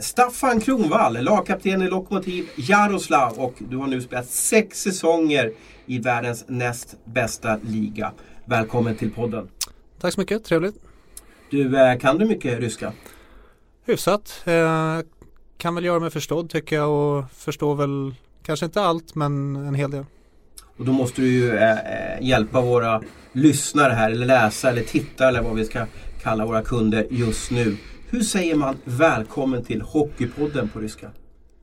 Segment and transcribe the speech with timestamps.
[0.00, 5.52] Staffan Kronvall, lagkapten i Lokomotiv Jaroslav och du har nu spelat sex säsonger
[5.86, 8.12] i världens näst bästa liga.
[8.44, 9.48] Välkommen till podden.
[10.00, 10.74] Tack så mycket, trevligt.
[11.50, 12.92] Du, eh, kan du mycket ryska?
[13.84, 14.42] Hyfsat.
[14.44, 14.98] Eh,
[15.56, 19.74] kan väl göra mig förstådd tycker jag och förstår väl kanske inte allt men en
[19.74, 20.04] hel del.
[20.76, 25.28] Och då måste du ju eh, eh hjälpa våra lyssnare här eller läsare eller tittare
[25.28, 25.86] eller vad vi ska
[26.22, 27.76] kalla våra kunder just nu.
[28.12, 31.10] Hur säger man välkommen till Hockeypodden på ryska?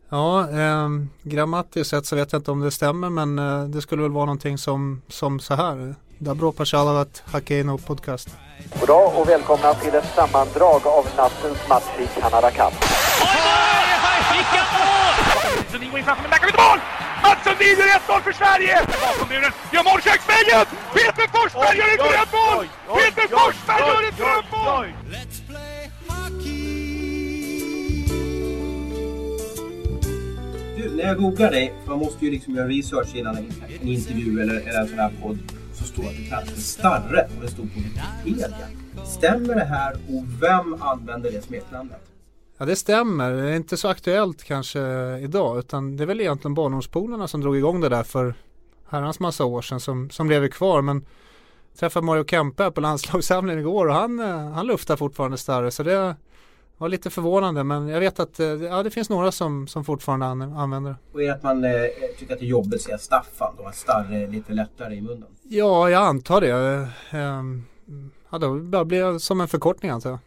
[0.10, 0.90] Ja, eh,
[1.24, 4.26] grammatiskt sett så vet jag inte om det stämmer men eh, det skulle väl vara
[4.26, 5.96] någonting som, som så här.
[6.18, 8.30] Dabro Pashalavat Hakeno Podcast.
[8.80, 12.74] Goddag och välkomna till ett sammandrag av nattens match i Canada Cup.
[14.34, 15.16] Vilket mål!
[15.72, 16.80] Sundin går in framför, men där mål!
[17.24, 18.76] Mats Sundin gör 1-0 för Sverige!
[19.02, 19.30] Bakom
[19.74, 20.66] gör mål köksvägen!
[20.94, 22.66] Peter Forsberg gör ett drömmål!
[23.00, 24.88] Peter Forsberg gör ett drömmål!
[30.96, 34.42] När jag googlar dig, för man måste ju liksom göra research innan en, en intervju
[34.42, 35.38] eller, eller en sån här podd,
[35.74, 38.48] så står det att du kallas för Starre och det stod på Wikipedia.
[39.06, 42.02] Stämmer det här och vem använder det smeknamnet?
[42.58, 44.80] Ja det stämmer, det är inte så aktuellt kanske
[45.18, 48.34] idag utan det är väl egentligen barndomspolarna som drog igång det där för
[48.90, 51.06] herrans massa år sedan som, som lever kvar men
[51.80, 56.16] träffade Mario Kempe på landslagssamlingen igår och han, eh, han luftar fortfarande Starre så det
[56.78, 60.26] var lite förvånande men jag vet att eh, ja, det finns några som, som fortfarande
[60.26, 60.98] an, använder det.
[61.14, 61.72] Och är det att man eh,
[62.20, 63.64] tycker att det är jobbigt att säga Staffan då?
[63.64, 65.28] Att Starre är lite lättare i munnen?
[65.44, 66.88] Ja, jag antar det.
[67.12, 67.64] Ehm,
[68.30, 70.20] ja, då blir det som en förkortning antar jag.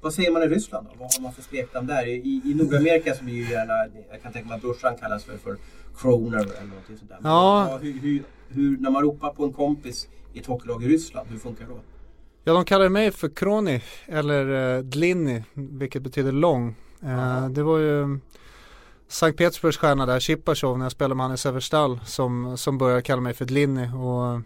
[0.00, 0.92] Vad säger man i Ryssland då?
[0.98, 2.06] Vad har man för smeknamn där?
[2.06, 3.72] I, I Nordamerika så blir ju gärna,
[4.10, 5.56] jag kan tänka mig att brorsan kallas för, för
[5.98, 7.18] Kroner eller någonting sånt där.
[7.22, 7.78] Ja.
[7.82, 11.38] hur, hur, hur, när man ropar på en kompis i ett hockeylag i Ryssland, hur
[11.38, 11.80] funkar det då?
[12.44, 16.76] Ja, de kallar mig för Kroni eller eh, Dlinny, vilket betyder lång.
[17.02, 18.18] Eh, det var ju
[19.08, 23.02] Sankt Petersburgs stjärna där, Chipachov, när jag spelade med han i Severstal som, som började
[23.02, 23.86] kalla mig för Dlinny.
[23.86, 24.40] Och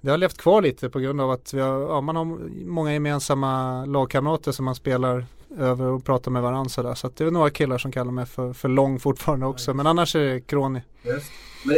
[0.00, 2.24] det har levt kvar lite på grund av att vi har, ja, man har
[2.66, 5.26] många gemensamma lagkamrater som man spelar
[5.58, 6.94] över och pratar med varandra sådär.
[6.94, 9.74] Så att det är några killar som kallar mig för, för lång fortfarande också.
[9.74, 10.82] Men annars är det Kroni.
[11.02, 11.32] Just.
[11.64, 11.76] Men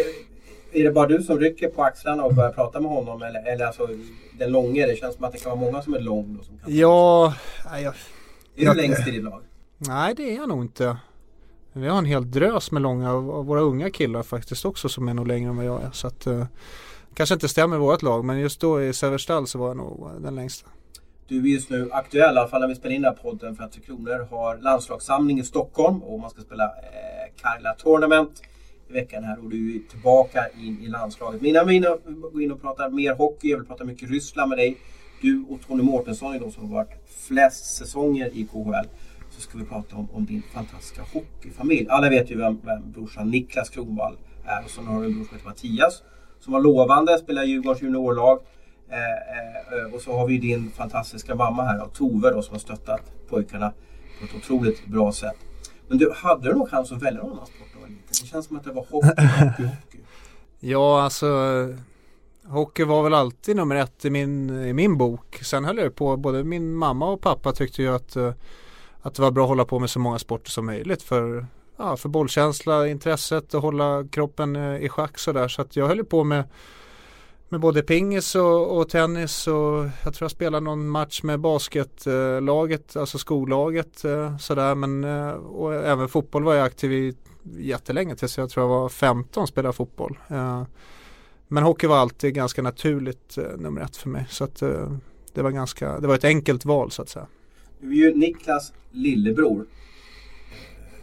[0.73, 3.23] är det bara du som rycker på axlarna och börjar prata med honom?
[3.23, 3.89] Eller, eller alltså
[4.39, 4.87] den långe?
[4.87, 6.37] Det känns som att det kan vara många som är lång.
[6.39, 7.35] Då, som kan ja,
[7.65, 7.85] jag, Är
[8.57, 9.43] jag, du längst i ditt lag?
[9.79, 10.97] Nej, det är jag nog inte.
[11.73, 15.15] Vi har en hel drös med långa av, våra unga killar faktiskt också som är
[15.15, 15.91] nog längre än vad jag är.
[15.93, 16.45] Så att, uh,
[17.15, 20.11] kanske inte stämmer i vårt lag men just då i Severstall så var jag nog
[20.21, 20.69] den längsta.
[21.29, 23.57] Du är just nu aktuell, i alla fall när vi spelar in den här podden,
[23.57, 28.43] för att Tre Kronor har landslagssamling i Stockholm och man ska spela eh, Karla Tournament
[28.93, 31.41] veckan här och du är tillbaka in i landslaget.
[31.41, 31.79] Men innan vi
[32.33, 34.77] går in och pratar mer hockey, jag vill prata mycket Ryssland med dig.
[35.21, 38.89] Du och Tony Mårtensson är de som har varit flest säsonger i KHL.
[39.31, 41.87] Så ska vi prata om, om din fantastiska hockeyfamilj.
[41.89, 45.25] Alla vet ju vem, vem brorsan Niklas Kronwall är och så har du en bror
[45.25, 46.03] som heter Mattias
[46.45, 48.39] som var lovande, spelar Djurgårdens juniorlag.
[48.89, 53.01] Eh, eh, och så har vi din fantastiska mamma här, Tove då, som har stöttat
[53.29, 53.73] pojkarna
[54.19, 55.37] på ett otroligt bra sätt.
[55.89, 57.72] Men du, hade du någon chans att välja någon annan sport?
[58.21, 59.99] Det känns som att det var hockey, hockey, hockey.
[60.65, 61.29] Ja, alltså
[62.47, 65.41] Hockey var väl alltid nummer ett i min, i min bok.
[65.43, 68.33] Sen höll jag på, både min mamma och pappa tyckte ju att, eh,
[69.03, 71.47] att det var bra att hålla på med så många sporter som möjligt för,
[71.77, 75.49] ja, för bollkänsla, intresset och hålla kroppen eh, i schack sådär.
[75.49, 76.45] Så att jag höll på med
[77.49, 82.97] med både pingis och, och, tennis och jag tror jag spelade någon match med basketlaget,
[82.97, 88.51] alltså skollaget eh, sådär men och även fotboll var jag aktiv i jättelänge tills jag
[88.51, 90.19] tror jag var 15 spelade fotboll.
[90.29, 90.63] Eh,
[91.49, 94.27] men hockey var alltid ganska naturligt eh, nummer ett för mig.
[94.31, 94.93] Så att eh,
[95.35, 97.27] det var ganska, det var ett enkelt val så att säga.
[97.81, 99.67] Du är ju Niklas lillebror.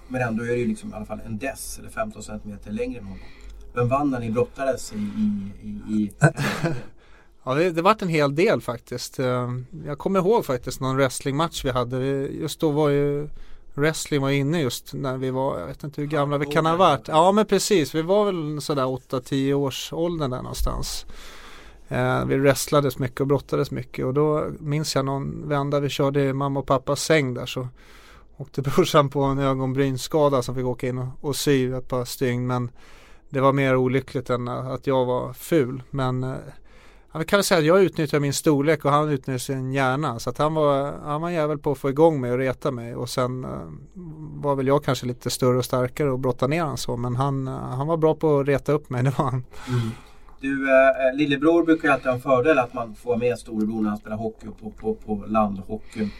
[0.07, 2.99] Men ändå är du ju liksom i alla fall en dess eller 15 centimeter längre
[2.99, 3.19] än honom.
[3.73, 4.95] Vem vann när ni brottades i...
[4.95, 6.11] i, i, i
[7.43, 9.19] ja, det, det vart en hel del faktiskt.
[9.85, 11.97] Jag kommer ihåg faktiskt någon wrestlingmatch vi hade.
[12.27, 13.29] Just då var ju
[13.73, 16.75] wrestling var inne just när vi var, jag vet inte hur gamla vi kan ha
[16.75, 17.07] varit.
[17.07, 21.05] Ja men precis, vi var väl sådär 8-10 års åldern där någonstans.
[21.87, 24.05] Eh, vi wrestlades mycket och brottades mycket.
[24.05, 27.67] Och då minns jag någon vända vi körde i mamma och pappas säng där så
[28.37, 32.47] åkte brorsan på en ögonbrynsskada som fick åka in och, och sy ett par stygn.
[32.47, 32.71] Men
[33.29, 35.83] det var mer olyckligt än att jag var ful.
[35.89, 36.35] Men
[37.13, 40.19] eh, jag kan väl säga att jag utnyttjade min storlek och han utnyttjade sin hjärna.
[40.19, 42.95] Så att han var, han var jävel på att få igång mig och reta mig.
[42.95, 43.51] Och sen uh,
[44.41, 46.97] var väl jag kanske lite större och starkare och brotta ner han så.
[46.97, 49.43] Men han, uh, han var bra på att reta upp mig, det var han.
[49.67, 49.91] Mm.
[50.41, 53.89] Du, eh, lillebror brukar ju alltid ha en fördel att man får med storebror när
[53.89, 56.11] han spelar hockey på, på, på landhockeyn.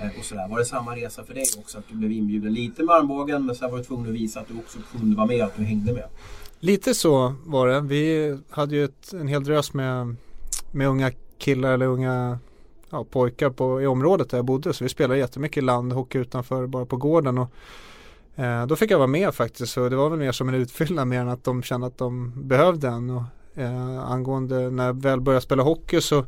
[0.00, 0.48] Eh, och sådär.
[0.48, 1.78] Var det samma resa för dig också?
[1.78, 4.48] Att du blev inbjuden lite med armbågen men sen var du tvungen att visa att
[4.48, 6.04] du också kunde vara med, att du hängde med?
[6.60, 7.80] Lite så var det.
[7.80, 10.16] Vi hade ju ett, en hel drös med,
[10.70, 12.38] med unga killar eller unga
[12.90, 14.72] ja, pojkar på, i området där jag bodde.
[14.72, 17.38] Så vi spelade jättemycket landhockey utanför bara på gården.
[17.38, 17.48] Och,
[18.34, 19.72] eh, då fick jag vara med faktiskt.
[19.72, 22.32] Så det var väl mer som en utfyllnad mer än att de kände att de
[22.48, 23.10] behövde en.
[23.10, 23.22] Och,
[23.54, 26.24] eh, angående när jag väl började spela hockey så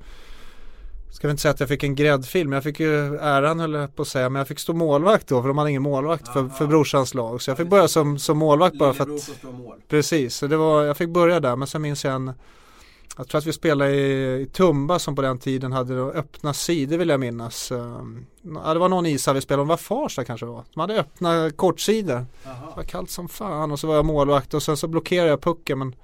[1.13, 3.89] Ska vi inte säga att jag fick en gräddfil men jag fick ju äran höll
[3.89, 6.49] på att säga men jag fick stå målvakt då för de hade ingen målvakt för,
[6.49, 7.43] för brorsans lag.
[7.43, 9.31] Så jag fick börja som, som målvakt bara för att
[9.89, 12.33] Precis, så det var, jag fick börja där men sen minns jag en
[13.17, 16.99] jag tror att vi spelade i, i Tumba som på den tiden hade öppna sidor
[16.99, 17.73] vill jag minnas.
[17.73, 20.65] Ehm, ja, det var någon ishall vi spelade, det var Farsta kanske det var.
[20.75, 22.27] De hade öppna kortsidor.
[22.45, 25.41] Det var kallt som fan och så var jag målvakt och sen så blockerade jag
[25.41, 25.95] pucken men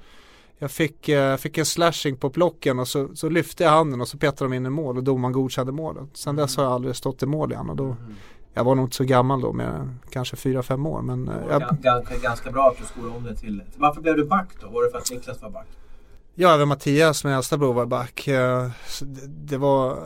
[0.59, 4.09] jag fick, eh, fick en slashing på plocken och så, så lyfte jag handen och
[4.09, 6.09] så petade de in i mål och domaren godkände målet.
[6.15, 8.15] Sen dess har jag aldrig stått i mål igen och då mm.
[8.55, 11.03] Jag var nog inte så gammal då, med kanske 4-5 år.
[11.03, 13.63] Men, eh, jag, ganska, ganska bra att du skolade om det till.
[13.77, 14.69] Varför blev du back då?
[14.69, 15.67] Var det för att Niklas var back?
[16.41, 18.29] Ja, även Mattias, min äldsta bror, var back.
[18.29, 18.71] Eh,
[19.27, 19.99] det var,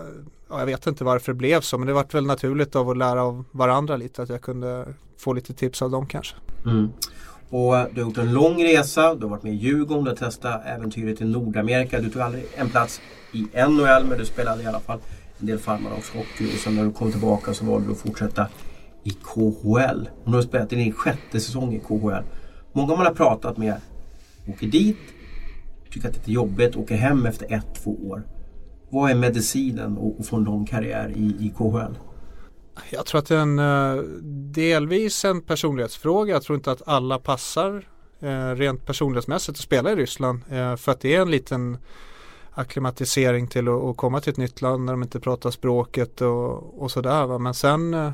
[0.49, 2.97] ja, jag vet inte varför det blev så, men det var väl naturligt av att
[2.97, 4.23] lära av varandra lite.
[4.23, 4.87] Att jag kunde
[5.19, 6.37] få lite tips av dem kanske.
[6.67, 6.89] Mm.
[7.51, 10.11] Och eh, du har gjort en lång resa, du har varit med i Djurgården, du
[10.11, 12.01] har testat äventyret i Nordamerika.
[12.01, 13.01] Du tog aldrig en plats
[13.33, 14.99] i NHL men du spelade i alla fall
[15.39, 18.47] en del farmarlagshockey och sen när du kom tillbaka så valde du att fortsätta
[19.05, 20.09] i KHL.
[20.25, 22.25] Och nu har du spelat din sjätte säsong i KHL.
[22.73, 23.75] Många man har pratat med
[24.49, 24.99] åker dit,
[25.93, 28.23] tycker att det är jobbigt, åker hem efter ett, två år.
[28.91, 31.99] Vad är medicinen att få en lång karriär i, i KHL?
[32.91, 34.03] Jag tror att det är en eh,
[34.53, 36.35] delvis en personlighetsfråga.
[36.35, 37.89] Jag tror inte att alla passar
[38.21, 40.41] eh, rent personlighetsmässigt att spela i Ryssland.
[40.51, 41.79] Eh, för att det är en liten
[42.51, 46.91] akklimatisering till att, komma till ett nytt land när de inte pratar språket och, och
[46.91, 47.39] sådär.
[47.39, 48.13] Men sen,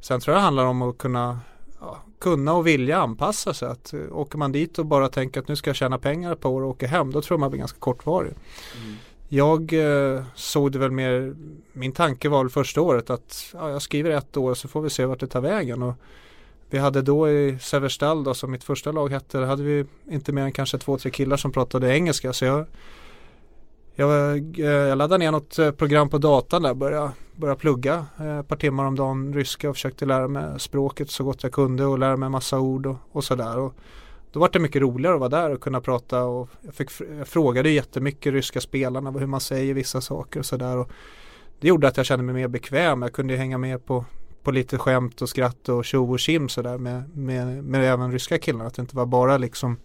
[0.00, 1.40] sen tror jag det handlar om att kunna,
[1.82, 3.68] ja, kunna och vilja anpassa sig.
[3.68, 6.62] Att, åker man dit och bara tänker att nu ska jag tjäna pengar på år
[6.62, 7.12] och åka hem.
[7.12, 8.32] Då tror jag man blir ganska kortvarig.
[8.82, 8.96] Mm.
[9.28, 11.34] Jag eh, såg det väl mer,
[11.72, 14.90] min tanke var väl första året att ja, jag skriver ett år så får vi
[14.90, 15.82] se vart det tar vägen.
[15.82, 15.94] Och
[16.70, 20.42] vi hade då i Severstal då, som mitt första lag hette, hade vi inte mer
[20.42, 22.32] än kanske två, tre killar som pratade engelska.
[22.32, 22.66] Så jag,
[23.94, 28.38] jag, eh, jag laddade ner något eh, program på datan där, började, började plugga eh,
[28.38, 31.84] ett par timmar om dagen ryska och försökte lära mig språket så gott jag kunde
[31.84, 33.70] och lära mig massa ord och, och sådär.
[34.32, 37.28] Då var det mycket roligare att vara där och kunna prata och jag, fick, jag
[37.28, 40.86] frågade jättemycket ryska spelarna hur man säger vissa saker och sådär.
[41.60, 43.02] Det gjorde att jag kände mig mer bekväm.
[43.02, 44.04] Jag kunde hänga med på,
[44.42, 48.38] på lite skämt och skratt och tjo och tjim sådär med, med, med även ryska
[48.38, 48.66] killarna.
[48.66, 49.76] Att det inte var bara liksom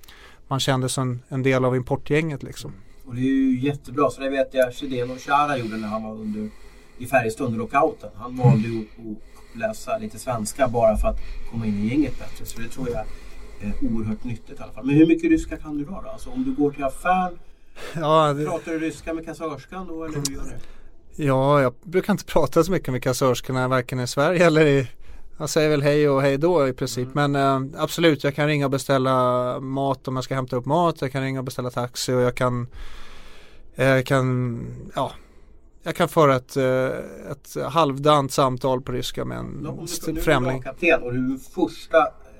[0.48, 2.74] man kände som en del av importgänget liksom.
[3.08, 4.10] Och det är ju jättebra.
[4.10, 6.50] Så det vet jag Shedeno Chara gjorde när han var under
[6.98, 8.10] i Färjestad under lockouten.
[8.16, 11.20] Han valde ju att läsa lite svenska bara för att
[11.52, 12.46] komma in i gänget bättre.
[12.46, 13.06] Så det tror jag
[13.62, 14.86] eh, oerhört nyttigt i alla fall.
[14.86, 16.02] Men hur mycket ryska kan du då?
[16.04, 16.10] då?
[16.10, 17.40] Alltså om du går till affären,
[17.96, 18.46] ja, det...
[18.46, 21.24] pratar du ryska med kassörskan då eller hur gör du?
[21.24, 24.88] Ja, jag brukar inte prata så mycket med kassörskorna varken i Sverige eller i
[25.38, 27.16] jag säger väl hej och hej då i princip.
[27.16, 27.32] Mm.
[27.32, 31.02] Men eh, absolut, jag kan ringa och beställa mat om jag ska hämta upp mat.
[31.02, 32.68] Jag kan ringa och beställa taxi och jag kan,
[33.76, 34.60] jag kan,
[34.96, 35.12] ja,
[35.84, 40.64] jag kan föra ett, eh, ett halvdant samtal på ryska med en om du, främling.
[40.80, 41.98] Du är och du är första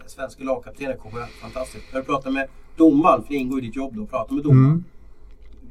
[0.10, 1.18] svenska lagkapten i KHL.
[1.42, 1.86] Fantastiskt.
[1.94, 4.66] När du pratar med domaren, för det ingår i ditt jobb då, prata med domaren.
[4.66, 4.84] Mm.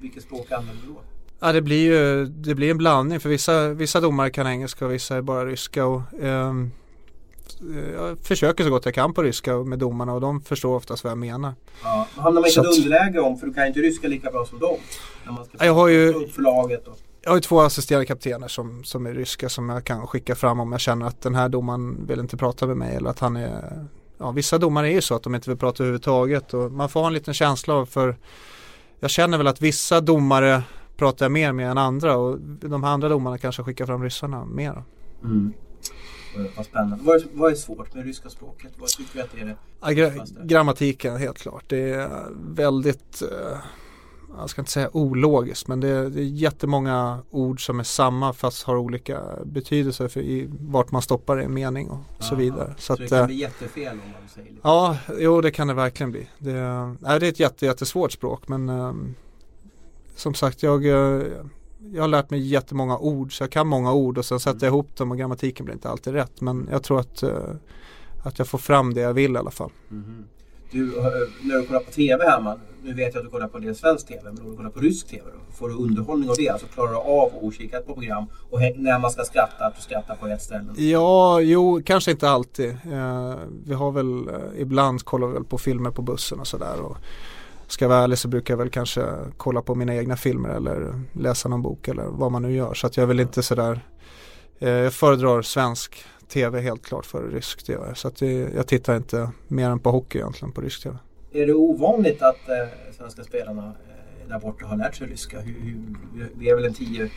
[0.01, 1.01] Vilket språk använder du då?
[1.41, 4.93] Ja det blir ju det blir en blandning för vissa, vissa domare kan engelska och
[4.93, 5.87] vissa är bara ryska.
[5.87, 6.71] Och, um,
[7.95, 11.11] jag försöker så gott jag kan på ryska med domarna och de förstår oftast vad
[11.11, 11.55] jag menar.
[11.83, 14.59] Ja, hamnar man inte i underläge om för du kan inte ryska lika bra som
[14.59, 14.77] dem?
[15.25, 16.99] När man ska jag har ju för laget och...
[17.23, 20.61] Jag har ju två assisterande kaptener som, som är ryska som jag kan skicka fram
[20.61, 23.37] om jag känner att den här domaren vill inte prata med mig eller att han
[23.37, 23.87] är
[24.19, 27.01] ja, vissa domare är ju så att de inte vill prata överhuvudtaget och man får
[27.01, 28.17] ha en liten känsla av för
[29.01, 30.63] jag känner väl att vissa domare
[30.97, 34.45] pratar jag mer med än andra och de här andra domarna kanske skickar fram ryssarna
[34.45, 34.85] mer.
[35.25, 35.53] Mm.
[36.57, 37.05] Vad spännande.
[37.05, 38.73] Vad är, vad är svårt med ryska språket?
[38.77, 40.11] Vad tycker du att det är det ja, gra
[40.43, 41.65] Grammatiken helt klart.
[41.67, 43.59] Det är väldigt uh,
[44.39, 48.33] jag ska inte säga ologiskt men det är, det är jättemånga ord som är samma
[48.33, 52.75] fast har olika betydelse för i, vart man stoppar en mening och Aha, så vidare.
[52.79, 54.61] Så, så att, det kan bli jättefel om man säger lite.
[54.63, 56.29] Ja, jo det kan det verkligen bli.
[56.39, 58.71] Det, är, det är ett jätte, jättesvårt språk men
[60.17, 61.23] som sagt jag, eh,
[61.95, 64.73] jag har lärt mig jättemånga ord så jag kan många ord och sen sätter jag
[64.73, 64.75] mm.
[64.75, 67.31] ihop dem och grammatiken blir inte alltid rätt men jag tror att, uh,
[68.23, 69.71] att jag får fram det jag vill i alla fall.
[69.91, 70.25] Mm.
[70.71, 71.05] Du, eh,
[71.43, 73.77] när du kollar på TV hemma, nu vet jag att du kollar på en del
[73.77, 76.49] svensk TV, men om du kollar på rysk TV då, får du underhållning av det?
[76.49, 79.83] Alltså klarar du av att kika på program och när man ska skratta, att du
[79.83, 80.73] skrattar på ett ställe?
[80.77, 82.71] Ja, jo, kanske inte alltid.
[82.71, 86.77] Eh, vi har väl, eh, ibland kollar vi väl på filmer på bussen och sådär.
[87.67, 89.07] Ska jag vara ärlig så brukar jag väl kanske
[89.37, 92.75] kolla på mina egna filmer eller läsa någon bok eller vad man nu gör.
[92.75, 93.81] Så att jag är väl inte sådär,
[94.59, 97.95] eh, jag föredrar svensk tv helt klart före rysk tv.
[97.95, 98.21] Så att
[98.55, 100.97] jag tittar inte mer än på hockey egentligen på rysk tv.
[101.33, 105.41] Är det ovanligt att eh, svenska spelarna eh, där borta har lärt sig ryska?
[105.41, 107.11] Hur, hur, vi är väl en 10-12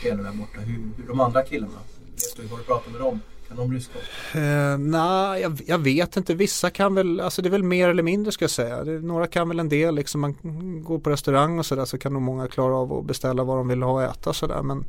[0.00, 0.60] spelare där borta.
[0.60, 1.78] Hur, hur de andra killarna?
[2.12, 3.20] Vet du, har du pratat med dem?
[3.48, 3.98] Kan de ryska?
[4.34, 6.34] Eh, Nej, jag, jag, vet inte.
[6.34, 8.84] Vissa kan väl, alltså det är väl mer eller mindre ska jag säga.
[8.84, 10.34] Det, några kan väl en del, liksom man
[10.82, 13.68] går på restaurang och sådär så kan nog många klara av att beställa vad de
[13.68, 14.62] vill ha och äta sådär.
[14.62, 14.84] Men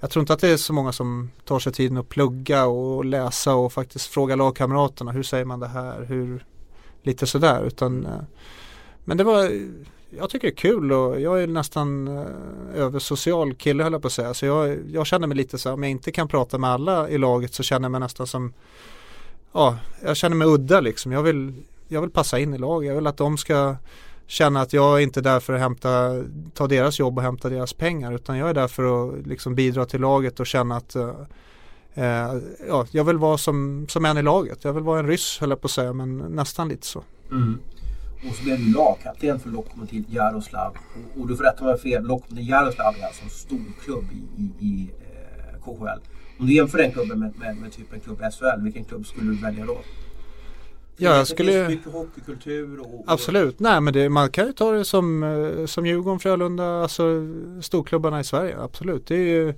[0.00, 3.04] jag tror inte att det är så många som tar sig tiden att plugga och
[3.04, 5.12] läsa och faktiskt fråga lagkamraterna.
[5.12, 6.04] Hur säger man det här?
[6.04, 6.44] Hur,
[7.02, 7.64] lite sådär.
[7.66, 8.20] Utan, eh,
[9.04, 9.50] men det var,
[10.10, 12.24] jag tycker det är kul och jag är nästan eh,
[12.74, 14.34] översocial kille höll jag på att säga.
[14.34, 17.18] Så jag, jag känner mig lite så om jag inte kan prata med alla i
[17.18, 18.52] laget så känner jag mig nästan som,
[19.52, 21.12] ja, jag känner mig udda liksom.
[21.12, 21.52] Jag vill,
[21.88, 22.88] jag vill passa in i laget.
[22.88, 23.76] Jag vill att de ska
[24.26, 26.22] känna att jag är inte är där för att hämta,
[26.54, 29.86] ta deras jobb och hämta deras pengar utan jag är där för att liksom bidra
[29.86, 31.10] till laget och känna att eh,
[31.94, 32.34] eh
[32.68, 34.64] ja, jag vill vara som, som en i laget.
[34.64, 37.02] Jag vill vara en ryss höll jag på att säga men nästan lite så.
[37.30, 37.58] Mm.
[38.26, 40.76] Och så blev du lagkapten för Lokomotiv Jaroslav.
[40.94, 44.42] Och, och du får rätta mig fel, Lokomotiv Jaroslav är alltså en stor klubb i,
[44.42, 46.00] i, i eh, KHL.
[46.38, 49.30] Om du jämför den klubben med, med, med typ en klubb SHL, vilken klubb skulle
[49.30, 49.78] du välja då?
[50.96, 51.52] Ja, jag skulle...
[51.52, 53.04] Det finns mycket hockeykultur och.
[53.06, 57.26] Absolut, nej men det, man kan ju ta det som, eh, som Djurgården, Frölunda, alltså
[57.60, 59.06] storklubbarna i Sverige, absolut.
[59.06, 59.54] Det är ju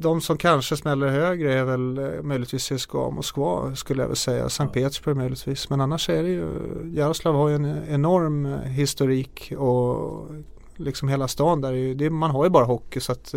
[0.00, 4.48] de som kanske smäller högre är väl eh, möjligtvis CSKA Moskva skulle jag väl säga,
[4.48, 4.74] Sankt.
[4.74, 5.70] Petersburg möjligtvis.
[5.70, 6.48] Men annars är det ju,
[6.94, 10.28] Jaroslav har ju en enorm eh, historik och
[10.76, 13.34] liksom hela stan där, är ju, det, man har ju bara hockey så att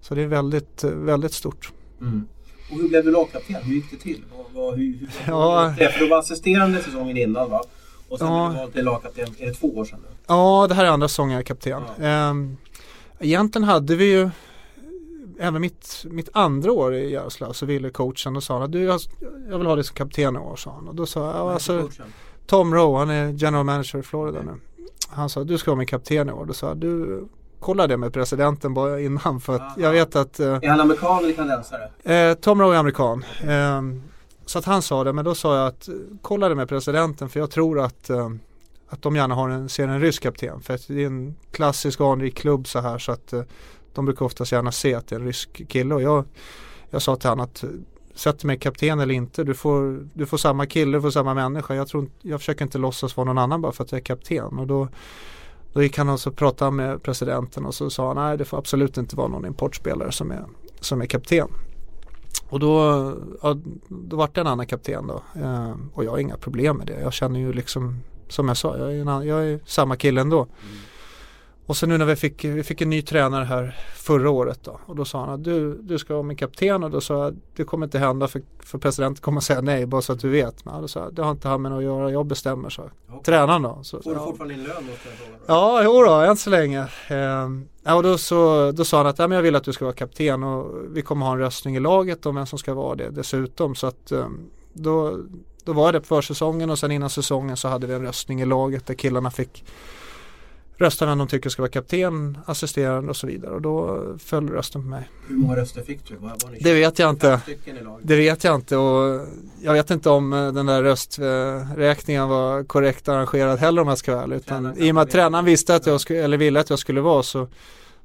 [0.00, 1.72] så det är väldigt, väldigt stort.
[2.00, 2.28] Mm.
[2.70, 3.56] Och hur blev du lagkapten?
[3.62, 4.22] Hur gick det till?
[4.36, 5.74] Vad, vad, hur, hur, ja.
[5.78, 5.92] det?
[5.92, 7.62] För du var assisterande säsongen innan va?
[8.08, 8.50] Och sen ja.
[8.50, 10.08] blev du lagkapten, är det två år sedan nu?
[10.26, 11.82] Ja, det här är andra säsongen jag är kapten.
[11.96, 12.04] Ja.
[12.04, 12.56] Ehm,
[13.18, 14.30] egentligen hade vi ju
[15.38, 19.00] Även mitt, mitt andra år i Jaroslav så ville coachen och sa att du, jag,
[19.50, 20.88] jag vill ha dig som kapten i år sa han.
[20.88, 21.88] Och då sa jag, alltså,
[22.46, 24.60] Tom Rowe, han är general manager i Florida nu.
[25.08, 26.44] Han sa du ska vara min kapten i år.
[26.44, 27.24] Då sa jag, du
[27.60, 29.74] kolla det med presidenten bara innan för att Aha.
[29.78, 31.90] jag vet att eh, Är han amerikan eller kanadensare?
[32.02, 33.24] Eh, Tom Rowe är amerikan.
[33.40, 33.82] Eh,
[34.46, 35.88] så att han sa det men då sa jag att
[36.22, 38.28] kolla det med presidenten för jag tror att eh,
[38.88, 42.00] att de gärna har en, ser en rysk kapten för att det är en klassisk
[42.00, 43.42] anrik klubb så här så att eh,
[43.96, 46.24] de brukar oftast gärna se att det är en rysk kille och jag,
[46.90, 47.64] jag sa till honom att
[48.14, 51.74] sätter mig kapten eller inte, du får, du får samma kille, du får samma människa.
[51.74, 54.58] Jag, tror, jag försöker inte låtsas vara någon annan bara för att jag är kapten.
[54.58, 54.88] Och då,
[55.72, 58.58] då gick han och så pratade med presidenten och så sa han nej det får
[58.58, 60.44] absolut inte vara någon importspelare som är,
[60.80, 61.48] som är kapten.
[62.48, 63.12] Och då,
[63.42, 63.56] ja,
[63.88, 65.22] då vart det en annan kapten då.
[65.40, 67.00] Eh, och jag har inga problem med det.
[67.00, 70.38] Jag känner ju liksom, som jag sa, jag är, en, jag är samma kille ändå.
[70.38, 70.76] Mm.
[71.66, 74.80] Och sen nu när vi fick, vi fick en ny tränare här förra året då
[74.86, 77.36] och då sa han att du, du ska vara min kapten och då sa jag
[77.56, 80.64] det kommer inte hända för, för presidenten kommer säga nej bara så att du vet.
[80.64, 82.82] Men då sa jag, det har inte han med att göra, jag bestämmer så.
[82.82, 83.22] Okay.
[83.24, 83.78] Tränaren då.
[83.82, 84.88] Så, Får du fortfarande din lön?
[85.46, 86.86] Ja, jo då, än så länge.
[87.08, 89.72] Ehm, ja, och då, så, då sa han att ja, men jag vill att du
[89.72, 92.74] ska vara kapten och vi kommer ha en röstning i laget om vem som ska
[92.74, 93.74] vara det dessutom.
[93.74, 95.18] Så att um, då,
[95.64, 98.44] då var det på försäsongen och sen innan säsongen så hade vi en röstning i
[98.44, 99.64] laget där killarna fick
[100.78, 104.82] rösta vem de tycker ska vara kapten, assisterande och så vidare och då föll rösten
[104.82, 105.08] på mig.
[105.28, 106.16] Hur många röster fick du?
[106.16, 107.40] Var, var det vet jag inte.
[108.02, 109.26] Det vet jag inte och
[109.62, 114.12] jag vet inte om eh, den där rösträkningen var korrekt arrangerad heller om jag ska
[114.12, 114.36] vara ärlig.
[114.36, 117.00] Utan I och med att tränaren visste att jag skulle, eller ville att jag skulle
[117.00, 117.48] vara så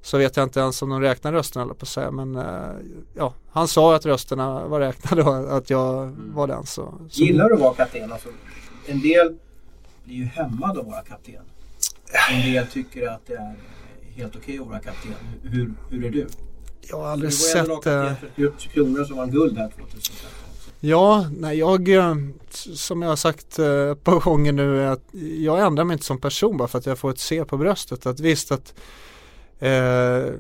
[0.01, 2.43] så vet jag inte ens om de räknar rösterna eller på att säga men eh,
[3.13, 6.33] ja, han sa att rösterna var räknade och att jag mm.
[6.35, 7.23] var den så, så.
[7.23, 8.11] Gillar du att vara kapten?
[8.11, 8.29] Alltså,
[8.85, 9.37] en del
[10.03, 11.43] blir ju hämmade av att vara kapten.
[12.29, 13.55] En del tycker att det är
[14.15, 15.13] helt okej att vara kapten.
[15.43, 16.27] Hur, hur är du?
[16.81, 17.65] Jag har aldrig sett...
[17.65, 20.29] Du var eh, för kronor som vann guld här 2013.
[20.83, 22.15] Ja, nej, jag eh,
[22.73, 25.03] som jag har sagt eh, ett par gånger nu är att
[25.39, 28.05] jag ändrar mig inte som person bara för att jag får ett C på bröstet.
[28.05, 28.73] Att visst att
[29.59, 30.33] eh,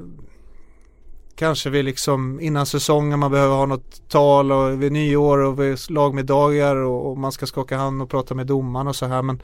[1.35, 5.77] kanske vi liksom innan säsongen man behöver ha något tal och vid nyår och vid
[5.89, 9.21] lagmiddagar och, och man ska skaka hand och prata med domaren och så här.
[9.21, 9.41] Men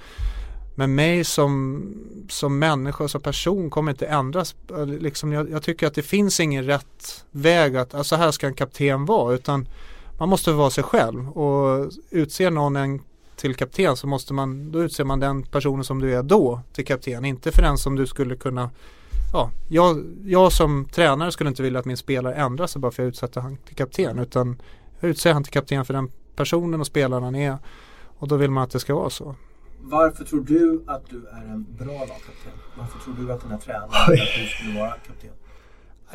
[0.80, 1.84] men mig som,
[2.30, 4.56] som människa och som person kommer inte ändras.
[5.00, 8.54] Liksom jag, jag, tycker att det finns ingen rätt väg att, alltså här ska en
[8.54, 9.68] kapten vara utan
[10.18, 13.02] man måste vara sig själv och utser någon en
[13.36, 16.86] till kapten så måste man, då utser man den personen som du är då till
[16.86, 17.26] kapten.
[17.26, 18.70] Inte för den som du skulle kunna
[19.34, 23.04] Ja, jag, jag som tränare skulle inte vilja att min spelare ändrar sig bara för
[23.04, 24.62] att jag utsätter han till kapten utan
[25.00, 27.58] jag utser han till kapten för den personen och spelaren han är
[28.18, 29.36] och då vill man att det ska vara så.
[29.80, 32.52] Varför tror du att du är en bra lagkapten?
[32.78, 35.30] Varför tror du att den här tränaren att du skulle vara kapten?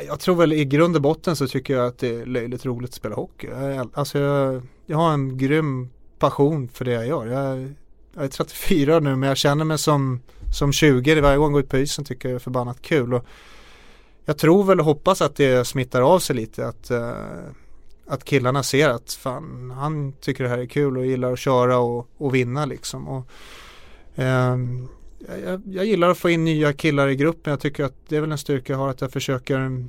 [0.07, 2.89] Jag tror väl i grund och botten så tycker jag att det är löjligt roligt
[2.89, 3.49] att spela hockey.
[3.93, 5.89] Alltså jag, jag har en grym
[6.19, 7.25] passion för det jag gör.
[7.25, 7.73] Jag,
[8.13, 10.21] jag är 34 nu men jag känner mig som,
[10.53, 11.21] som 20.
[11.21, 13.13] Varje gång jag går ut på isen tycker jag det är förbannat kul.
[13.13, 13.25] Och
[14.25, 16.67] jag tror väl och hoppas att det smittar av sig lite.
[16.67, 17.13] Att, uh,
[18.07, 21.77] att killarna ser att fan, han tycker det här är kul och gillar att köra
[21.77, 23.07] och, och vinna liksom.
[23.07, 23.29] Och,
[24.15, 24.57] eh,
[25.43, 27.51] jag, jag, gillar att få in nya killar i gruppen.
[27.51, 29.85] Jag tycker att det är väl en styrka jag har att jag försöker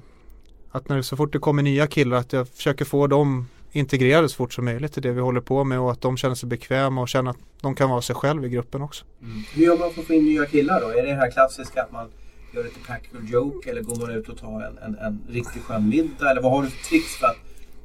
[0.71, 4.37] att när så fort det kommer nya killar att jag försöker få dem integrerade så
[4.37, 7.01] fort som möjligt i det vi håller på med och att de känner sig bekväma
[7.01, 9.05] och känner att de kan vara sig själv i gruppen också.
[9.23, 9.43] Mm.
[9.53, 10.89] Hur gör man för att få in nya killar då?
[10.89, 12.11] Är det det här klassiska att man
[12.53, 15.89] gör ett practical joke eller går man ut och tar en, en, en riktigt skön
[15.89, 16.31] middag?
[16.31, 17.37] Eller vad har du för tricks för att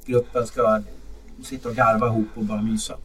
[0.06, 0.82] gruppen ska
[1.42, 2.96] sitta och garva ihop och bara mysa?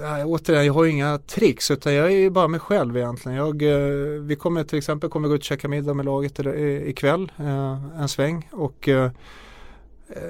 [0.00, 3.38] Ja, återigen, jag har inga tricks utan jag är bara mig själv egentligen.
[3.38, 6.38] Jag, eh, vi kommer till exempel kommer gå ut och käka middag med laget
[6.86, 8.48] ikväll, eh, en sväng.
[8.52, 9.10] Och eh,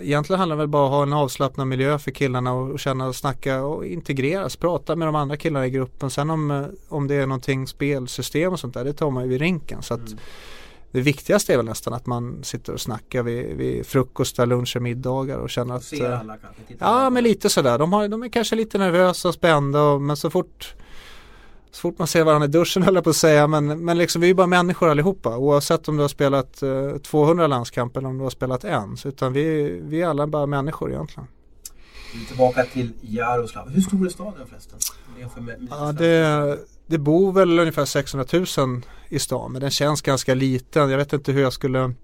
[0.01, 3.07] Egentligen handlar det väl bara om att ha en avslappnad miljö för killarna och känna
[3.07, 6.11] och snacka och integreras, prata med de andra killarna i gruppen.
[6.11, 9.41] Sen om, om det är någonting spelsystem och sånt där, det tar man ju vid
[9.41, 9.83] rinken.
[9.83, 10.19] Så att mm.
[10.93, 15.39] Det viktigaste är väl nästan att man sitter och snackar vid, vid frukostar, luncher, middagar
[15.39, 16.63] och känner att Ser alla kanske?
[16.79, 17.79] Ja, men lite sådär.
[17.79, 20.75] De, har, de är kanske lite nervösa och spända och, men så fort
[21.71, 24.21] så fort man ser varandra i duschen höll jag på att säga men, men liksom
[24.21, 28.09] vi är ju bara människor allihopa oavsett om du har spelat eh, 200 landskamper eller
[28.09, 28.97] om du har spelat en.
[28.97, 31.29] Så, utan vi, vi är alla bara människor egentligen.
[32.23, 33.69] Är tillbaka till Jaroslav.
[33.69, 34.79] Hur stor är staden förresten?
[35.71, 36.59] ja, det,
[36.91, 38.27] det bor väl ungefär 600
[38.59, 40.91] 000 i stan men den känns ganska liten.
[40.91, 41.95] Jag vet inte hur jag skulle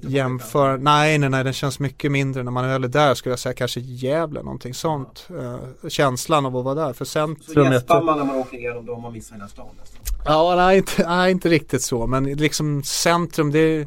[0.00, 0.76] jämföra.
[0.76, 3.80] Nej, nej, nej, den känns mycket mindre när man är där skulle jag säga kanske
[3.80, 5.26] Gävle, någonting sånt.
[5.30, 6.92] Uh, känslan av att vara där.
[6.92, 7.66] För centrum.
[7.66, 10.16] Så gäspar man när man åker igenom då har man missat hela stan nästan?
[10.24, 12.06] Ja, nej inte, nej, inte riktigt så.
[12.06, 13.86] Men liksom centrum, det är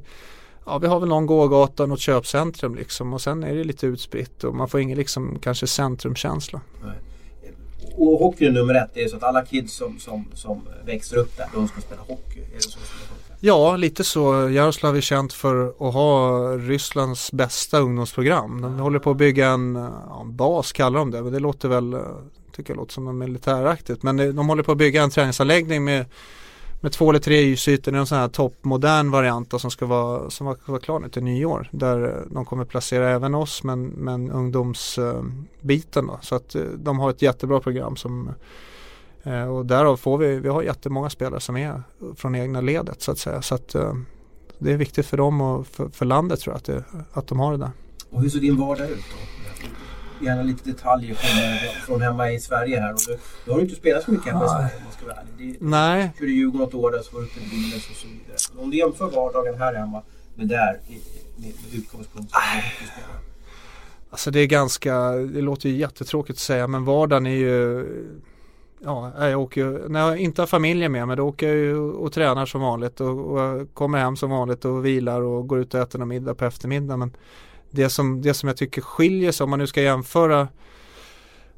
[0.65, 3.87] Ja, vi har väl någon gågata och något köpcentrum liksom och sen är det lite
[3.87, 6.61] utspritt och man får ingen liksom kanske centrumkänsla.
[6.83, 6.95] Nej.
[7.97, 8.89] Och hockey är nummer ett.
[8.93, 12.01] Det är så att alla kids som, som, som växer upp där, de ska spela
[12.01, 12.39] hockey.
[12.39, 12.79] Är det så
[13.39, 14.49] Ja, lite så.
[14.49, 18.61] Jaroslav är känt för att ha Rysslands bästa ungdomsprogram.
[18.61, 19.75] De håller på att bygga en,
[20.09, 21.21] ja, en bas, kallar de det.
[21.21, 21.97] Men det låter väl,
[22.51, 24.03] tycker jag låter som något militäraktigt.
[24.03, 26.05] Men de håller på att bygga en träningsanläggning med,
[26.81, 30.29] med två eller tre ljusytor, Det är en sån här toppmodern variant som ska vara,
[30.29, 31.69] som ska vara klar nu till nyår.
[31.71, 36.07] Där eh, de kommer placera även oss men, men ungdomsbiten.
[36.07, 36.19] Då.
[36.21, 38.29] Så att eh, de har ett jättebra program som
[39.23, 41.83] eh, och därav får vi, vi har jättemånga spelare som är
[42.15, 43.41] från egna ledet så att säga.
[43.41, 43.75] Så att
[44.57, 46.83] det är viktigt för dem och för, för landet tror jag att, det,
[47.13, 47.71] att de har det där.
[48.09, 49.34] Och hur ser din vardag ut då?
[50.21, 52.93] Gärna lite detaljer från, från hemma i Sverige här.
[52.93, 55.05] Och du, du har ju inte spelat så mycket hemma i Sverige om man ska
[55.05, 55.57] vara ärlig.
[55.59, 56.11] Nej.
[56.13, 58.63] Du körde Djurgården något år där så var du uppe i Brynäs och så vidare.
[58.63, 60.01] Om du jämför vardagen här hemma
[60.35, 60.99] med där med,
[61.35, 63.19] med utgångspunkt som hockeyspelare.
[64.09, 67.85] Alltså det är ganska, det låter ju jättetråkigt att säga men vardagen är ju
[68.83, 72.11] ja, jag åker när jag inte har familjen med mig då åker jag ju och
[72.11, 75.79] tränar som vanligt och, och kommer hem som vanligt och vilar och går ut och
[75.79, 76.99] äter någon middag på eftermiddagen.
[76.99, 77.11] Men
[77.75, 80.47] det som, det som jag tycker skiljer sig om man nu ska jämföra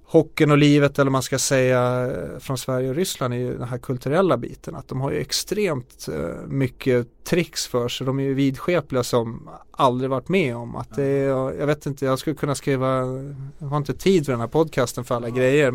[0.09, 3.77] hockeyn och livet eller man ska säga från Sverige och Ryssland är ju den här
[3.77, 4.75] kulturella biten.
[4.75, 8.05] Att de har ju extremt eh, mycket tricks för sig.
[8.05, 10.75] De är ju vidskepliga som aldrig varit med om.
[10.75, 12.87] Att det är, jag vet inte, jag skulle kunna skriva,
[13.57, 15.73] jag har inte tid för den här podcasten för alla grejer.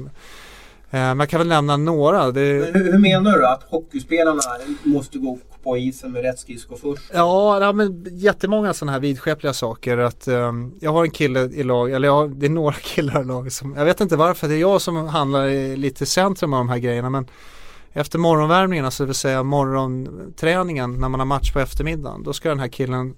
[0.91, 2.31] Eh, man kan väl nämna några.
[2.31, 2.41] Det...
[2.41, 3.47] Hur, hur, menar du?
[3.47, 4.41] Att hockeyspelarna
[4.83, 7.03] måste gå på isen med rätt skridsko först?
[7.15, 9.99] Ja, ja men jättemånga sådana här vidskepliga saker.
[9.99, 13.25] Att, um, jag har en kille i lag, eller jag, det är några killar i
[13.25, 16.59] laget som, jag vet inte varför, det är jag som handlar i lite centrum av
[16.59, 17.11] de här grejerna.
[17.11, 17.27] Men
[17.93, 22.23] efter morgonvärmningen, alltså det vill säga morgonträningen när man har match på eftermiddagen.
[22.23, 23.15] Då ska den här killen,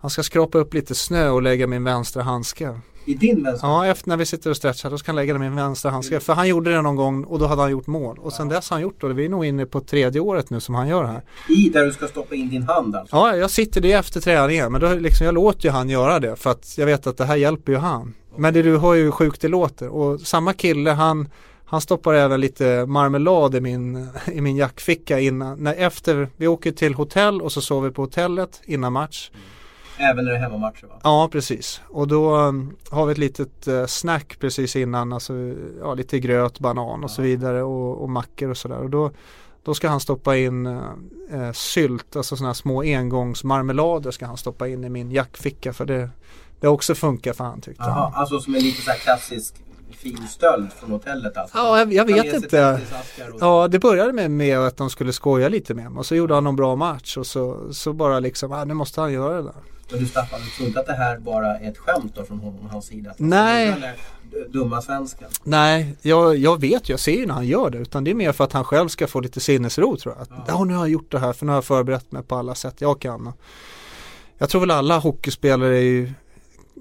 [0.00, 2.80] han ska skrapa upp lite snö och lägga min vänstra handske.
[3.10, 3.68] I din vänstra?
[3.68, 5.90] Ja, efter när vi sitter och stretchar då ska han lägga den i min vänstra
[5.90, 6.20] handske.
[6.20, 8.18] För han gjorde det någon gång och då hade han gjort mål.
[8.18, 9.12] Och sen dess har han gjort det.
[9.12, 11.22] Vi är nog inne på tredje året nu som han gör det här.
[11.48, 13.16] I där du ska stoppa in din hand alltså?
[13.16, 14.72] Ja, jag sitter det efter träningen.
[14.72, 16.36] Men då liksom, jag låter ju han göra det.
[16.36, 18.14] För att jag vet att det här hjälper ju han.
[18.36, 19.88] Men det du hör ju hur sjukt det låter.
[19.88, 21.28] Och samma kille han
[21.64, 26.72] han stoppar även lite marmelad i min, i min jackficka innan, när efter, vi åker
[26.72, 29.30] till hotell och så sover vi på hotellet innan match.
[29.34, 29.46] Mm.
[30.00, 30.94] Även när det är hemmamatcher va?
[31.02, 31.80] Ja, precis.
[31.88, 35.12] Och då um, har vi ett litet uh, snack precis innan.
[35.12, 35.34] Alltså,
[35.80, 38.78] ja, lite gröt, banan och så vidare och, och mackor och sådär.
[38.78, 39.10] Och då,
[39.62, 40.82] då ska han stoppa in uh,
[41.34, 45.84] uh, sylt, alltså sådana här små engångsmarmelader ska han stoppa in i min jackficka för
[45.84, 46.10] det,
[46.60, 48.14] det också funkar för han tyckte Jaha, han.
[48.14, 49.54] alltså som en lite så här klassisk
[50.00, 51.58] fin stöld från hotellet alltså?
[51.58, 52.80] Ja, jag, jag vet inte.
[53.40, 56.34] Ja, det började med, med att de skulle skoja lite med mig och så gjorde
[56.34, 59.42] han en bra match och så, så bara liksom, ah, nu måste han göra det
[59.42, 59.54] där.
[59.90, 62.38] Men du Staffan, du tror inte att det här bara är ett skämt då från
[62.38, 63.14] honom och hans sida?
[63.16, 63.74] Nej.
[64.48, 65.28] Dumma svensken.
[65.44, 68.14] Nej, jag, jag vet ju, jag ser ju när han gör det utan det är
[68.14, 70.22] mer för att han själv ska få lite sinnesro tror jag.
[70.22, 70.44] Att, Ja.
[70.48, 70.64] ja.
[70.64, 72.80] nu har jag gjort det här för nu har jag förberett mig på alla sätt
[72.80, 73.32] jag kan.
[74.38, 76.12] Jag tror väl alla hockeyspelare är ju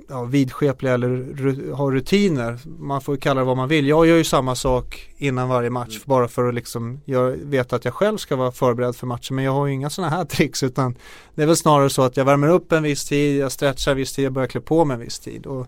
[0.10, 2.60] ja, vidskepliga eller ru- har rutiner.
[2.80, 3.88] Man får ju kalla det vad man vill.
[3.88, 7.86] Jag gör ju samma sak innan varje match bara för att liksom jag vet att
[7.86, 9.36] jag själv ska vara förberedd för matchen.
[9.36, 10.96] Men jag har ju inga sådana här tricks utan
[11.36, 13.98] det är väl snarare så att jag värmer upp en viss tid, jag stretchar en
[13.98, 15.46] viss tid, jag börjar klä på mig en viss tid.
[15.46, 15.68] Och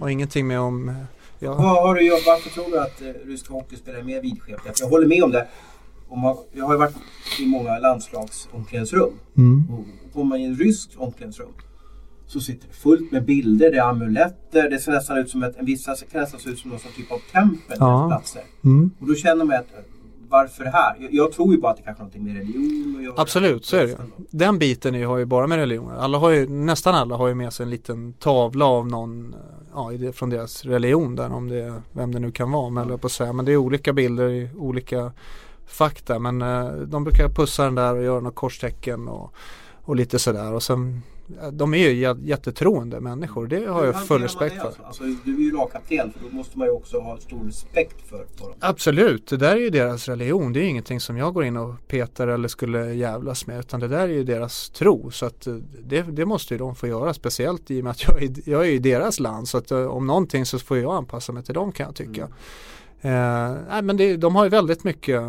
[0.00, 0.94] har ingenting med om
[1.38, 2.22] jag, Vad har du gjort?
[2.26, 4.72] Varför tror du att eh, ryska hockeyspelare är mer vidskepliga?
[4.74, 5.48] För Jag håller med om det.
[6.08, 6.94] Om man, jag har ju varit
[7.40, 9.12] i många landslagsomklädningsrum.
[9.36, 9.64] mm.
[9.70, 11.48] Och kommer man i en rysk omklädningsrum
[12.40, 15.56] så sitter det fullt med bilder, det är amuletter, det ser nästan ut som ett,
[15.56, 18.02] en vissa kan nästan ut som någon typ av tempel Ja.
[18.02, 18.08] ja.
[18.08, 18.42] platser.
[18.64, 18.90] Mm.
[19.00, 19.78] Och då känner man att eh,
[20.28, 20.96] varför här?
[21.00, 23.12] Jag, jag tror ju bara att det kanske har någonting med religion.
[23.16, 23.96] Absolut, så är det ju.
[24.30, 25.94] Den biten är, har ju bara med religioner.
[25.96, 29.34] Alla har ju, nästan alla har ju med sig en liten tavla av någon,
[29.74, 32.70] ja, i det- från deras religion där, om det är, vem det nu kan vara,
[32.70, 33.32] men, jag på säga.
[33.32, 35.12] men det är olika bilder i olika
[35.66, 36.18] fakta.
[36.18, 39.34] Men eh, de brukar pussa den där och göra något korstecken och,
[39.82, 40.52] och lite sådär.
[40.52, 40.98] Och sen, eh,
[41.52, 44.66] de är ju jä- jättetroende människor, det har jag full respekt för.
[44.66, 44.82] Alltså?
[44.82, 48.18] alltså, du är ju lagkapten för då måste man ju också ha stor respekt för,
[48.18, 48.52] dem.
[48.60, 50.52] Absolut, det där är ju deras religion.
[50.52, 53.58] Det är ingenting som jag går in och petar eller skulle jävlas med.
[53.58, 55.10] Utan det där är ju deras tro.
[55.10, 57.14] Så att eh, det, det måste ju de få göra.
[57.14, 59.48] Speciellt i och med att jag är, jag är i deras land.
[59.48, 62.28] Så att eh, om någonting så får jag anpassa mig till dem kan jag tycka.
[63.00, 65.22] Eh, nej men det, de har ju väldigt mycket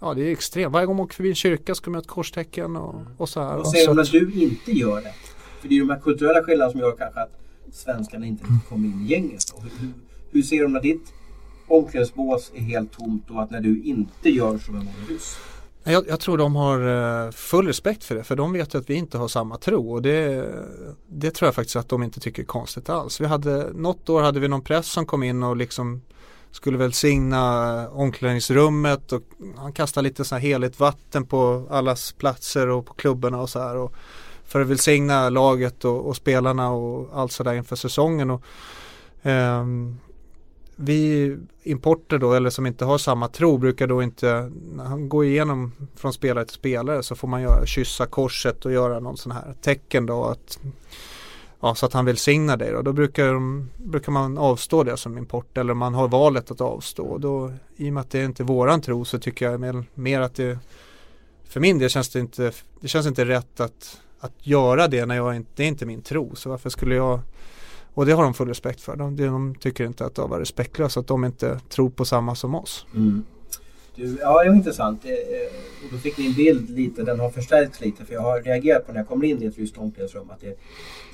[0.00, 0.72] Ja det är extremt.
[0.72, 3.40] Varje gång man åker förbi en kyrka ska man göra ett korstecken och, och så
[3.40, 3.56] här.
[3.56, 5.14] Vad säger du när du inte gör det?
[5.60, 7.32] För det är ju de här kulturella skillnaderna som gör kanske att
[7.72, 9.42] svenskarna inte kommer in i gänget.
[9.62, 9.92] Hur, hur,
[10.30, 11.12] hur ser du när ditt
[11.66, 15.36] omklädningsbås är helt tomt och att när du inte gör som en ryss?
[15.84, 16.80] Jag, jag tror de har
[17.26, 19.92] eh, full respekt för det för de vet ju att vi inte har samma tro
[19.92, 20.48] och det,
[21.06, 23.20] det tror jag faktiskt att de inte tycker är konstigt alls.
[23.20, 26.02] Vi hade, något år hade vi någon press som kom in och liksom
[26.52, 29.22] skulle välsigna eh, omklädningsrummet och
[29.56, 33.60] han kastade lite så här heligt vatten på allas platser och på klubborna och så
[33.60, 33.76] här.
[33.76, 33.94] Och
[34.44, 38.30] för att välsigna laget och, och spelarna och allt sådär inför säsongen.
[38.30, 38.42] Och,
[39.22, 39.64] eh,
[40.82, 45.24] vi importer då, eller som inte har samma tro, brukar då inte, när han går
[45.24, 49.32] igenom från spelare till spelare så får man göra, kyssa korset och göra någon sån
[49.32, 50.58] här tecken då att
[51.60, 52.82] Ja, så att han välsignar dig då.
[52.82, 57.18] Då brukar, de, brukar man avstå det som import eller man har valet att avstå.
[57.18, 60.20] Då, I och med att det inte är våran tro så tycker jag mer, mer
[60.20, 60.58] att det
[61.44, 65.16] För min del känns det inte Det känns inte rätt att Att göra det när
[65.16, 66.34] jag inte, det är inte min tro.
[66.34, 67.20] Så varför skulle jag
[67.94, 68.96] Och det har de full respekt för.
[68.96, 72.54] De, de tycker inte att det var respektlöst att de inte tror på samma som
[72.54, 72.86] oss.
[72.94, 73.24] Mm.
[74.00, 75.04] Du, ja, det var intressant.
[75.04, 75.16] Eh, eh,
[75.84, 78.04] Och då fick ni en bild lite, den har förstärkts lite.
[78.04, 80.58] För jag har reagerat på när jag kommer in i ett ryskt omklädningsrum att det,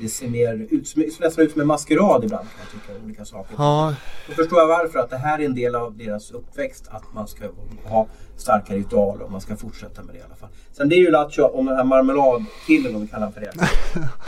[0.00, 3.04] det ser mer ut, som- ser nästan ut som en maskerad ibland kan jag tycka.
[3.04, 3.54] Olika saker.
[3.58, 3.94] Ja,
[4.28, 4.98] Då förstår jag varför.
[4.98, 6.84] Att det här är en del av deras uppväxt.
[6.90, 7.44] Att man ska
[7.84, 10.48] ha starka ritualer och man ska fortsätta med det i alla fall.
[10.72, 13.52] Sen det är ju Lattjo om den här marmeladkillen om vi kallar honom för det.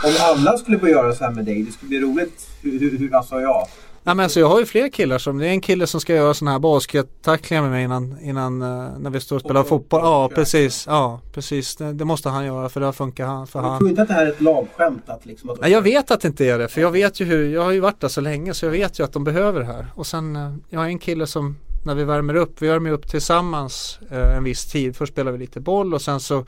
[0.09, 1.62] om alla skulle börja göra så här med dig.
[1.62, 2.49] Det skulle bli roligt.
[2.62, 3.68] Hur, hur, hur alltså ja.
[4.09, 6.14] Nej men alltså jag har ju fler killar som, det är en kille som ska
[6.14, 9.68] göra sådana här baskettacklingar med mig innan, innan eh, när vi står och spelar Och-
[9.68, 10.01] fotboll.
[10.05, 11.77] Ja precis, ja precis.
[11.77, 13.79] Det, det måste han göra för det har funkat han, för Jag han.
[13.79, 15.09] tror inte att det här är ett lagskämt.
[15.09, 17.25] Att liksom att Nej, jag vet att det inte är det för jag vet ju
[17.25, 19.61] hur, jag har ju varit där så länge så jag vet ju att de behöver
[19.61, 19.87] det här.
[19.94, 23.09] Och sen, eh, jag har en kille som när vi värmer upp, vi värmer upp
[23.09, 24.97] tillsammans eh, en viss tid.
[24.97, 26.44] Först spelar vi lite boll och sen så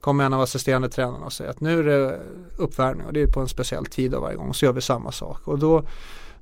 [0.00, 2.18] kommer en av assisterande tränarna och säger att nu är det
[2.56, 4.54] uppvärmning och det är på en speciell tid av varje gång.
[4.54, 5.82] Så gör vi samma sak och då,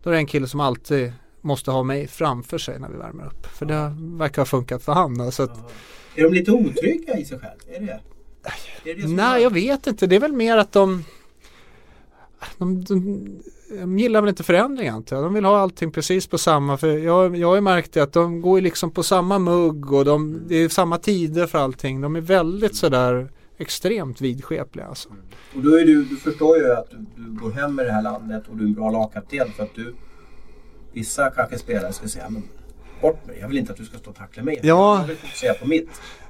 [0.04, 3.26] då är det en kille som alltid måste ha mig framför sig när vi värmer
[3.26, 3.46] upp.
[3.46, 5.32] För det verkar ha funkat för han.
[5.32, 5.72] Så att,
[6.14, 7.58] Är de lite otrygga i sig själv?
[7.76, 8.00] Är det är
[8.84, 8.94] det?
[8.94, 10.06] det som Nej, är- jag vet inte.
[10.06, 11.04] Det är väl mer att de
[12.58, 13.26] de, de,
[13.80, 15.24] de gillar väl inte förändring antar jag.
[15.24, 16.76] De vill ha allting precis på samma.
[16.76, 20.04] För jag, jag har ju märkt det att de går liksom på samma mugg och
[20.04, 22.00] de, det är samma tider för allting.
[22.00, 25.08] De är väldigt sådär extremt vidskepliga alltså.
[25.56, 28.02] Och då är du, du förstår ju att du, du går hem med det här
[28.02, 29.94] landet och du är en bra lagkapten för att du
[30.94, 32.42] Vissa kanske spelare skulle säga men
[33.00, 33.40] bort med dig.
[33.40, 34.60] Jag vill inte att du ska stå och tackla mig.
[34.62, 34.98] Ja.
[35.00, 35.88] Jag vill fokusera på mitt.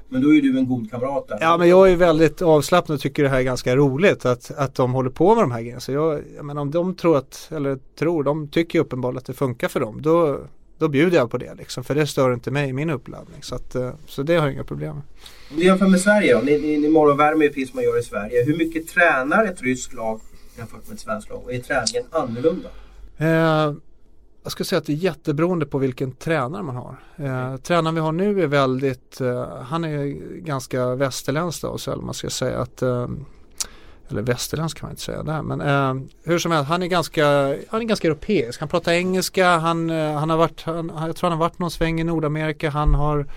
[0.09, 1.37] Men då är du en god kamrat där.
[1.41, 4.75] Ja men jag är väldigt avslappnad och tycker det här är ganska roligt att, att
[4.75, 5.79] de håller på med de här grejerna.
[5.79, 9.33] Så jag, jag menar, om de tror att, eller tror, de tycker uppenbarligen att det
[9.33, 10.01] funkar för dem.
[10.01, 10.39] Då,
[10.77, 11.83] då bjuder jag på det liksom.
[11.83, 13.43] För det stör inte mig i min uppladdning.
[13.43, 15.03] Så, att, eh, så det har jag inga problem med.
[15.51, 16.41] Om du jämför med Sverige då.
[16.41, 18.43] Ni, ni, ni morgonvärmer ju precis som man gör i Sverige.
[18.45, 20.21] Hur mycket tränar ett ryskt lag
[20.57, 21.41] jämfört med ett svenskt lag?
[21.43, 22.69] Och är träningen annorlunda?
[23.17, 23.73] Eh,
[24.45, 26.95] jag skulle säga att det är jätteberoende på vilken tränare man har.
[27.15, 30.05] Eh, tränaren vi har nu är väldigt, eh, han är
[30.39, 33.07] ganska västerländsk då, så man ska säga att eh,
[34.09, 37.25] eller västerländsk kan man inte säga där men eh, hur som helst han är ganska,
[37.69, 38.59] han är ganska europeisk.
[38.59, 41.71] Han pratar engelska, han, eh, han har varit, han, jag tror han har varit någon
[41.71, 43.27] sväng i Nordamerika, han har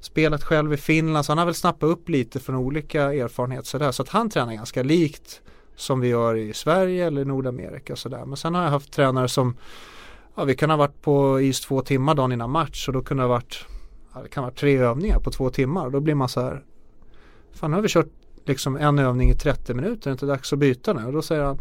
[0.00, 3.92] spelat själv i Finland så han har väl snappat upp lite från olika erfarenheter sådär
[3.92, 5.40] så att han tränar ganska likt
[5.76, 8.24] som vi gör i Sverige eller Nordamerika sådär.
[8.24, 9.56] Men sen har jag haft tränare som
[10.34, 13.22] ja, vi kan ha varit på is två timmar dagen innan match och då kunde
[13.22, 13.64] det ha varit
[14.14, 16.64] ja, det kan vara tre övningar på två timmar och då blir man så här
[17.52, 20.52] Fan nu har vi kört liksom en övning i 30 minuter, är det inte dags
[20.52, 21.06] att byta nu?
[21.06, 21.58] Och då säger han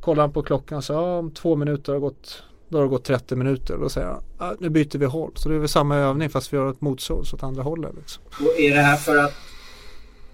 [0.00, 2.88] Kollar han på klockan och säger ja, om två minuter har gått Då har det
[2.88, 5.32] gått 30 minuter och då säger han ja, nu byter vi håll.
[5.34, 7.92] Så det är väl samma övning fast vi gör ett motsås åt andra hållet.
[7.96, 8.22] Liksom.
[8.40, 9.34] Och är det här för att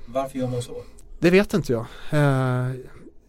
[0.07, 0.77] Varför gör man så?
[1.19, 1.87] Det vet inte jag.
[2.11, 2.75] Eh,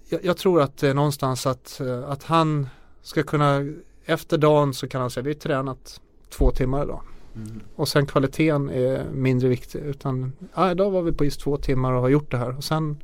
[0.09, 2.69] jag, jag, tror att det är någonstans att, eh, att han
[3.01, 3.65] ska kunna
[4.05, 7.01] efter dagen så kan han säga vi har tränat två timmar idag.
[7.37, 7.61] Mm.
[7.75, 9.79] Och sen kvaliteten är mindre viktig.
[9.79, 12.57] Utan ja, idag var vi på is två timmar och har gjort det här.
[12.57, 12.97] Och sen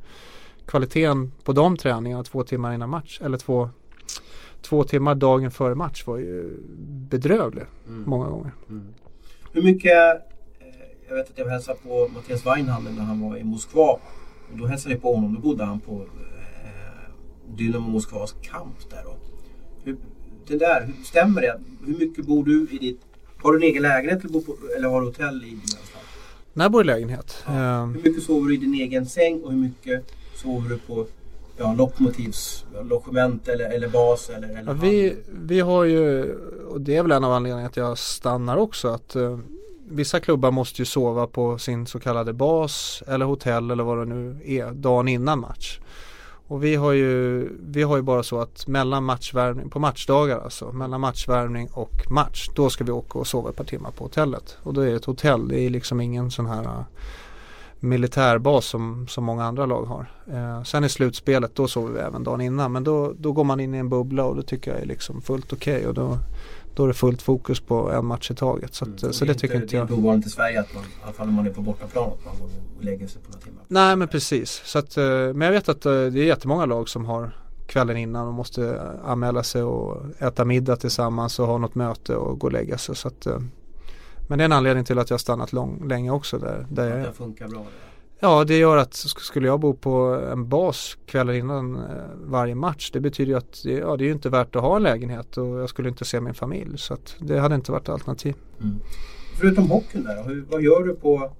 [0.65, 3.22] kvaliteten på de träningarna två timmar innan match.
[3.24, 3.69] Eller två,
[4.62, 6.58] två timmar dagen före match var ju
[7.10, 8.04] bedrövlig mm.
[8.08, 8.52] många gånger.
[8.69, 8.93] Mm.
[9.52, 10.67] Hur mycket, eh,
[11.08, 14.00] jag vet att jag hälsade på Mattias Weinhammer när han var i Moskva.
[14.52, 19.04] Och då hälsade vi på honom, då bodde han på eh, Dynamo Moskvas kamp där.
[19.04, 19.15] Då.
[19.84, 19.98] Hur,
[20.48, 21.60] det där, stämmer det?
[21.86, 23.02] Hur mycket bor du i ditt...
[23.43, 26.06] Har du en egen lägenhet eller, på, eller har du hotell i din anstalt?
[26.53, 27.43] Nej, jag bor i lägenhet.
[27.45, 27.82] Ja.
[27.82, 27.93] Um...
[27.93, 30.03] Hur mycket sover du i din egen säng och hur mycket
[30.36, 31.06] sover du på
[31.58, 34.29] ja, Lokomotivs logement eller, eller bas?
[34.29, 36.36] Eller, eller ja, vi, vi har ju,
[36.67, 39.39] och det är väl en av anledningarna att jag stannar också, att uh,
[39.89, 44.06] vissa klubbar måste ju sova på sin så kallade bas eller hotell eller vad det
[44.06, 45.79] nu är dagen innan match.
[46.47, 50.71] Och vi har ju, vi har ju bara så att mellan matchvärmning, på matchdagar alltså,
[50.71, 54.58] mellan matchvärmning och match, då ska vi åka och sova ett par timmar på hotellet.
[54.63, 56.82] Och då är det ett hotell, det är liksom ingen sån här uh,
[57.79, 60.12] militärbas som, som många andra lag har.
[60.34, 63.60] Uh, sen i slutspelet, då sover vi även dagen innan, men då, då går man
[63.60, 65.75] in i en bubbla och det tycker jag är liksom fullt okej.
[65.75, 65.88] Okay.
[65.88, 66.17] Och då,
[66.75, 68.73] då är det fullt fokus på en match i taget.
[68.73, 69.88] Så, att, mm, så det, det tycker inte jag.
[69.88, 71.62] Det är inte ovanligt i Sverige att man, i alla fall när man är på
[71.62, 72.45] bortaplan, att man går
[72.77, 73.63] och lägger sig på några timmar.
[73.67, 74.62] Nej men precis.
[74.65, 77.36] Så att, eh, men jag vet att eh, det är jättemånga lag som har
[77.67, 82.15] kvällen innan och måste eh, anmäla sig och äta middag tillsammans och ha något möte
[82.15, 82.95] och gå och lägga sig.
[82.95, 83.27] Så att,
[84.27, 86.89] men det är en anledning till att jag har stannat lång, länge också där, där
[86.89, 87.07] jag är.
[87.07, 87.59] Det funkar bra.
[87.59, 87.92] Det.
[88.23, 89.91] Ja, det gör att skulle jag bo på
[90.31, 91.81] en bas kvällen innan eh,
[92.25, 94.75] varje match det betyder ju att det, ja, det är ju inte värt att ha
[94.75, 96.77] en lägenhet och jag skulle inte se min familj.
[96.77, 98.36] Så att det hade inte varit alternativ.
[98.62, 98.79] Mm.
[99.39, 101.31] Förutom hockeyn där, hur, vad gör du på,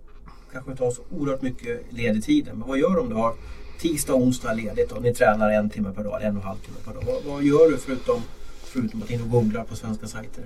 [0.51, 3.33] kanske inte har så oerhört mycket ledig tid, men vad gör du om du har
[3.79, 6.57] tisdag och onsdag ledigt och ni tränar en timme per dag, en och en halv
[6.57, 7.03] timme per dag.
[7.05, 8.21] Vad, vad gör du förutom,
[8.63, 10.45] förutom att in och googlar på svenska sajter?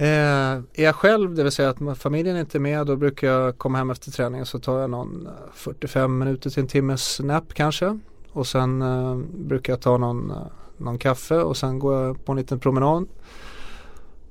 [0.00, 3.58] Eh, är jag själv, det vill säga att familjen är inte med, då brukar jag
[3.58, 7.54] komma hem efter träningen så tar jag någon eh, 45 minuter till en timmes nap
[7.54, 7.98] kanske.
[8.32, 10.36] Och sen eh, brukar jag ta någon, eh,
[10.76, 13.06] någon kaffe och sen går jag på en liten promenad.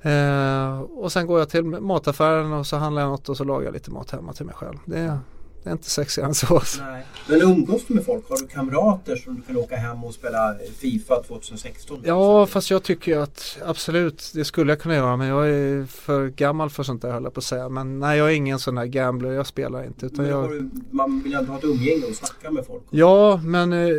[0.02, 3.66] Eh, och sen går jag till mataffären och så handlar jag något och så lagar
[3.66, 4.78] jag lite mat hemma till mig själv.
[4.86, 5.20] Det,
[5.68, 6.62] det är inte sexigare än så.
[6.80, 7.06] Nej.
[7.28, 8.30] Men umgås du med folk?
[8.30, 12.02] Har du kamrater som du kan åka hem och spela Fifa 2016?
[12.04, 15.18] Ja, fast jag tycker att absolut, det skulle jag kunna göra.
[15.18, 17.70] Men jag är för gammal för sånt där höll jag på att säga.
[17.70, 19.32] Men nej, jag är ingen sån där gambler.
[19.32, 20.06] Jag spelar inte.
[20.06, 20.50] Utan men jag...
[20.50, 22.84] du, man vill ändå ha ett umgänge och snacka med folk.
[22.90, 23.90] Ja, men eh,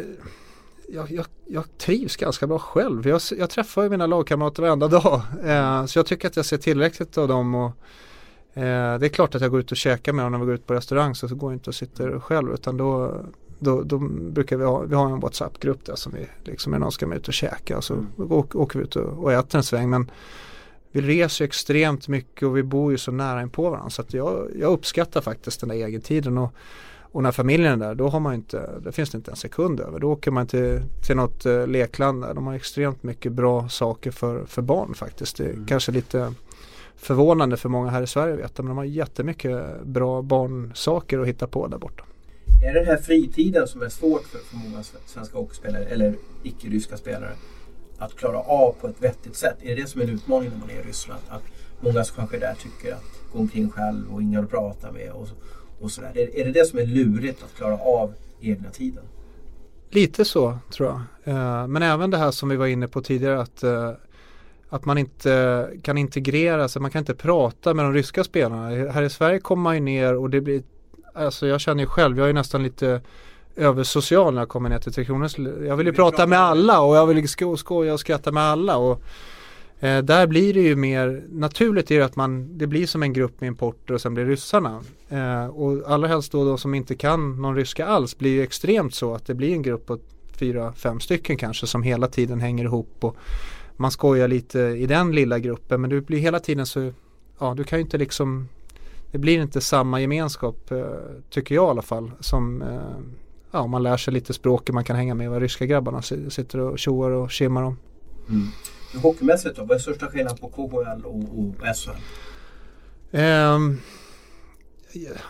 [0.88, 3.08] jag, jag, jag, trivs ganska bra själv.
[3.08, 5.20] Jag, jag träffar ju mina lagkamrater varenda dag.
[5.44, 7.54] Eh, så jag tycker att jag ser tillräckligt av dem.
[7.54, 7.72] Och,
[8.54, 10.66] det är klart att jag går ut och käkar med dem när vi går ut
[10.66, 13.20] på restaurang så, så går jag inte och sitter själv utan då,
[13.58, 16.92] då, då brukar vi ha, vi har en WhatsApp-grupp där som vi liksom är någon
[16.92, 18.32] ska med ut och käka så mm.
[18.32, 20.10] åker, åker vi ut och, och äter en sväng men
[20.92, 24.14] vi reser extremt mycket och vi bor ju så nära in på varandra så att
[24.14, 26.54] jag, jag uppskattar faktiskt den där egentiden och,
[27.12, 29.80] och när familjen är där då har man inte, det finns det inte en sekund
[29.80, 29.98] över.
[29.98, 32.34] Då åker man till, till något eh, lekland där.
[32.34, 35.36] De har extremt mycket bra saker för, för barn faktiskt.
[35.36, 35.66] Det är mm.
[35.66, 36.34] kanske lite
[36.98, 41.28] förvånande för många här i Sverige vet jag, men de har jättemycket bra barnsaker att
[41.28, 42.04] hitta på där borta.
[42.64, 46.96] Är det den här fritiden som är svårt för, för många svenska hockeyspelare eller icke-ryska
[46.96, 47.32] spelare
[47.98, 49.56] att klara av på ett vettigt sätt?
[49.62, 51.20] Är det det som är en utmaning när man är i Ryssland?
[51.28, 51.42] Att
[51.80, 55.10] många som kanske är där tycker att gå omkring själv och ingen att prata med
[55.10, 55.28] och,
[55.80, 56.12] och sådär.
[56.14, 59.04] Är, är det det som är lurigt att klara av egna tiden?
[59.90, 61.00] Lite så tror jag.
[61.34, 63.92] Eh, men även det här som vi var inne på tidigare att, eh,
[64.68, 68.90] att man inte kan integrera sig, man kan inte prata med de ryska spelarna.
[68.90, 70.62] Här i Sverige kommer man ju ner och det blir,
[71.14, 73.00] alltså jag känner ju själv, jag är nästan lite
[73.56, 75.38] översocial när jag kommer ner till Tre Kronors.
[75.38, 78.76] Jag vill ju prata med alla och jag vill sko skoja och skratta med alla.
[78.76, 79.02] Och,
[79.80, 83.40] eh, där blir det ju mer naturligt är att man, det blir som en grupp
[83.40, 84.80] med importer och sen blir ryssarna.
[85.08, 88.94] Eh, och allra helst då de som inte kan någon ryska alls blir ju extremt
[88.94, 89.98] så att det blir en grupp på
[90.38, 93.16] fyra, fem stycken kanske som hela tiden hänger ihop och
[93.78, 96.92] man skojar lite i den lilla gruppen men det blir hela tiden så,
[97.38, 98.48] ja du kan ju inte liksom
[99.10, 100.84] det blir inte samma gemenskap eh,
[101.30, 102.98] tycker jag i alla fall som eh,
[103.50, 106.78] ja, man lär sig lite språket man kan hänga med vad ryska grabbarna sitter och
[106.78, 107.76] tjoar och kimmar om.
[108.28, 108.48] Mm.
[109.02, 111.90] Hockeymässigt då, vad är största skillnaden på KHL och, och SHL?
[113.10, 113.80] Um,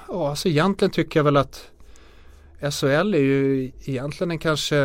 [0.08, 1.70] ja, alltså egentligen tycker jag väl att
[2.60, 4.76] SHL är ju egentligen en kanske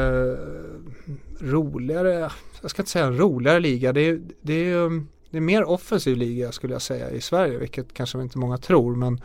[1.39, 2.31] roligare,
[2.61, 3.93] jag ska inte säga en roligare liga.
[3.93, 7.93] Det är, det är, det är mer offensiv liga skulle jag säga i Sverige, vilket
[7.93, 8.95] kanske inte många tror.
[8.95, 9.21] Men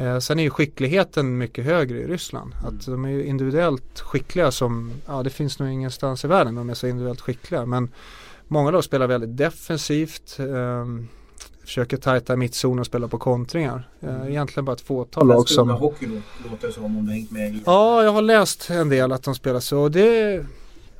[0.00, 2.54] Eh, sen är ju skickligheten mycket högre i Ryssland.
[2.54, 2.66] Mm.
[2.66, 6.70] Att de är ju individuellt skickliga som, ja det finns nog ingenstans i världen de
[6.70, 7.66] är så individuellt skickliga.
[7.66, 7.92] Men
[8.48, 10.38] många lag spelar väldigt defensivt.
[10.38, 10.86] Eh,
[11.70, 13.88] försöker tajta mittzon och spela på kontringar.
[14.00, 14.28] Eh, mm.
[14.28, 15.70] egentligen bara ett fåtal lag som...
[15.70, 17.62] hockey låter som om du hängt med i.
[17.66, 19.80] Ja, jag har läst en del att de spelar så.
[19.80, 20.44] Och det,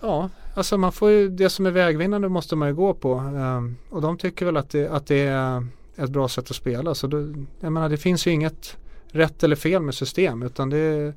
[0.00, 3.14] ja, alltså man får ju det som är vägvinnande måste man ju gå på.
[3.14, 6.94] Um, och de tycker väl att det, att det är ett bra sätt att spela.
[6.94, 7.18] Så då,
[7.60, 8.76] jag menar det finns ju inget
[9.08, 11.14] rätt eller fel med system utan det är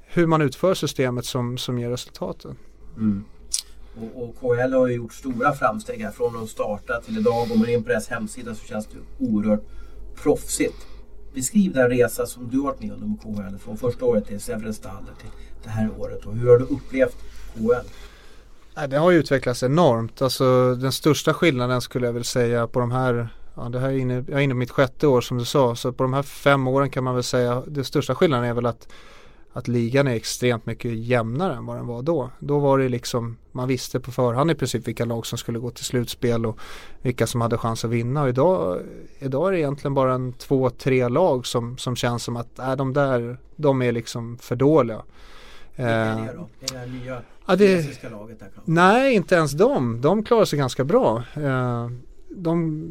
[0.00, 2.56] hur man utför systemet som, som ger resultaten.
[2.96, 3.24] Mm.
[3.96, 7.48] Och, och KL har ju gjort stora framsteg här från att starta till idag.
[7.48, 9.62] Går man in på deras hemsida så känns det oerhört
[10.22, 10.86] proffsigt.
[11.34, 14.40] Beskriv den resa som du har varit med om med KHL från första året till
[14.40, 15.30] Severestad till
[15.64, 17.16] det här året och hur har du upplevt
[17.54, 17.88] KHL?
[18.88, 20.22] Det har ju utvecklats enormt.
[20.22, 23.96] Alltså den största skillnaden skulle jag väl säga på de här ja, det här är
[23.96, 25.76] inne, jag är inne på mitt sjätte år som du sa.
[25.76, 28.66] Så på de här fem åren kan man väl säga den största skillnaden är väl
[28.66, 28.88] att
[29.56, 32.30] att ligan är extremt mycket jämnare än vad den var då.
[32.38, 35.70] Då var det liksom, man visste på förhand i princip vilka lag som skulle gå
[35.70, 36.58] till slutspel och
[37.02, 38.22] vilka som hade chans att vinna.
[38.22, 38.80] Och idag,
[39.18, 42.76] idag är det egentligen bara en två, tre lag som, som känns som att äh,
[42.76, 45.02] de där, de är liksom för dåliga.
[45.76, 46.76] Vilka är det då?
[46.76, 50.00] Är det nya ja, det, laget där Nej, inte ens de.
[50.00, 51.24] De klarar sig ganska bra.
[51.34, 51.88] Eh,
[52.36, 52.88] de,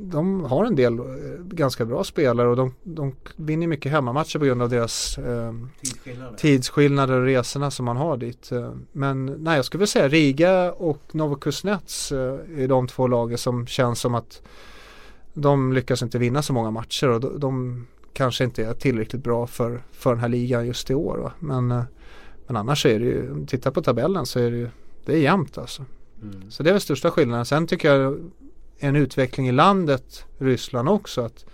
[0.00, 1.04] de har en del eh,
[1.50, 6.36] ganska bra spelare och de, de vinner mycket hemmamatcher på grund av deras eh, tidsskillnader.
[6.36, 8.52] tidsskillnader och resorna som man har dit.
[8.52, 13.38] Eh, men nej, jag skulle vilja säga Riga och Novokusnets eh, är de två lagen
[13.38, 14.42] som känns som att
[15.34, 19.46] de lyckas inte vinna så många matcher och de, de kanske inte är tillräckligt bra
[19.46, 21.18] för, för den här ligan just i år.
[21.18, 21.32] Va?
[21.38, 21.82] Men, eh,
[22.46, 24.68] men annars är det ju, titta på tabellen så är det ju,
[25.04, 25.84] det är jämnt alltså.
[26.22, 26.50] Mm.
[26.50, 27.44] Så det är väl största skillnaden.
[27.44, 28.30] Sen tycker jag
[28.78, 31.20] en utveckling i landet Ryssland också.
[31.20, 31.44] Att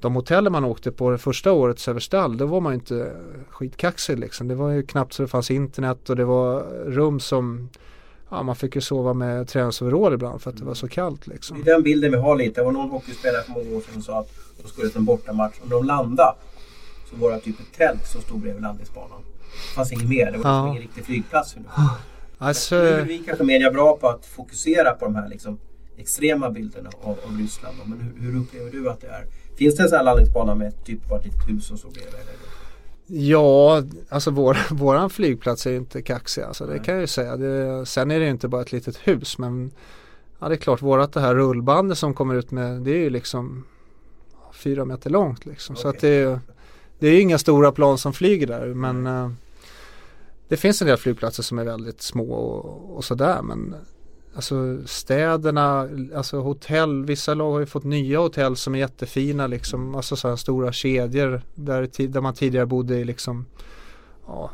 [0.00, 3.16] de hotellen man åkte på det första året Severstall, då var man inte
[3.48, 4.48] skitkaxig liksom.
[4.48, 7.68] Det var ju knappt så det fanns internet och det var rum som
[8.32, 11.62] Ja, man fick ju sova med träningsoverall ibland för att det var så kallt liksom.
[11.62, 12.60] Det är den bilden vi har lite.
[12.60, 14.28] Det var någon hockeyspelare för många år sedan som sa att
[14.62, 15.54] de skulle till en bortamatch.
[15.62, 16.34] Om de landade
[17.10, 19.22] så var det typ ett tält som stod bredvid landningsbanan.
[19.68, 20.32] Det fanns inget mer.
[20.32, 20.68] Det var ja.
[20.68, 21.56] ingen riktig flygplats.
[22.38, 22.74] Alltså...
[22.74, 25.58] Nu är vi kanske media bra på att fokusera på de här liksom
[25.96, 27.76] extrema bilderna av, av Ryssland.
[27.86, 29.26] Men hur, hur, upplever du att det är?
[29.56, 32.14] Finns det en sån här landningsbana med typ bara ett litet hus som står bredvid?
[33.06, 37.36] Ja, alltså vår, våran flygplats är inte kaxig alltså, det kan jag ju säga.
[37.36, 39.70] Det, sen är det ju inte bara ett litet hus men
[40.38, 43.10] ja, det är klart vårat det här rullbandet som kommer ut med det är ju
[43.10, 43.64] liksom
[44.52, 45.72] fyra meter långt liksom.
[45.72, 45.82] Okay.
[45.82, 46.40] Så att det är,
[46.98, 49.30] det är inga stora plan som flyger där men uh,
[50.48, 53.74] det finns en del flygplatser som är väldigt små och, och sådär men
[54.34, 59.94] Alltså städerna, alltså hotell, vissa lag har ju fått nya hotell som är jättefina liksom,
[59.94, 63.46] alltså sådana stora kedjor där, där man tidigare bodde i liksom,
[64.26, 64.50] ja,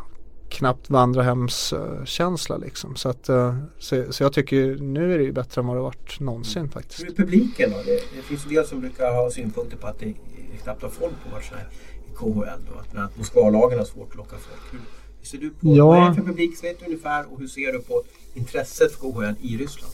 [0.49, 2.97] knappt vandrarhemskänsla liksom.
[2.97, 5.81] Så, att, eh, så, så, jag tycker nu är det ju bättre än vad det
[5.81, 6.71] varit någonsin mm.
[6.71, 7.01] faktiskt.
[7.03, 7.77] Hur är publiken då?
[7.77, 10.15] Det, det finns en del som brukar ha synpunkter på att det
[10.63, 11.69] knappt har folk på matcherna
[12.07, 13.01] i KHL då.
[13.01, 14.83] Att Moskvalagen har svårt att locka folk.
[15.29, 15.87] Ser du på, ja.
[15.87, 18.03] vad är det för publiksnitt ungefär och hur ser du på
[18.35, 19.93] intresset för KHL i Ryssland?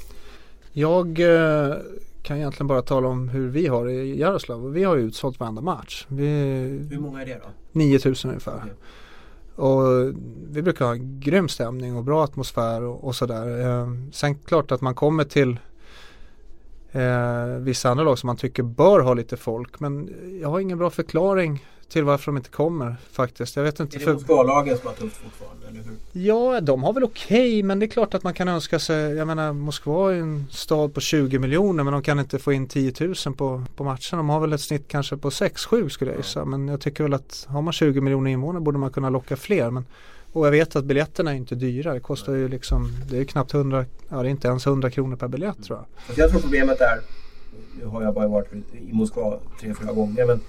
[0.73, 1.77] Jag eh,
[2.23, 4.73] kan egentligen bara tala om hur vi har i Jaroslav.
[4.73, 6.07] Vi har ju utsålt varenda match.
[6.09, 6.27] Vi,
[6.91, 7.49] hur många är det då?
[7.73, 8.57] 9000 ungefär.
[8.57, 8.71] Okay.
[9.57, 10.15] Och
[10.51, 13.61] vi brukar ha grym stämning och bra atmosfär och, och sådär.
[13.61, 15.59] Eh, sen klart att man kommer till
[16.93, 19.81] eh, vissa andra lag som man tycker bör ha lite folk.
[19.81, 21.65] Men jag har ingen bra förklaring
[21.95, 23.57] till varför de inte kommer faktiskt.
[23.57, 23.97] Jag vet inte.
[23.97, 25.97] Är det För, Moskvalagen som har tufft fortfarande, eller hur?
[26.13, 29.15] ja, de har väl okej men det är klart att man kan önska sig.
[29.15, 32.69] Jag menar Moskva är en stad på 20 miljoner men de kan inte få in
[32.69, 34.17] 10 000 på, på matchen.
[34.17, 36.45] De har väl ett snitt kanske på 6-7 skulle jag gissa.
[36.45, 39.71] Men jag tycker väl att har man 20 miljoner invånare borde man kunna locka fler.
[39.71, 39.85] Men,
[40.33, 41.95] och jag vet att biljetterna är inte dyra.
[41.95, 45.17] Det kostar ju liksom, det är knappt 100, ja det är inte ens 100 kronor
[45.17, 46.19] per biljett tror jag.
[46.19, 47.01] Jag tror problemet är,
[47.81, 48.53] nu har jag bara varit
[48.91, 50.41] i Moskva tre, fyra gånger, men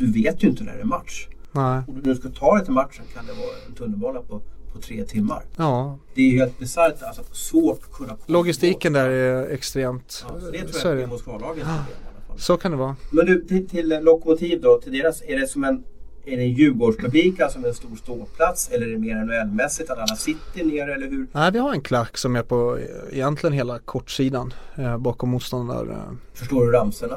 [0.00, 1.28] du vet ju inte när det är match.
[1.52, 4.40] Nej, Om du nu ska ta dig till matchen kan det vara en tunnelbana på,
[4.72, 5.42] på tre timmar.
[5.56, 10.24] ja, Det är ju helt bisarrt, alltså svårt att kunna logistiken där är extremt.
[10.28, 11.06] Ja, så det tror så jag är.
[11.06, 12.38] Moskvalagens problem i alla fall.
[12.38, 12.96] Så kan det vara.
[13.10, 15.84] Men du, till, till Lokomotiv då, till deras, är det som en
[16.24, 18.68] är det en Djurgårdspublik, alltså med en stor ståplats?
[18.68, 21.26] Eller är det mer NHL-mässigt att alla sitter ner eller hur?
[21.32, 25.98] Nej, vi har en klack som är på eh, egentligen hela kortsidan eh, bakom motståndare.
[26.34, 27.16] Förstår du ramsorna?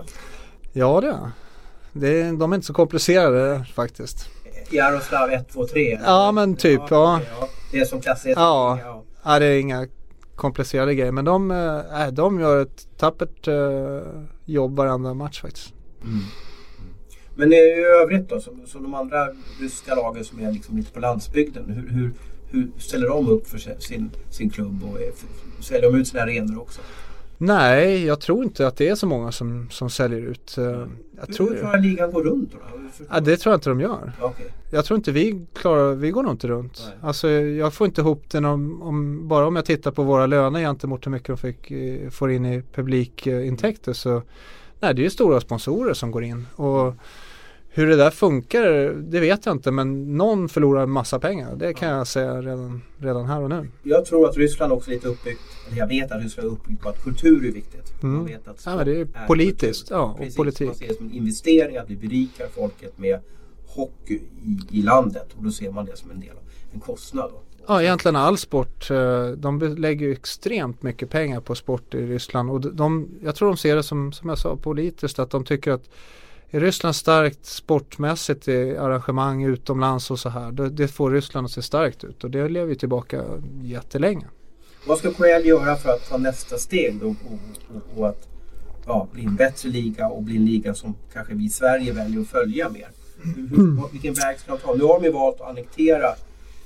[0.73, 1.31] Ja, det är
[1.93, 2.21] det.
[2.21, 4.29] Är, de är inte så komplicerade faktiskt.
[4.69, 5.99] Jaroslav 1, 2, 3?
[6.05, 7.21] Ja, men typ, ja.
[7.39, 7.49] ja.
[7.71, 8.33] Det är som klass 1?
[8.35, 8.79] Ja.
[8.83, 9.03] ja.
[9.25, 9.87] Nej, det är inga
[10.35, 11.11] komplicerade grejer.
[11.11, 11.47] Men de,
[11.91, 13.99] nej, de gör ett tappert eh,
[14.45, 15.73] jobb varenda match faktiskt.
[17.35, 17.57] Men i
[18.01, 19.27] övrigt då, som, som de andra
[19.61, 21.65] ryska lagen som är liksom lite på landsbygden.
[21.69, 22.11] Hur, hur,
[22.49, 25.11] hur ställer de upp för sin, sin klubb och är,
[25.59, 26.81] säljer de ut sina arenor också?
[27.45, 30.57] Nej, jag tror inte att det är så många som, som säljer ut.
[30.57, 30.87] eh, Jag hur,
[31.27, 32.57] hur tror, klarar ligan gå runt då?
[33.09, 34.11] ja, det tror jag inte de gör.
[34.21, 34.45] Okej.
[34.71, 36.81] Jag tror inte vi klarar, vi går nog inte runt.
[36.85, 36.97] Nej.
[37.01, 40.59] Alltså jag får inte ihop det om, om, bara om jag tittar på våra löner
[40.59, 44.21] gentemot hur mycket de fick, eh, får in i publikintäkter så
[44.79, 46.93] Nej det är ju stora sponsorer som går in och
[47.76, 48.61] hur det där funkar
[49.11, 51.55] det vet jag inte men någon förlorar massa pengar.
[51.55, 53.67] Det kan jag säga redan, redan här och nu.
[53.84, 56.82] Jag tror att Ryssland också är lite uppbyggt, eller jag vet att Ryssland är uppbyggt
[56.82, 58.03] på att kultur är viktigt.
[58.03, 58.15] Mm.
[58.15, 59.95] Man vet att Ja, det är politiskt, kultur.
[59.95, 60.67] ja, och Precis, politik.
[60.67, 63.19] Man ser det som en investering att vi berikar folket med
[63.67, 64.13] hockey
[64.43, 66.43] i, i landet och då ser man det som en del av
[66.74, 67.32] en kostnad.
[67.32, 67.41] Då.
[67.67, 68.91] Ja egentligen all sport.
[68.91, 73.47] eh, De lägger ju extremt mycket pengar på sport i Ryssland och de, jag tror
[73.47, 75.89] de ser det som, som jag sa politiskt att de tycker att
[76.54, 81.51] är Ryssland starkt sportmässigt i arrangemang utomlands och så här det, det får Ryssland att
[81.51, 83.24] se starkt ut och det lever ju tillbaka
[83.62, 84.26] jättelänge.
[84.88, 87.16] Vad ska KL göra för att ta nästa steg då och,
[87.76, 88.28] och, och att
[88.86, 92.22] ja, bli en bättre liga och bli en liga som kanske vi i Sverige väljer
[92.22, 92.88] att följa mer?
[93.22, 94.74] Hur, hur, vilken väg ska de ta?
[94.74, 96.10] Nu har de ju valt att annektera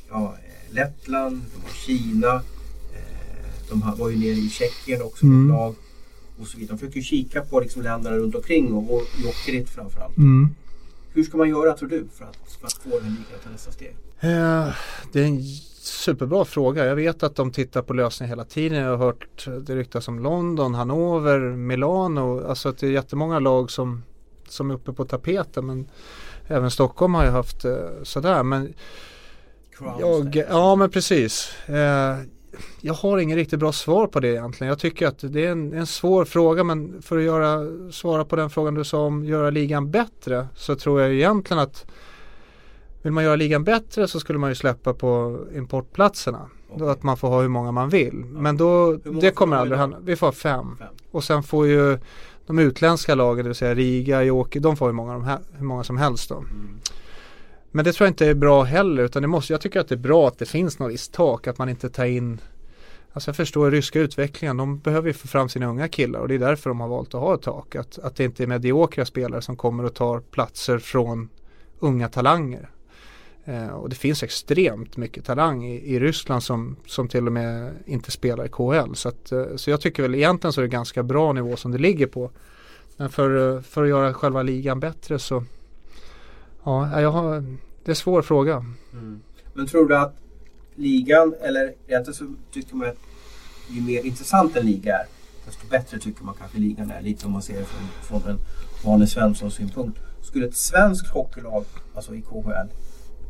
[0.10, 5.36] ja, eh, Lettland, de har Kina, eh, de var ju nere i Tjeckien också med
[5.36, 5.56] Mm.
[5.58, 5.76] lag
[6.42, 6.74] och så vidare.
[6.76, 10.14] De försöker ju kika på liksom länderna runt omkring och, och Jokerit framförallt.
[11.14, 13.72] Hur ska man göra tror du för att, för att få den att ta nästa
[13.72, 13.96] steg?
[14.20, 14.68] Eh,
[15.12, 15.44] Det är en
[15.82, 16.86] superbra fråga.
[16.86, 18.78] Jag vet att de tittar på lösningar hela tiden.
[18.78, 22.48] Jag har hört det ryktas om London, Hannover, Milano.
[22.48, 24.04] Alltså att det är jättemånga lag som,
[24.48, 25.66] som är uppe på tapeten.
[25.66, 25.88] Men
[26.48, 27.74] även Stockholm har ju haft eh,
[28.04, 28.44] sådär.
[28.44, 28.74] Men
[30.00, 31.52] jag, ja men precis.
[31.68, 32.18] Eh,
[32.82, 34.70] jag har ingen riktigt bra svar på det egentligen.
[34.70, 38.36] Jag tycker att det är en, en svår fråga men för att göra, svara på
[38.36, 41.86] den frågan du sa om göra ligan bättre så tror jag egentligen att
[43.01, 46.49] vill man göra ligan bättre så skulle man ju släppa på importplatserna.
[46.70, 46.89] Då Okej.
[46.89, 48.14] att man får ha hur många man vill.
[48.14, 49.97] Men då, det kommer aldrig hända.
[50.01, 50.76] Vi får ha fem.
[50.80, 50.88] Fem.
[51.12, 51.99] Och sen får ju
[52.47, 55.84] de utländska lagen, det vill säga Riga, Joki, de får hur många, de hur många
[55.84, 56.36] som helst då.
[56.36, 56.80] Mm.
[57.78, 59.95] Men det tror jag inte är bra heller utan det måste, jag tycker att det
[59.95, 62.41] är bra att det finns något visst tak att man inte tar in
[63.13, 66.36] Alltså jag förstår ryska utvecklingen, de behöver ju få fram sina unga killar och det
[66.36, 67.75] är därför de har valt att ha ett tak.
[67.75, 71.30] Att, att det inte är mediokra spelare som kommer och tar platser från
[71.80, 72.69] unga talanger.
[73.45, 77.73] Eh, och det finns extremt mycket talang i, i Ryssland som, som till och med
[77.86, 78.95] inte spelar i KHL.
[78.95, 81.71] Så, att, eh, så jag tycker väl egentligen så är det ganska bra nivå som
[81.71, 82.32] det ligger på.
[82.97, 85.43] Men för, eh, för att göra själva ligan bättre så
[86.67, 87.43] Ja, jag har,
[87.88, 88.66] det är en svår fråga.
[88.94, 89.22] Mm.
[89.54, 90.16] Men tror du att
[90.76, 92.98] ligan, eller egentligen så tycker man att
[93.70, 95.06] ju mer intressant en liga är
[95.46, 97.02] desto bättre tycker man kanske ligan är.
[97.02, 98.40] Lite om man ser det från, från en
[98.86, 100.00] vanlig Svenssons synpunkt.
[100.22, 101.66] Skulle ett svenskt hockeylag,
[101.96, 102.68] alltså i KHL,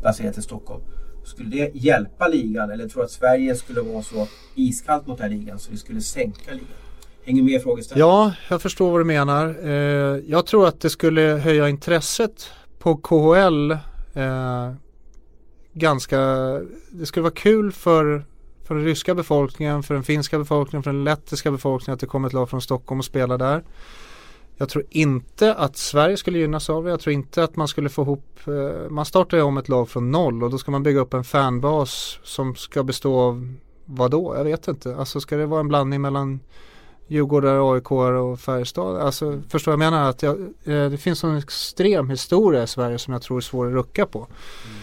[0.03, 0.82] baserat i Stockholm,
[1.24, 5.32] skulle det hjälpa ligan eller tror du att Sverige skulle vara så iskallt mot den
[5.32, 6.68] här ligan så det skulle sänka ligan?
[7.24, 8.10] Hänger med i frågeställningen?
[8.10, 9.55] Ja, jag förstår vad du menar.
[9.64, 9.72] Eh,
[10.28, 12.49] jag tror att det skulle höja intresset
[12.80, 13.74] på KHL
[14.18, 14.74] eh,
[15.74, 16.20] ganska,
[16.89, 18.26] det skulle vara kul för,
[18.63, 22.28] för den ryska befolkningen, för den finska befolkningen, för den lettiska befolkningen att det kommer
[22.28, 23.63] ett lag från Stockholm och spelar där.
[24.57, 26.89] Jag tror inte att Sverige skulle gynnas av det.
[26.89, 29.89] Jag tror inte att man skulle få ihop, eh, man startar ju om ett lag
[29.89, 33.53] från noll och då ska man bygga upp en fanbas som ska bestå av
[33.86, 34.36] vad då?
[34.38, 34.95] Jag vet inte.
[34.95, 36.39] Alltså ska det vara en blandning mellan
[37.08, 38.97] Djurgårdare, AIK och Färjestad.
[38.97, 40.10] Alltså förstår jag menar?
[40.10, 43.68] Att jag, eh, det finns en extrem historia i Sverige som jag tror är svår
[43.68, 44.20] att rucka på.
[44.20, 44.78] Mm.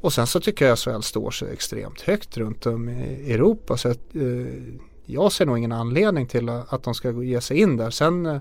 [0.00, 3.76] Och sen så tycker jag SHL står sig extremt högt runt om i Europa.
[3.76, 4.22] Så att, eh,
[5.06, 7.90] jag ser nog ingen anledning till att de ska ge sig in där.
[7.90, 8.38] Sen eh,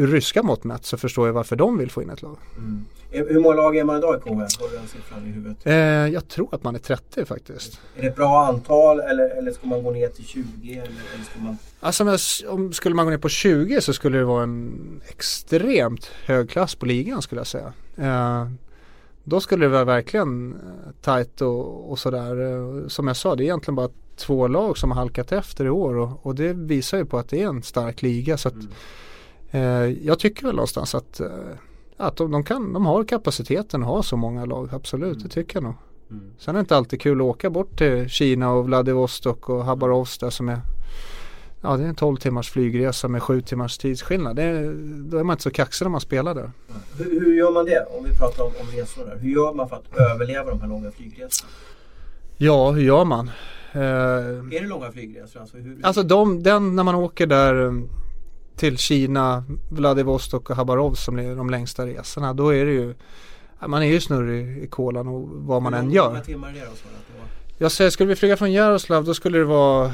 [0.00, 2.36] ur ryska mått mätt så förstår jag varför de vill få in ett lag.
[2.56, 2.84] Mm.
[3.10, 4.30] Hur många lag är man idag i KHL?
[4.30, 5.66] Har du den siffran i huvudet?
[5.66, 5.74] Eh,
[6.14, 7.80] jag tror att man är 30 faktiskt.
[7.96, 10.72] Är det ett bra antal eller, eller ska man gå ner till 20?
[10.72, 11.58] Eller, eller ska man...
[11.80, 12.16] Alltså
[12.48, 16.74] om, skulle man gå ner på 20 så skulle det vara en extremt hög klass
[16.74, 17.72] på ligan skulle jag säga.
[17.96, 18.46] Eh,
[19.24, 22.52] då skulle det vara verkligen eh, tajt och, och sådär.
[22.52, 25.70] Eh, som jag sa, det är egentligen bara två lag som har halkat efter i
[25.70, 28.36] år och, och det visar ju på att det är en stark liga.
[28.36, 28.68] Så att, mm.
[29.50, 29.60] Eh,
[30.06, 31.28] jag tycker väl någonstans att, eh,
[31.96, 35.22] att de, de, kan, de har kapaciteten att ha så många lag, absolut, mm.
[35.22, 35.74] det tycker jag nog.
[36.10, 36.22] Mm.
[36.38, 40.20] Sen är det inte alltid kul att åka bort till Kina och Vladivostok och Habarovsk
[40.20, 40.60] där som är
[41.62, 44.36] Ja det är en 12 timmars flygresa med 7 timmars tidsskillnad.
[44.36, 44.72] Det,
[45.10, 46.50] då är man inte så kaxig när man spelar där.
[46.98, 47.86] Hur, hur, gör man det?
[47.98, 49.16] Om vi pratar om, om resor där.
[49.16, 51.50] Hur gör man för att överleva de här långa flygresorna?
[52.36, 53.30] Ja, hur gör man?
[53.72, 55.40] Eh, är det långa flygresor?
[55.40, 55.78] Alltså, hur...
[55.82, 57.82] alltså de, den när man åker där
[58.60, 62.34] till Kina, Vladivostok och Habarovsk som är de längsta resorna.
[62.34, 62.94] Då är det ju
[63.66, 66.02] man är ju snurrig i kolan och vad man än gör.
[66.04, 66.72] Hur många timmar är det då?
[67.58, 69.92] Jag säger, skulle vi flyga från Jaroslav då skulle det vara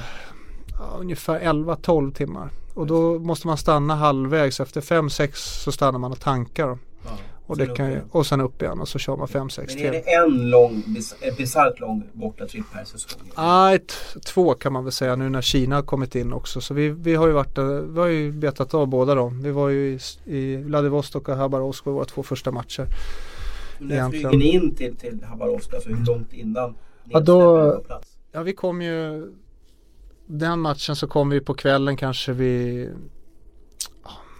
[0.73, 2.51] ja, ungefär 11-12 timmar.
[2.75, 4.61] Och då måste man stanna halvvägs.
[4.61, 5.31] Efter 5-6
[5.65, 6.79] så stannar man och tankar.
[7.05, 7.11] Ja.
[7.47, 10.15] Och, det kan, och sen upp igen och så kör man 5-6 Men är det
[10.15, 10.83] en lång,
[11.39, 13.21] bisarrt lång bortatripp per säsong?
[13.37, 13.79] Nej,
[14.25, 16.61] två kan man väl säga nu när Kina har kommit in också.
[16.61, 17.59] Så vi, vi har ju varit
[17.95, 19.43] vi har ju betat av båda dem.
[19.43, 22.87] Vi var ju i, i Vladivostok och Habarovsk var våra två första matcher.
[23.79, 25.75] När flyger ni in till, till Habarovsk?
[25.75, 26.75] Alltså hur långt innan
[27.05, 27.83] ja, då,
[28.33, 29.33] Ja, vi kom ju
[30.27, 32.91] den matchen så kom vi på kvällen kanske vi vi,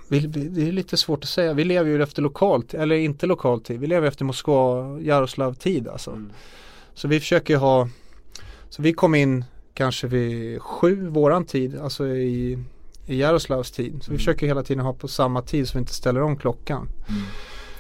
[0.09, 1.53] det är lite svårt att säga.
[1.53, 3.81] Vi lever ju efter lokalt, eller inte lokal tid.
[3.81, 6.11] Vi lever efter Moskva, Jaroslav tid alltså.
[6.11, 6.33] Mm.
[6.95, 7.89] Så vi försöker ha,
[8.69, 9.45] så vi kom in
[9.75, 12.59] kanske vid sju våran tid, alltså i,
[13.07, 13.93] i Jaroslavs tid.
[14.03, 14.13] Så mm.
[14.13, 16.89] vi försöker hela tiden ha på samma tid så vi inte ställer om klockan.
[17.09, 17.23] Mm.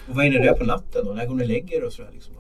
[0.09, 1.13] Och vad är ni där på natten då?
[1.13, 2.35] När går ni lägger och sådär liksom?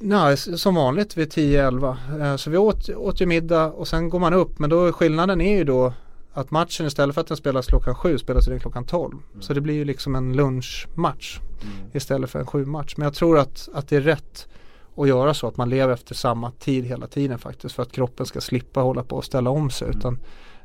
[0.00, 1.96] Nej, som vanligt vid 10-11.
[2.20, 4.58] Eh, så vi åt, åt ju middag och sen går man upp.
[4.58, 5.92] Men då skillnaden är ju då
[6.32, 9.12] att matchen istället för att den spelas klockan 7 spelas den klockan 12.
[9.12, 9.42] Mm.
[9.42, 11.74] Så det blir ju liksom en lunchmatch mm.
[11.92, 12.94] istället för en 7-match.
[12.96, 14.48] Men jag tror att, att det är rätt
[14.96, 18.26] att göra så att man lever efter samma tid hela tiden faktiskt för att kroppen
[18.26, 19.86] ska slippa hålla på och ställa om sig.
[19.86, 19.98] Mm.
[19.98, 20.18] Utan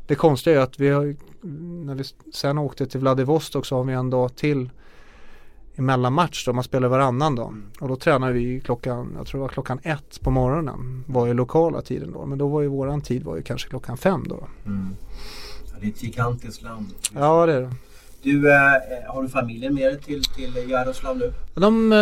[0.07, 1.15] det konstiga är att vi har,
[1.85, 2.03] när vi
[2.33, 4.69] sen åkte till Vladivostok så har vi en dag till
[5.75, 7.47] emellanmatch då, man spelar varannan dag.
[7.47, 7.71] Mm.
[7.79, 11.33] Och då tränar vi klockan, jag tror det var klockan ett på morgonen var ju
[11.33, 12.25] lokala tiden då.
[12.25, 14.47] Men då var ju våran tid var ju kanske klockan fem då.
[14.65, 14.95] Mm.
[15.83, 16.87] Det är ett gigantiskt land.
[17.15, 17.71] Ja det är det.
[18.21, 18.57] Du, äh,
[19.07, 21.33] har du familjen med dig till, till Jaroslav nu?
[21.53, 21.97] De, äh,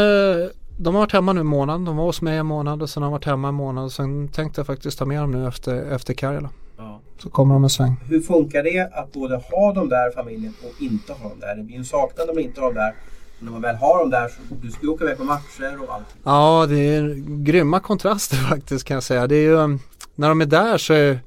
[0.78, 1.86] de har varit hemma nu en månad.
[1.86, 3.92] De var hos mig en månad och sen har de varit hemma en månad.
[3.92, 6.50] Sen tänkte jag faktiskt ta med dem nu efter, efter Karjala.
[6.78, 7.00] Ja.
[7.18, 7.96] Så kommer de en sväng.
[8.10, 11.56] Hur funkar det att både ha dem där familjen och inte ha dem där?
[11.56, 12.94] Det blir en saknad om man inte har dem där
[13.40, 15.94] när man väl har dem där så du ska ju åka iväg på matcher och
[15.94, 16.16] allt.
[16.24, 19.28] Ja, det är grymma kontraster faktiskt kan jag säga.
[19.28, 19.78] Det är ju,
[20.16, 21.20] när de är där så är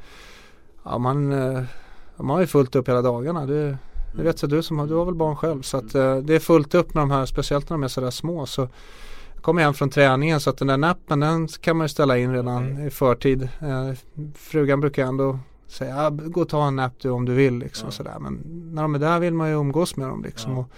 [0.85, 1.33] ja, man,
[2.25, 3.47] man har ju fullt upp hela dagarna.
[3.47, 3.79] Det,
[4.17, 5.63] det vet jag du som har, du har väl barn själv.
[5.63, 8.11] Så att, uh, det är fullt upp med de här, speciellt när de är sådär
[8.11, 8.47] små.
[8.47, 8.69] Så
[9.41, 12.33] kommer hem från träningen så att den där nappen den kan man ju ställa in
[12.33, 12.87] redan okay.
[12.87, 13.49] i förtid.
[13.63, 13.93] Uh,
[14.35, 17.91] frugan brukar ändå säga, gå och ta en napp du om du vill liksom ja.
[17.91, 18.17] sådär.
[18.21, 18.41] Men
[18.75, 20.53] när de är där vill man ju umgås med dem liksom.
[20.53, 20.59] Ja.
[20.59, 20.71] Och,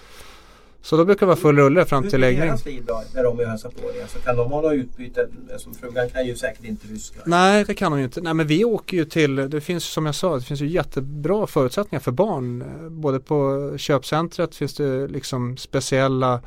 [0.86, 2.42] så då brukar det vara full rulle fram till läggning.
[2.42, 4.02] Hur är deras liv då när de är och hälsar på dig?
[4.02, 5.28] Alltså, kan de ha något utbyte?
[5.52, 7.20] Alltså, frugan kan ju säkert inte ryska.
[7.26, 8.20] Nej det kan hon ju inte.
[8.20, 11.46] Nej men vi åker ju till, det finns som jag sa, det finns ju jättebra
[11.46, 12.64] förutsättningar för barn.
[12.90, 16.40] Både på köpcentret finns det liksom speciella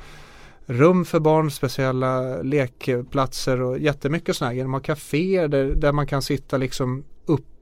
[0.65, 4.65] rum för barn, speciella lekplatser och jättemycket sådana grejer.
[4.65, 7.03] De har kaféer där, där man kan sitta liksom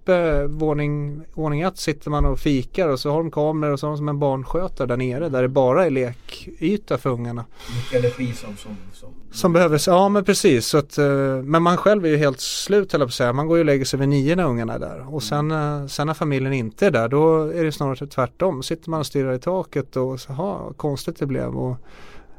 [0.07, 3.87] uppe, våning, våning ett sitter man och fikar och så har de kameror och så
[3.87, 7.45] har de som en barnskötare där nere där det bara är lekyta för ungarna.
[7.75, 10.65] Mycket energi som, som, som, som behövs, ja men precis.
[10.65, 11.07] Så att, eh,
[11.43, 13.33] men man själv är ju helt slut höll på att säga.
[13.33, 15.15] Man går ju och lägger sig vid nio när ungarna är där.
[15.15, 15.81] Och sen, mm.
[15.81, 18.63] Eh, sen när familjen inte är där då är det snarare tvärtom.
[18.63, 21.57] Sitter man och stirrar i taket och så, ha konstigt det blev.
[21.57, 21.77] Och,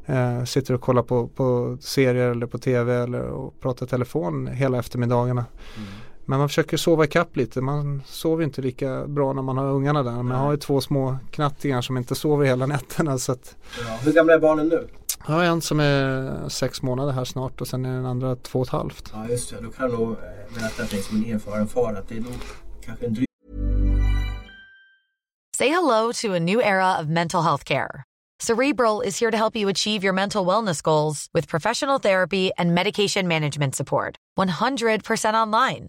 [0.07, 4.79] eh, sitter och kollar på, på serier eller på tv eller och pratar telefon hela
[4.79, 5.45] eftermiddagarna.
[5.77, 5.89] Mm.
[6.29, 7.61] Men man försöker sova ikapp lite.
[7.61, 10.22] Man sover inte lika bra när man har ungarna där.
[10.22, 13.18] Man har ju två små knattingar som inte sover hela nätterna.
[13.18, 13.57] Så att...
[13.87, 14.89] ja, hur gamla är barnen nu?
[15.26, 18.61] Jag har en som är sex månader här snart och sen är den andra två
[18.61, 19.11] och ett halvt.
[19.14, 20.16] Ja just det, då kan jag nog
[20.55, 22.35] berätta för dig som en erfaren far att det är nog
[22.85, 23.26] kanske en dryg
[25.57, 28.05] Say hello to a new era of mental health care.
[28.41, 32.74] Cerebral is here to help you achieve your mental wellness goals with professional therapy and
[32.74, 34.16] medication management support.
[34.39, 35.89] 100% online.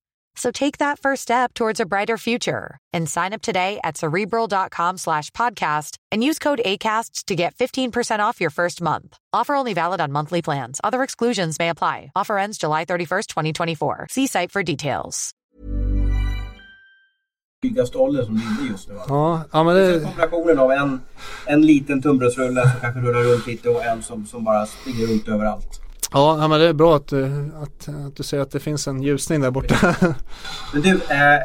[0.35, 4.97] So take that first step towards a brighter future and sign up today at cerebral.com
[4.97, 9.17] slash podcast and use code ACasts to get 15% off your first month.
[9.33, 10.79] Offer only valid on monthly plans.
[10.83, 12.11] Other exclusions may apply.
[12.15, 14.07] Offer ends July 31st, 2024.
[14.09, 15.33] See site for details.
[17.61, 18.95] Tryggaste ålder som ligger just nu.
[19.07, 19.99] Ja, ja men Det...
[19.99, 21.01] det, Kombinationen av en,
[21.45, 25.27] en liten tunnbrödsrulle som kanske rullar runt lite och en som, som bara springer runt
[25.27, 25.81] överallt.
[26.11, 29.01] Ja, men det är bra att, du- att, att du säger att det finns en
[29.03, 29.95] ljusning där borta.
[30.73, 31.39] Men du, eh, eh,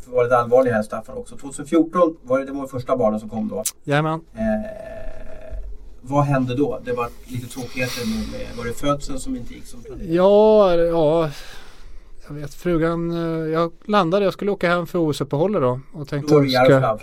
[0.00, 1.36] för att vara lite allvarlig här Staffan också.
[1.36, 3.62] 2014 var det, det var de första barnen som kom då.
[3.84, 4.20] Jajamän.
[4.34, 4.44] Eh,
[6.00, 6.80] vad hände då?
[6.84, 10.08] Det var lite tråkigheter med var det födseln som inte gick som planerat?
[10.10, 11.30] Ja, ja.
[12.28, 15.80] Jag vet frugan, eh, jag landade, jag skulle åka hem för OS-uppehållet då.
[15.92, 16.98] Och tänkte det ska- va?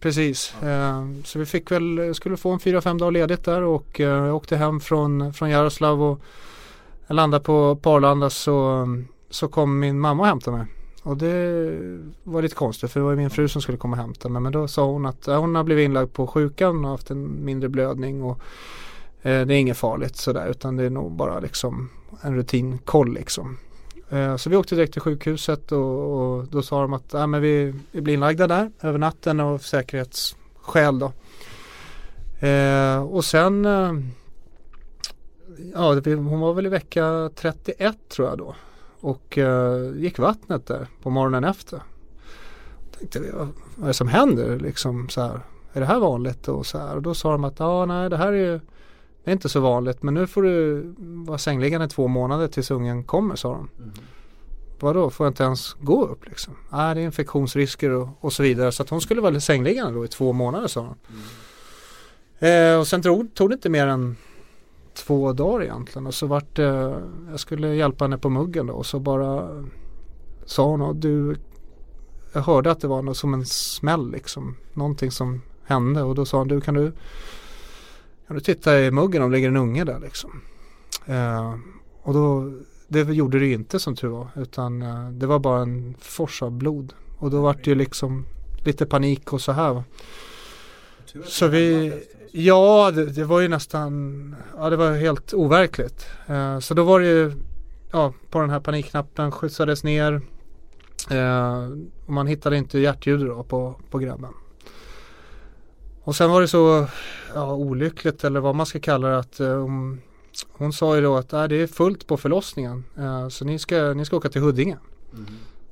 [0.00, 0.54] Precis.
[0.62, 4.00] Eh, så vi fick väl, jag skulle få en fyra, fem dagar ledigt där och
[4.00, 6.20] eh, jag åkte hem från, från Jaroslav och
[7.06, 8.86] jag landade på, på Arlanda så,
[9.30, 10.66] så kom min mamma och hämtade mig.
[11.02, 11.78] Och det
[12.22, 14.42] var lite konstigt för det var min fru som skulle komma och hämta mig.
[14.42, 17.44] Men då sa hon att ja, hon har blivit inlagd på sjukan och haft en
[17.44, 18.40] mindre blödning och
[19.22, 21.88] eh, det är inget farligt sådär utan det är nog bara liksom
[22.22, 23.56] en rutinkoll liksom.
[24.10, 27.40] Eh, Så vi åkte direkt till sjukhuset och, och då sa de att ja, men
[27.42, 31.12] vi, vi blir inlagda där över natten av säkerhetsskäl då.
[32.46, 33.92] Eh, och sen eh,
[35.74, 38.54] Ja, det, hon var väl i vecka 31 tror jag då.
[39.00, 41.82] Och eh, gick vattnet där på morgonen efter.
[42.98, 45.40] Tänkte vi, vad, vad är det som händer liksom så här?
[45.72, 46.96] Är det här vanligt och så här?
[46.96, 48.60] Och då sa de att ja, nej det här är ju
[49.28, 53.04] det är inte så vanligt men nu får du vara sängliggande två månader tills ungen
[53.04, 53.68] kommer sa de.
[54.80, 56.54] Vadå, får jag inte ens gå upp liksom?
[56.70, 58.72] Nej, det är infektionsrisker och, och så vidare.
[58.72, 60.94] Så att hon skulle vara sängliggande då i två månader sa
[62.38, 62.46] de.
[62.46, 64.16] Eh, och sen tog, tog det inte mer än
[64.94, 66.06] två dagar egentligen.
[66.06, 69.48] Och så vart det, jag skulle hjälpa henne på muggen då och så bara
[70.44, 71.36] sa hon du,
[72.32, 74.56] jag hörde att det var något som en smäll liksom.
[74.72, 76.92] Någonting som hände och då sa hon, du kan du,
[78.28, 80.40] kan du titta i muggen om det ligger en unge där liksom.
[81.06, 81.54] Eh,
[82.02, 82.52] och då,
[82.88, 86.42] det gjorde det ju inte som tur var utan eh, det var bara en fors
[86.42, 86.92] av blod.
[87.18, 88.26] Och då vart det ju liksom
[88.64, 89.82] lite panik och så här.
[91.24, 91.92] Så vi,
[92.32, 96.06] ja det, det var ju nästan, ja det var helt overkligt.
[96.26, 97.32] Eh, så då var det ju,
[97.92, 100.20] ja på den här panikknappen skjutsades ner.
[101.10, 101.68] Eh,
[102.06, 104.32] och man hittade inte hjärtljud då på, på grabben.
[106.08, 106.86] Och sen var det så
[107.34, 110.00] ja, olyckligt eller vad man ska kalla det att eh, hon,
[110.52, 112.84] hon sa ju då att äh, det är fullt på förlossningen.
[112.98, 114.76] Eh, så ni ska, ni ska åka till Huddinge.
[115.10, 115.26] Mhm.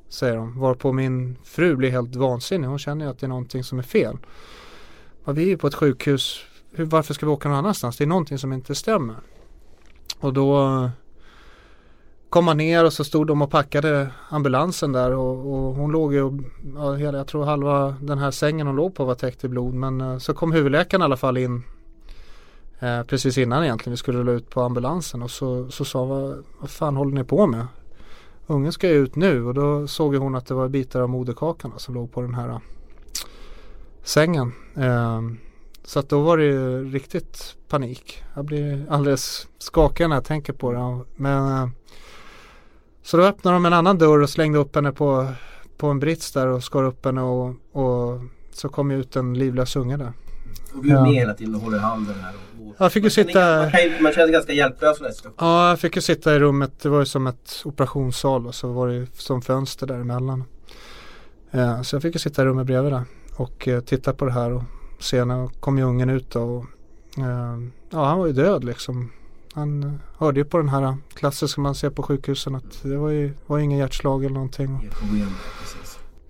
[0.09, 0.61] Säger de.
[0.61, 2.69] Varpå min fru blir helt vansinnig.
[2.69, 4.17] Hon känner ju att det är någonting som är fel.
[5.25, 6.41] Ja, vi är ju på ett sjukhus.
[6.73, 7.97] Hur, varför ska vi åka någon annanstans?
[7.97, 9.17] Det är någonting som inte stämmer.
[10.21, 10.91] Och då
[12.29, 16.15] kom man ner och så stod de och packade ambulansen där och, och hon låg
[16.15, 16.43] ju,
[16.75, 19.75] ja, jag tror halva den här sängen hon låg på var täckt i blod.
[19.75, 21.63] Men eh, så kom huvudläkaren i alla fall in
[22.79, 26.45] eh, precis innan egentligen vi skulle rulla ut på ambulansen och så, så sa vad,
[26.61, 27.67] vad fan håller ni på med?
[28.47, 31.09] Ungen ska ju ut nu och då såg ju hon att det var bitar av
[31.09, 32.59] moderkakan som låg på den här eh,
[34.03, 34.53] sängen.
[34.77, 35.21] Eh,
[35.85, 38.23] så att då var det ju riktigt panik.
[38.35, 41.05] Jag blir alldeles skakig när jag tänker på det.
[41.17, 41.69] Men, eh,
[43.07, 45.27] så då öppnade de en annan dörr och slängde upp henne på,
[45.77, 48.21] på en brits där och skar upp henne och, och
[48.53, 50.13] så kom ju ut en livlös unge där.
[50.75, 51.03] Och du är Ja.
[51.03, 52.33] med hela tiden och håller handen här.
[52.61, 54.53] Och, och, Jag fick ju man känner- sitta- Man, kan, ju- man känner sig ganska
[54.53, 55.33] hjälplös nästan.
[55.39, 56.73] Ja, jag fick ju sitta i rummet.
[56.83, 60.45] Det var ju som ett operationssal och så var det ju som fönster däremellan.
[61.51, 63.05] Eh, så jag fick ju sitta i rummet bredvid där
[63.37, 64.63] och eh, titta på det här och
[65.01, 66.43] se när kom ju ungen ut då.
[66.43, 66.65] Och,
[67.19, 67.59] eh,
[67.91, 69.11] ja, han var ju död liksom.
[69.57, 73.11] Han eh, hörde ju på den här klassiska man ser på sjukhusen att det var
[73.11, 74.91] ju var ingen hjärtslag eller någonting.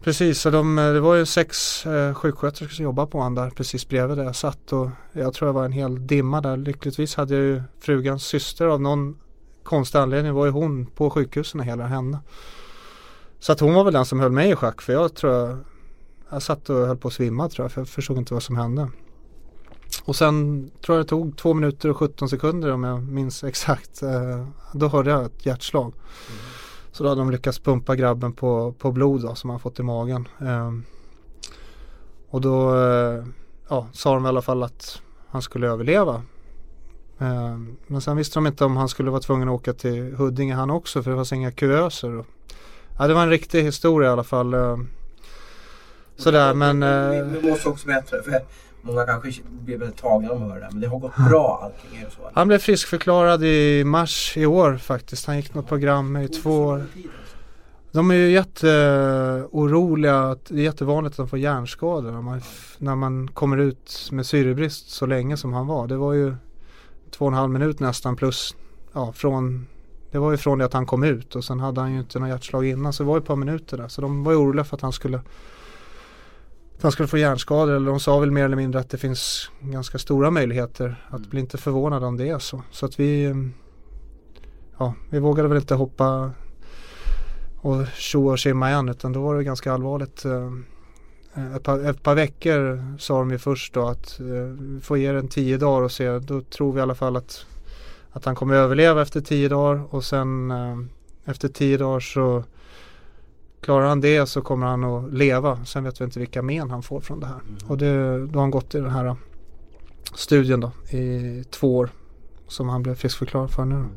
[0.03, 0.41] Precis.
[0.41, 3.89] Så de, eh, det var ju sex eh, sjuksköterskor som jobbade på honom där precis
[3.89, 6.57] bredvid där jag satt och jag tror det var en hel dimma där.
[6.57, 9.19] Lyckligtvis hade jag ju frugans syster av någon
[9.63, 12.19] konstig anledning var ju hon på sjukhusen hela henne.
[13.39, 15.59] Så att hon var väl den som höll mig i schack för jag tror jag,
[16.31, 18.57] jag satt och höll på att svimma tror jag för jag förstod inte vad som
[18.57, 18.89] hände.
[20.05, 24.03] Och sen tror jag det tog två minuter och 17 sekunder om jag minns exakt.
[24.03, 25.93] Eh, då hörde jag ett hjärtslag.
[26.29, 26.41] Mm.
[26.93, 29.83] Så då hade de lyckats pumpa grabben på, på blod då, som han fått i
[29.83, 30.29] magen.
[30.41, 30.73] Eh,
[32.31, 33.25] och då eh,
[33.69, 36.23] ja, sa de i alla fall att han skulle överleva.
[37.19, 40.55] Eh, men sen visste de inte om han skulle vara tvungen att åka till Huddinge
[40.55, 42.25] han också för det fanns inga kuvöser.
[42.99, 44.55] Ja, det var en riktig historia i alla fall.
[44.55, 44.79] Eh,
[46.17, 46.81] sådär men...
[47.11, 48.41] Vi, vi måste också berätta för
[48.87, 52.01] Många kanske blir väldigt tagna om att höra det men det har gått bra allting.
[52.01, 52.31] Är så?
[52.35, 55.27] Han blev friskförklarad i mars i år faktiskt.
[55.27, 56.85] Han gick något program i två år.
[57.93, 60.37] De är ju jätteoroliga.
[60.49, 62.41] Det är jättevanligt att de får hjärnskador när man,
[62.79, 65.87] när man kommer ut med syrebrist så länge som han var.
[65.87, 66.35] Det var ju
[67.11, 68.57] två och en halv minut nästan plus
[68.93, 69.67] ja, från
[70.11, 72.19] det var ju från det att han kom ut och sen hade han ju inte
[72.19, 73.89] något hjärtslag innan så det var ju ett par minuter där.
[73.89, 75.21] Så de var ju oroliga för att han skulle
[76.77, 79.51] att han skulle få hjärnskador eller de sa väl mer eller mindre att det finns
[79.61, 81.31] ganska stora möjligheter att mm.
[81.31, 82.63] bli inte förvånad om det är så.
[82.71, 83.35] Så att vi
[84.79, 86.31] ja, vi vågade väl inte hoppa
[87.61, 90.25] och tjoa och simma igen utan då var det ganska allvarligt.
[90.25, 90.53] Eh,
[91.57, 94.27] ett par, ett par veckor sa de ju först då att eh,
[94.59, 96.19] vi får ge den tio dagar och se.
[96.19, 97.47] Då tror vi i alla fall att,
[98.11, 100.79] att han kommer överleva efter tio dagar och sen eh,
[101.25, 102.45] efter tio dagar så
[103.67, 105.65] Klarar han det så kommer han att leva.
[105.65, 107.35] Sen vet vi inte vilka men han får från det här.
[107.35, 107.57] Mm.
[107.67, 109.17] Och det, då har han gått i den här
[110.15, 111.91] studien då i två år.
[112.49, 113.75] Som han blev friskförklarad för nu.
[113.75, 113.91] Mm.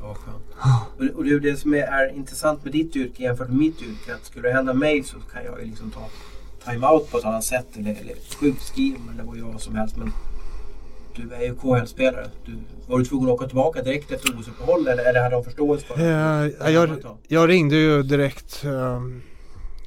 [0.00, 1.16] Skönt.
[1.16, 4.14] Och, det är det som är, är, intressant med ditt yrke jämfört med mitt yrke.
[4.14, 6.08] Att skulle det hända mig så kan jag ju liksom ta
[6.70, 7.66] time-out på ett annat sätt.
[7.76, 9.96] Eller, eller sjukskriven eller vad jag som helst.
[9.96, 10.12] Men
[11.18, 12.26] du är ju KHL-spelare.
[12.86, 15.96] var du tvungen att åka tillbaka direkt efter OS-uppehåll eller, eller hade de förståelse för
[15.96, 16.04] det?
[16.60, 16.90] Ja, jag,
[17.28, 18.64] jag, ringde ju direkt.
[18.64, 19.22] Um,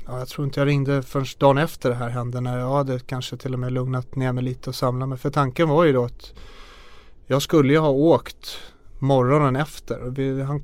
[0.08, 3.00] ja, jag tror inte jag ringde förrän dagen efter det här hände när jag hade
[3.00, 5.18] kanske till och med lugnat ner mig lite och samlat mig.
[5.18, 6.34] För tanken var ju då att
[7.28, 8.58] jag skulle ju ha åkt
[9.00, 10.00] morgonen efter.
[10.00, 10.64] Vi, han,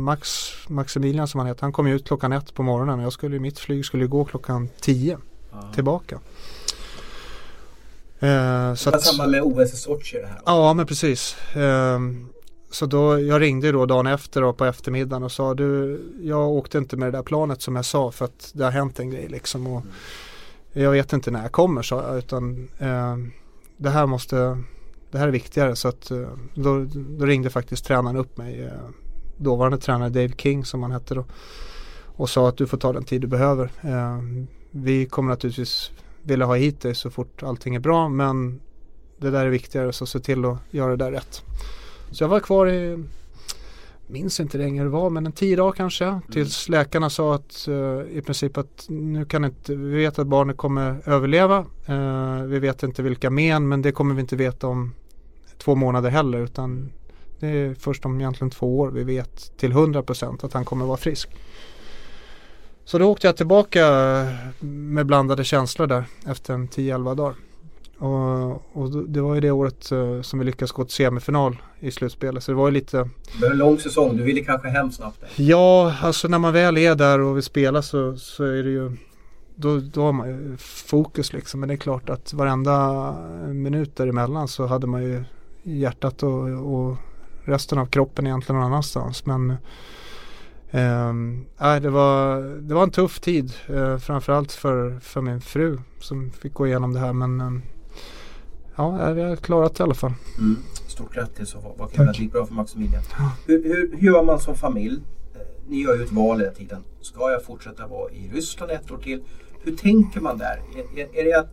[0.00, 3.00] Max, Maximilian som han heter, han kom ut klockan ett på morgonen.
[3.00, 5.18] Jag skulle, mitt flyg skulle gå klockan tio
[5.52, 5.72] Aha.
[5.72, 6.20] tillbaka.
[8.20, 10.40] Eh, så det var samma med OS i Sochi det här?
[10.46, 11.36] Ja men precis.
[11.56, 12.00] Eh,
[12.70, 16.78] så då, jag ringde då dagen efter och på eftermiddagen och sa du, jag åkte
[16.78, 19.28] inte med det där planet som jag sa för att det har hänt en grej
[19.28, 19.66] liksom.
[19.66, 19.92] Och mm.
[20.72, 23.16] Jag vet inte när jag kommer sa jag utan eh,
[23.76, 24.62] det här måste,
[25.10, 28.64] det här är viktigare så att eh, då, då ringde faktiskt tränaren upp mig.
[28.64, 28.72] Eh,
[29.36, 31.24] dåvarande tränare Dave King som han hette då.
[32.04, 33.70] Och sa att du får ta den tid du behöver.
[33.80, 34.18] Eh,
[34.70, 35.90] vi kommer naturligtvis
[36.26, 38.60] ville ha hit dig så fort allting är bra men
[39.18, 41.42] det där är viktigare så se till att göra det där rätt.
[42.10, 43.04] Så jag var kvar i,
[44.06, 46.04] minns inte länge det var, men en tio dagar kanske.
[46.04, 46.22] Mm.
[46.32, 50.56] Tills läkarna sa att uh, i princip att nu kan inte, vi vet att barnet
[50.56, 51.66] kommer överleva.
[51.88, 54.94] Uh, vi vet inte vilka men, men det kommer vi inte veta om
[55.58, 56.38] två månader heller.
[56.38, 56.92] Utan
[57.40, 60.96] det är först om egentligen två år vi vet till 100% att han kommer vara
[60.96, 61.28] frisk.
[62.86, 63.86] Så då åkte jag tillbaka
[64.60, 67.34] med blandade känslor där efter en 10-11 dagar.
[67.98, 71.90] Och, och, det var ju det året uh, som vi lyckades gå till semifinal i
[71.90, 72.44] slutspelet.
[72.44, 72.96] Så det var ju lite...
[72.96, 74.16] Det var en lång säsong.
[74.16, 75.20] Du ville kanske hem snabbt?
[75.20, 75.30] Där.
[75.36, 78.96] Ja, alltså när man väl är där och vill spela så, så är det ju
[79.54, 81.60] då, då har man ju fokus liksom.
[81.60, 83.12] Men det är klart att varenda
[83.46, 85.24] minut däremellan så hade man ju
[85.62, 86.96] hjärtat och, och
[87.44, 89.26] resten av kroppen egentligen någon annanstans.
[89.26, 89.56] Men
[90.76, 96.30] Äh, det, var, det var en tuff tid uh, framförallt för, för min fru som
[96.30, 97.62] fick gå igenom det här men um,
[98.76, 100.12] ja, vi har klarat det i alla fall.
[100.38, 100.56] Mm.
[100.88, 103.02] Stort grattis och vad kul att det gick bra för Maximilian.
[103.46, 104.96] Hur, hur, hur gör man som familj?
[104.96, 106.84] Uh, ni gör ju ett val hela tiden.
[107.00, 109.22] Ska jag fortsätta vara i Ryssland ett år till?
[109.62, 110.62] Hur tänker man där?
[110.76, 111.50] Är, är, är det att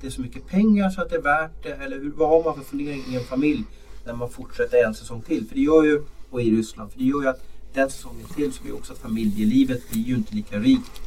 [0.00, 1.72] det är så mycket pengar så att det är värt det?
[1.84, 3.64] Eller hur, vad har man för fundering i en familj
[4.04, 5.46] när man fortsätter en säsong till?
[5.48, 7.42] För det gör ju, och i Ryssland, för det gör ju att
[7.76, 11.00] den säsongen till så blir också att familjelivet blir ju inte lika rikt.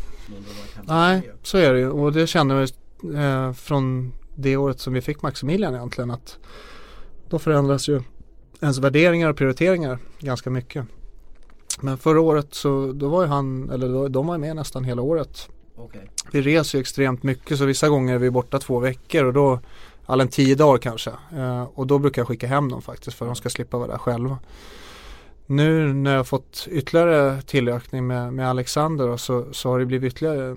[0.84, 2.68] Nej, så är det ju och det känner vi
[3.18, 6.38] eh, från det året som vi fick Maximilian egentligen att
[7.30, 8.02] då förändras ju
[8.62, 10.86] ens värderingar och prioriteringar ganska mycket.
[11.82, 15.02] Men förra året så då var ju han, eller då, de var med nästan hela
[15.02, 15.50] året.
[15.76, 16.02] Okay.
[16.32, 19.60] Vi reser ju extremt mycket så vissa gånger är vi borta två veckor och då,
[20.06, 21.12] alla en tio dagar kanske.
[21.36, 23.92] Eh, och då brukar jag skicka hem dem faktiskt för att de ska slippa vara
[23.92, 24.38] där själva.
[25.52, 30.50] Nu när jag fått ytterligare tillökning med, med Alexander så, så har det blivit ytterligare
[30.50, 30.56] eh,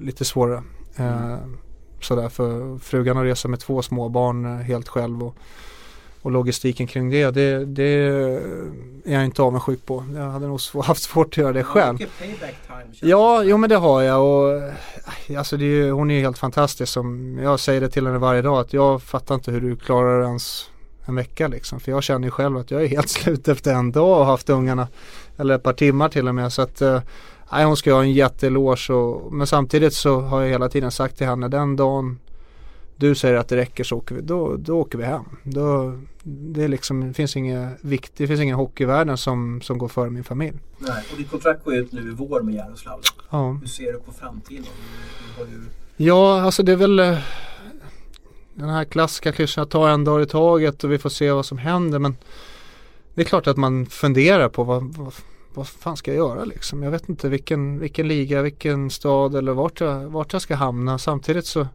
[0.00, 0.62] lite svårare.
[0.96, 1.32] Mm.
[1.32, 1.38] Eh,
[2.00, 5.36] sådär för frugan har resa med två små barn eh, helt själv och,
[6.22, 7.82] och logistiken kring det, det, det
[9.04, 10.04] är jag inte avundsjuk på.
[10.14, 11.98] Jag hade nog haft svårt att göra det själv.
[13.00, 14.72] Ja, jo men det har jag och
[15.38, 18.42] alltså det är, hon är ju helt fantastisk som jag säger det till henne varje
[18.42, 20.70] dag att jag fattar inte hur du klarar ens
[21.08, 21.80] en vecka liksom.
[21.80, 24.50] För jag känner ju själv att jag är helt slut efter en dag och haft
[24.50, 24.88] ungarna
[25.36, 27.02] eller ett par timmar till och med så att eh,
[27.52, 31.18] nej, hon ska ha en jätteeloge och men samtidigt så har jag hela tiden sagt
[31.18, 32.18] till henne den dagen
[32.98, 35.24] du säger att det räcker så åker vi, då, då åker vi hem.
[35.42, 39.60] Då, det, är liksom, det finns ingen vikt, det finns ingen hockey i världen som,
[39.60, 40.56] som går före min familj.
[40.78, 43.00] Nej, och ditt kontrakt går ut nu i vår med Jaroslav.
[43.30, 43.52] Ja.
[43.60, 44.64] Hur ser du på framtiden?
[45.38, 45.60] Du.
[46.04, 47.18] Ja, alltså det är väl eh,
[48.58, 51.46] den här klassiska klyschan att ta en dag i taget och vi får se vad
[51.46, 51.98] som händer.
[51.98, 52.16] Men
[53.14, 55.14] det är klart att man funderar på vad, vad,
[55.54, 56.82] vad fan ska jag göra liksom.
[56.82, 60.98] Jag vet inte vilken, vilken liga, vilken stad eller vart jag, vart jag ska hamna.
[60.98, 61.66] Samtidigt så,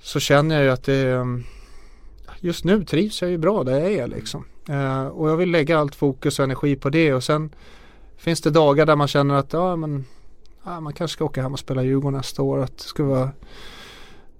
[0.00, 1.42] så känner jag ju att det är,
[2.40, 4.44] just nu trivs jag ju bra där jag är liksom.
[4.68, 7.54] Eh, och jag vill lägga allt fokus och energi på det och sen
[8.16, 10.04] finns det dagar där man känner att ja men
[10.64, 12.58] ja, man kanske ska åka hem och spela Djurgården nästa år.
[12.58, 13.30] Att det ska vara,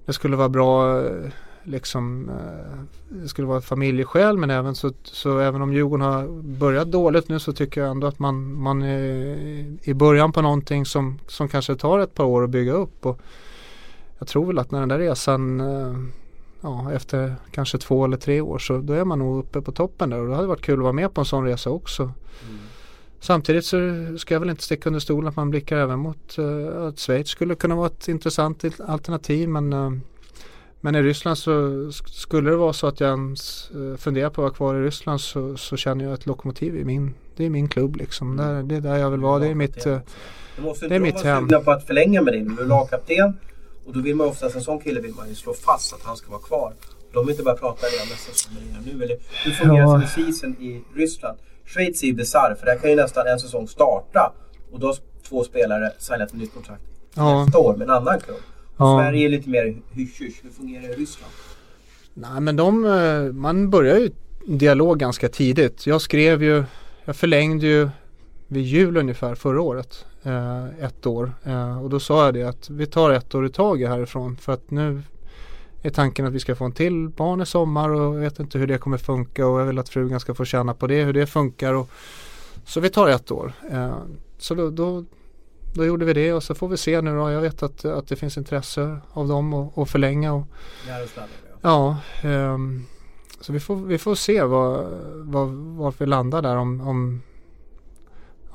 [0.06, 1.30] det skulle vara bra eh,
[1.62, 6.90] liksom eh, det skulle vara familjeskäl men även så, så även om Djurgården har börjat
[6.90, 8.98] dåligt nu så tycker jag ändå att man, man är
[9.82, 13.06] i början på någonting som, som kanske tar ett par år att bygga upp.
[13.06, 13.20] Och
[14.18, 15.94] jag tror väl att när den där resan eh,
[16.60, 20.10] ja, efter kanske två eller tre år så då är man nog uppe på toppen
[20.10, 22.02] där och det hade varit kul att vara med på en sån resa också.
[22.02, 22.58] Mm.
[23.22, 23.78] Samtidigt så
[24.18, 27.28] ska jag väl inte sticka under stolen att man blickar även mot uh, att Schweiz
[27.28, 29.92] skulle kunna vara ett intressant alternativ men, uh,
[30.80, 34.40] men i Ryssland så sk- skulle det vara så att jag ens uh, funderar på
[34.40, 37.50] att vara kvar i Ryssland så, så känner jag att Lokomotiv är min, det är
[37.50, 38.36] min klubb liksom.
[38.36, 39.38] Där, det är där jag vill vara.
[39.38, 39.98] Det är mitt, uh,
[40.56, 41.42] Du måste det är mitt de vara hem.
[41.42, 42.40] sugna på att förlänga med dig.
[42.40, 43.36] Du är lagkapten
[43.86, 46.16] och då vill man oftast, en sån kille vill man ju slå fast att han
[46.16, 46.72] ska vara kvar.
[47.12, 49.04] De vill inte bara prata redan nästa säsong men redan nu.
[49.04, 50.08] Eller, hur fungerar ja.
[50.08, 51.38] season i Ryssland?
[51.66, 54.32] Schweiz är ju bisarr för där kan ju nästan en säsong starta
[54.72, 54.96] och då har
[55.28, 56.82] två spelare signat ett nytt kontrakt
[57.14, 57.44] Ja.
[57.44, 58.36] nästa år med en annan klubb.
[58.76, 58.98] Ja.
[58.98, 60.40] Sverige är lite mer hysch-hysch.
[60.42, 61.32] Hur fungerar det i Ryssland?
[62.14, 64.10] Nej men de, eh, man börjar ju
[64.46, 65.86] dialog ganska tidigt.
[65.86, 66.64] Jag skrev ju,
[67.04, 67.88] jag förlängde ju
[68.48, 70.04] vid jul ungefär förra året.
[70.22, 71.32] Eh, ett år.
[71.44, 74.36] Eh, och då sa jag det att vi tar ett år i taget härifrån.
[74.36, 75.02] För att nu
[75.82, 78.58] är tanken att vi ska få en till barn i sommar och jag vet inte
[78.58, 81.12] hur det kommer funka och jag vill att frugan ska få känna på det, hur
[81.12, 81.74] det funkar.
[81.74, 81.90] Och,
[82.64, 83.52] så vi tar ett år.
[83.70, 83.96] Eh,
[84.38, 85.04] så då, då,
[85.74, 87.30] då gjorde vi det och så får vi se nu då.
[87.30, 90.32] Jag vet att, att det finns intresse av dem att att förlänga.
[90.32, 90.46] Och,
[91.60, 92.86] Ja, ehm,
[93.40, 97.22] så vi får, vi får se vad, vad, var vi landar där om, om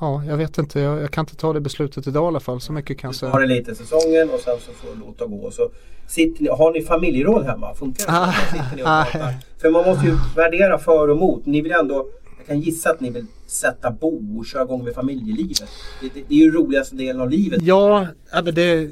[0.00, 0.80] Ja, jag vet inte.
[0.80, 2.60] Jag, jag kan inte ta det beslutet idag i alla fall.
[2.60, 3.32] Så mycket kan jag Du säga.
[3.32, 5.50] tar det lite säsongen och sen så får du låta gå.
[5.50, 5.70] Så
[6.08, 7.74] sitter ni, har ni familjeråd hemma?
[7.74, 8.12] Funkar det?
[8.12, 9.04] Ah, Sitter ni och ah.
[9.12, 9.34] pratar?
[9.60, 11.46] För man måste ju värdera för och emot.
[11.46, 14.94] Ni vill ändå, jag kan gissa att ni vill sätta bo och köra igång med
[14.94, 15.68] familjelivet.
[16.00, 17.62] Det, det, det är ju roligaste delen av livet.
[17.62, 18.90] Ja, ja, men det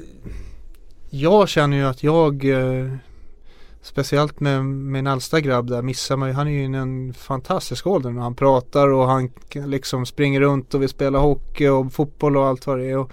[1.09, 2.91] Jag känner ju att jag eh,
[3.87, 7.87] Speciellt med min äldsta grabb där missar man ju, han är ju i en fantastisk
[7.87, 12.37] ålder när han pratar och han liksom springer runt och vill spela hockey och fotboll
[12.37, 12.97] och allt vad det är.
[12.97, 13.11] Och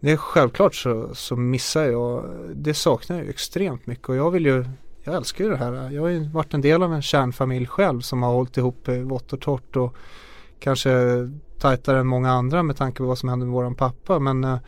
[0.00, 2.24] det är självklart så, så missar jag,
[2.54, 4.64] det saknar jag ju extremt mycket och jag vill ju
[5.04, 5.90] Jag älskar ju det här.
[5.90, 9.32] Jag har ju varit en del av en kärnfamilj själv som har hållit ihop vått
[9.32, 9.94] och torrt och
[10.58, 10.90] kanske
[11.58, 14.58] tajtare än många andra med tanke på vad som hände med våran pappa men eh,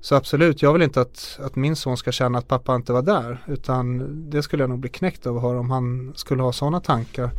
[0.00, 3.02] så absolut, jag vill inte att, att min son ska känna att pappa inte var
[3.02, 3.44] där.
[3.48, 6.80] Utan det skulle jag nog bli knäckt av att höra om han skulle ha sådana
[6.80, 7.30] tankar.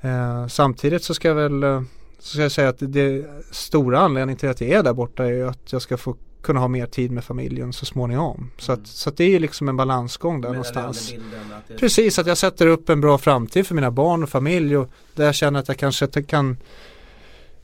[0.00, 1.82] Eh, samtidigt så ska jag väl eh,
[2.18, 5.44] så ska jag säga att det, stora anledningen till att jag är där borta är
[5.44, 8.50] att jag ska få kunna ha mer tid med familjen så småningom.
[8.58, 11.12] Så, att, så att det är liksom en balansgång där Med någonstans.
[11.12, 14.76] att det- Precis, att jag sätter upp en bra framtid för mina barn och familj
[14.76, 16.56] och där jag känner att jag kanske kan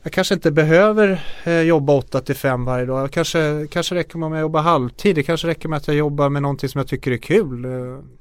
[0.07, 3.01] jag kanske inte behöver eh, jobba 8 till 5 varje dag.
[3.01, 5.15] Jag kanske, kanske räcker med att jag jobbar halvtid.
[5.15, 7.65] Det kanske räcker med att jag jobbar med någonting som jag tycker är kul.
[7.65, 7.71] Eh,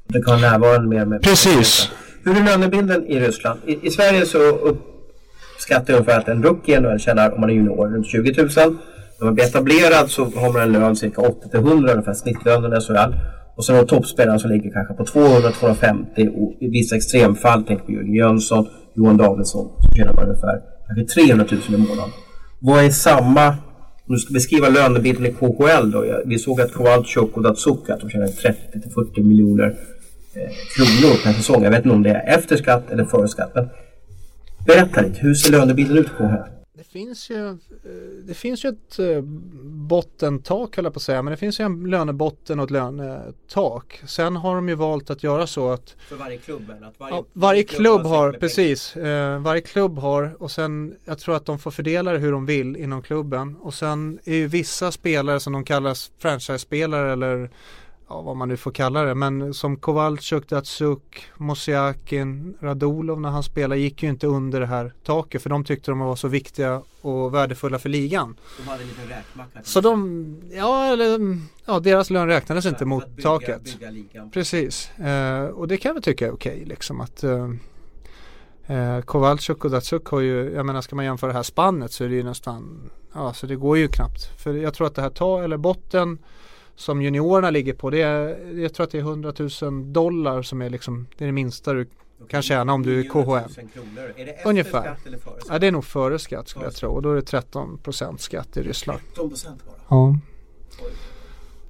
[0.09, 1.91] Du kan vara närvarande mer med Precis.
[2.24, 3.61] Hur är lönebilden i Ryssland?
[3.66, 7.55] I, i Sverige så uppskattar jag ungefär att en rookie i tjänar, om man är
[7.55, 8.49] junior, runt 20 000.
[9.18, 12.72] När man blir etablerad så har man en lön cirka 80 till 100 ungefär snittlönen
[12.72, 13.14] i SHL.
[13.57, 17.93] Och sen har toppspelaren som ligger kanske på 200-250 och i vissa extremfall, tänk på
[17.93, 22.11] Jörgen Jönsson, Johan Davidsson, så tjänar man ungefär kanske 300 000 i månaden.
[22.59, 23.49] Vad är samma,
[24.07, 26.22] om du ska beskriva lönebilden i KHL då?
[26.24, 29.76] Vi såg att Kowalczyk och Datsuk att de tjänar 30 till 40 miljoner
[30.34, 31.62] eh, kronor per säsong.
[31.64, 33.51] Jag vet inte om det är efter skatt eller före skatt.
[33.55, 33.68] Men
[34.66, 36.55] berätta lite, hur ser lönebilden ut i KHL?
[36.97, 37.55] Det finns ju, eh,
[38.24, 39.20] det finns ju ett eh,
[39.62, 44.03] bottentak höll jag på att säga, men det finns ju en lönebotten och ett lönetak.
[44.07, 46.86] Sen har de ju valt att göra så att För varje klubb eller?
[46.86, 51.18] Att varje, ja, varje klubb sitt har, precis, eh, varje klubb har och sen jag
[51.18, 54.47] tror att de får fördela det hur de vill inom klubben och sen är ju
[54.47, 57.51] vissa spelare som de kallas franchise-spelare eller
[58.09, 63.42] ja, vad man nu får kalla det, men som Kowalczyk, Datsuk, Mosiakin, Radulov när han
[63.42, 66.82] spelade gick ju inte under det här taket för de tyckte de var så viktiga
[67.00, 68.36] och värdefulla för ligan.
[68.59, 69.61] De hade en liten räkmacka.
[69.62, 73.64] Så de, ja, eller, ja deras lön räknades För inte mot bygga, taket.
[73.64, 74.30] Bygga ligan.
[74.30, 77.50] Precis, eh, och det kan väl tycka är okej liksom att eh,
[78.66, 82.04] eh, Kowalczyk och Datsuk har ju, jag menar ska man jämföra det här spannet så
[82.04, 84.24] är det ju nästan, ja så det går ju knappt.
[84.42, 86.18] För jag tror att det här ta eller botten
[86.76, 90.62] som juniorerna ligger på det är, jag tror att det är 100 000 dollar som
[90.62, 91.86] är liksom, det är det minsta du
[92.28, 93.68] kan tjäna om du är 900 000 KHL.
[93.74, 94.12] Kronor.
[94.16, 94.80] Är det efter Ungefär.
[94.82, 95.48] skatt eller före skatt?
[95.52, 98.56] Ja det är nog före skatt skulle jag tro och då är det 13% skatt
[98.56, 99.00] i Ryssland.
[99.08, 99.76] 13 procent bara.
[99.88, 100.16] Ja.
[100.84, 100.92] Oj.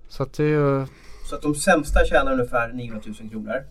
[0.08, 0.86] Så att det är ju,
[1.30, 3.64] Så att de sämsta tjänar ungefär 900 000 kronor.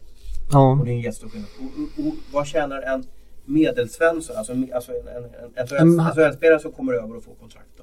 [0.51, 0.71] ja.
[0.71, 1.49] Och det är en jättestor skillnad.
[1.59, 1.65] Och,
[1.99, 3.03] och, och vad tjänar en
[3.45, 5.23] medelsvensson, alltså, en- alltså en, en,
[5.55, 7.74] En- en SHL-spelare som kommer över och får kontrakt?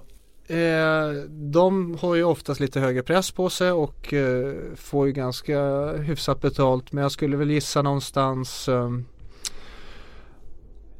[0.46, 5.86] Eh, de har ju oftast lite högre press på sig och eh, får ju ganska
[5.92, 6.92] hyfsat betalt.
[6.92, 8.90] Men jag skulle väl gissa någonstans eh,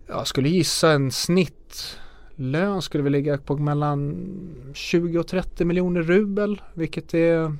[0.06, 4.28] Jag skulle gissa en snittlön skulle väl ligga på mellan
[4.74, 6.62] 20 och 30 miljoner rubel.
[6.74, 7.56] Vilket är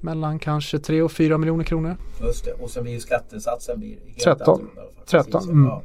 [0.00, 1.96] mellan kanske 3 och 4 miljoner kronor.
[2.20, 2.52] Just det.
[2.52, 4.54] Och sen blir ju skattesatsen blir helt 13.
[4.54, 5.04] annorlunda i alla fall.
[5.06, 5.66] 13, Precis, mm.
[5.66, 5.82] ja.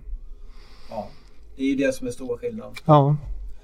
[0.89, 1.07] ja.
[1.55, 2.73] Det är ju det som är stora skillnaden.
[2.85, 3.15] Ja,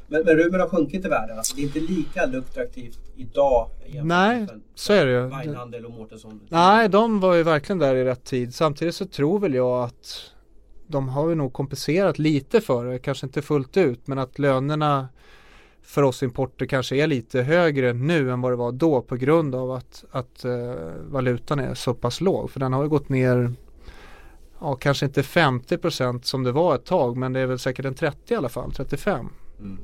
[0.09, 1.35] Men, men Ruben har sjunkit i värde.
[1.35, 3.69] Alltså, det är inte lika lukrativt idag
[4.03, 5.21] Nej, med så är det ju.
[5.21, 6.41] Weinhandel och Mårtensson.
[6.49, 8.55] Nej, de var ju verkligen där i rätt tid.
[8.55, 10.31] Samtidigt så tror väl jag att
[10.87, 15.07] de har ju nog kompenserat lite för det, kanske inte fullt ut, men att lönerna
[15.81, 19.55] för oss importer kanske är lite högre nu än vad det var då på grund
[19.55, 20.73] av att, att eh,
[21.09, 22.51] valutan är så pass låg.
[22.51, 23.51] För den har ju gått ner,
[24.59, 27.95] ja kanske inte 50% som det var ett tag, men det är väl säkert en
[27.95, 29.29] 30 i alla fall, 35.
[29.59, 29.77] Mm.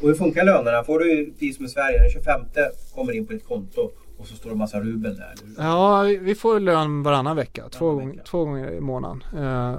[0.00, 0.84] Och hur funkar lönerna?
[0.84, 2.40] Får du precis som i Sverige, den 25
[2.94, 5.34] kommer in på ditt konto och så står det massa rubel där.
[5.44, 5.64] Eller?
[5.68, 8.24] Ja, vi- får lön varannan vecka, två, Varannan gånger, vecka.
[8.30, 9.24] två gånger i månaden.
[9.38, 9.76] Eh,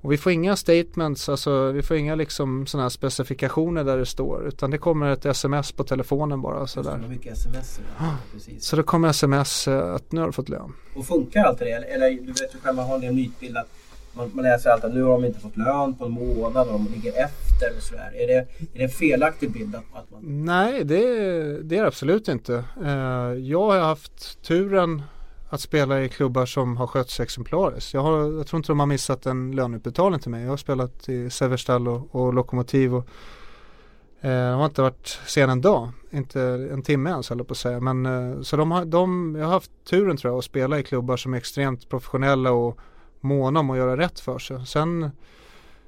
[0.00, 4.06] och vi får inga statements, alltså vi får inga liksom sådana här specifikationer där det
[4.06, 7.00] står utan det kommer ett sms på telefonen bara Så sådär.
[7.08, 7.76] mycket sms.
[7.98, 8.06] där.
[8.32, 8.64] Precis.
[8.64, 10.72] Så det kommer sms eh, att nu har du fått lön.
[10.96, 11.70] Och funkar alltid det?
[11.72, 13.68] Eller, eller du vet ju själv, man har en mytbild att
[14.12, 16.72] man, man läser alltid att nu har de inte fått lön på en månad och
[16.72, 18.12] de ligger efter och sådär.
[18.14, 20.44] Är det, är det en felaktig bild att, att man...
[20.44, 21.02] Nej, det,
[21.62, 22.64] det är det absolut inte.
[22.84, 25.02] Eh, jag har haft turen
[25.52, 27.94] att spela i klubbar som har skötts exemplariskt.
[27.94, 30.42] Jag, har, jag tror inte de har missat en löneutbetalning till mig.
[30.42, 33.08] Jag har spelat i Severstal och, och Lokomotiv och
[34.20, 35.88] eh, de har inte varit sen en dag.
[36.10, 37.80] Inte en timme ens höll jag på att säga.
[37.80, 40.82] Men, eh, så de har, de, jag har haft turen tror jag att spela i
[40.82, 42.78] klubbar som är extremt professionella och
[43.22, 44.66] måna om att göra rätt för sig.
[44.66, 45.10] Sen,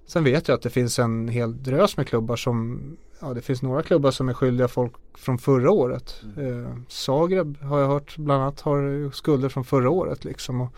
[0.06, 2.80] sen vet jag att det finns en hel drös med klubbar som
[3.20, 6.22] Ja det finns några klubbar som är skyldiga folk från förra året.
[6.38, 10.60] Eh, Zagreb har jag hört bland annat har skulder från förra året liksom.
[10.60, 10.72] Och,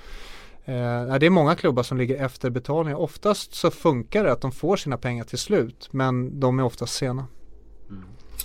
[0.65, 2.99] eh, det är många klubbar som ligger efter betalningar.
[2.99, 6.95] Oftast så funkar det att de får sina pengar till slut men de är oftast
[6.95, 7.27] sena.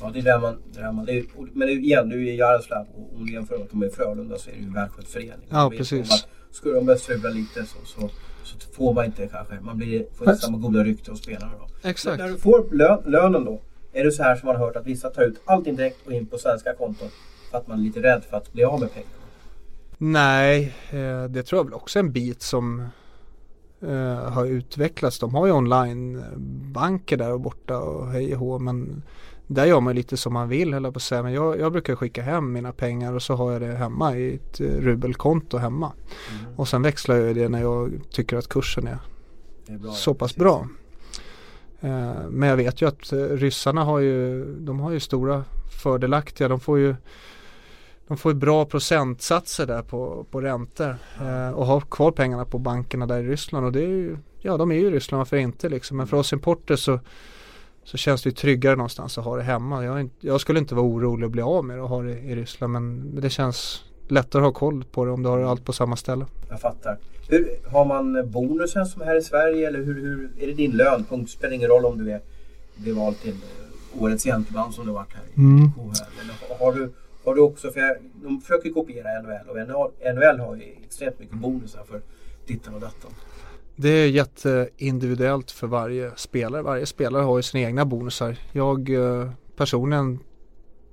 [0.02, 0.58] Ja, det är där man...
[0.74, 3.68] Det där man det är, men igen, du är i Jaroslav och om du jämför
[3.72, 5.48] med Frölunda så är det ju en välskött förening.
[5.50, 6.28] Ja, precis.
[6.52, 8.10] Skulle de börja strula lite så, så,
[8.44, 9.60] så får man inte kanske...
[9.62, 11.90] Man blir, får inte samma goda rykte hos spelarna då.
[11.90, 12.20] Exakt.
[12.20, 13.62] När du får lön, lönen då,
[13.94, 16.12] är det så här som man har hört att vissa tar ut allting direkt och
[16.12, 17.08] in på svenska konton
[17.52, 19.14] för att man är lite rädd för att bli av med pengarna?
[19.98, 22.88] Nej, eh, det tror jag väl också är en bit som
[23.82, 25.20] eh, har utvecklats.
[25.20, 29.04] De har ju onlinebanker där och borta och hej och hå, men
[29.54, 31.24] där gör man lite som man vill höll jag på att säga.
[31.24, 34.36] Men jag, jag brukar skicka hem mina pengar och så har jag det hemma i
[34.36, 35.92] ett eh, rubelkonto hemma.
[36.56, 38.98] Och sen växlar jag det när jag tycker att kursen är
[39.68, 40.40] är bra, så pass precis.
[40.40, 40.68] bra.
[41.80, 45.44] Eh, Men jag vet ju att eh, ryssarna har ju, de har ju stora
[45.84, 46.96] fördelaktiga, de får ju
[48.08, 52.60] de får ju bra procentsatser där på, på räntor eh, och har kvar pengarna på
[52.60, 55.38] bankerna där i Ryssland och det är ju, ja de är ju i Ryssland, varför
[55.38, 55.98] inte liksom.
[55.98, 57.00] Men för oss importer så,
[57.84, 59.86] så känns det ju tryggare någonstans att ha det hemma.
[59.86, 62.20] Jag, inte, jag skulle inte vara orolig att bli av med det och ha det
[62.20, 65.66] i Ryssland men det känns lättare att ha koll på det om du har allt
[65.66, 66.26] på samma ställe.
[66.50, 66.98] Jag fattar.
[67.30, 71.06] Hur, har man bonusen som här i Sverige eller hur, hur är det din lön?
[71.10, 72.22] Punkt spelar ingen roll om du är,
[72.76, 73.36] blir vald till
[74.00, 75.72] årets gentleman som du varit här i Mm.
[75.72, 76.06] KHL.
[76.22, 80.40] Eller har du, har du också, för jag, de försöker kopiera NHL och NHL, NHL
[80.40, 82.02] har ju extremt mycket bonusar för
[82.48, 83.12] dittan och dattan.
[83.76, 86.62] Det är jätteindividuellt för varje spelare.
[86.62, 88.38] Varje spelare har ju sina egna bonusar.
[88.52, 90.20] Jag eh, personligen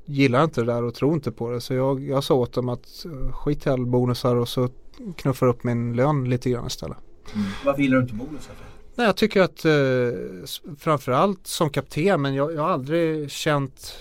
[0.05, 1.61] gillar inte det där och tror inte på det.
[1.61, 4.69] Så jag, jag sa åt dem att eh, skit i all bonusar och så
[5.17, 6.99] knuffar upp min lön lite grann istället.
[7.35, 7.47] Mm.
[7.65, 8.55] Varför gillar du inte bonusar?
[8.95, 13.95] Nej, jag tycker att eh, framförallt som kapten, men jag, jag har aldrig känt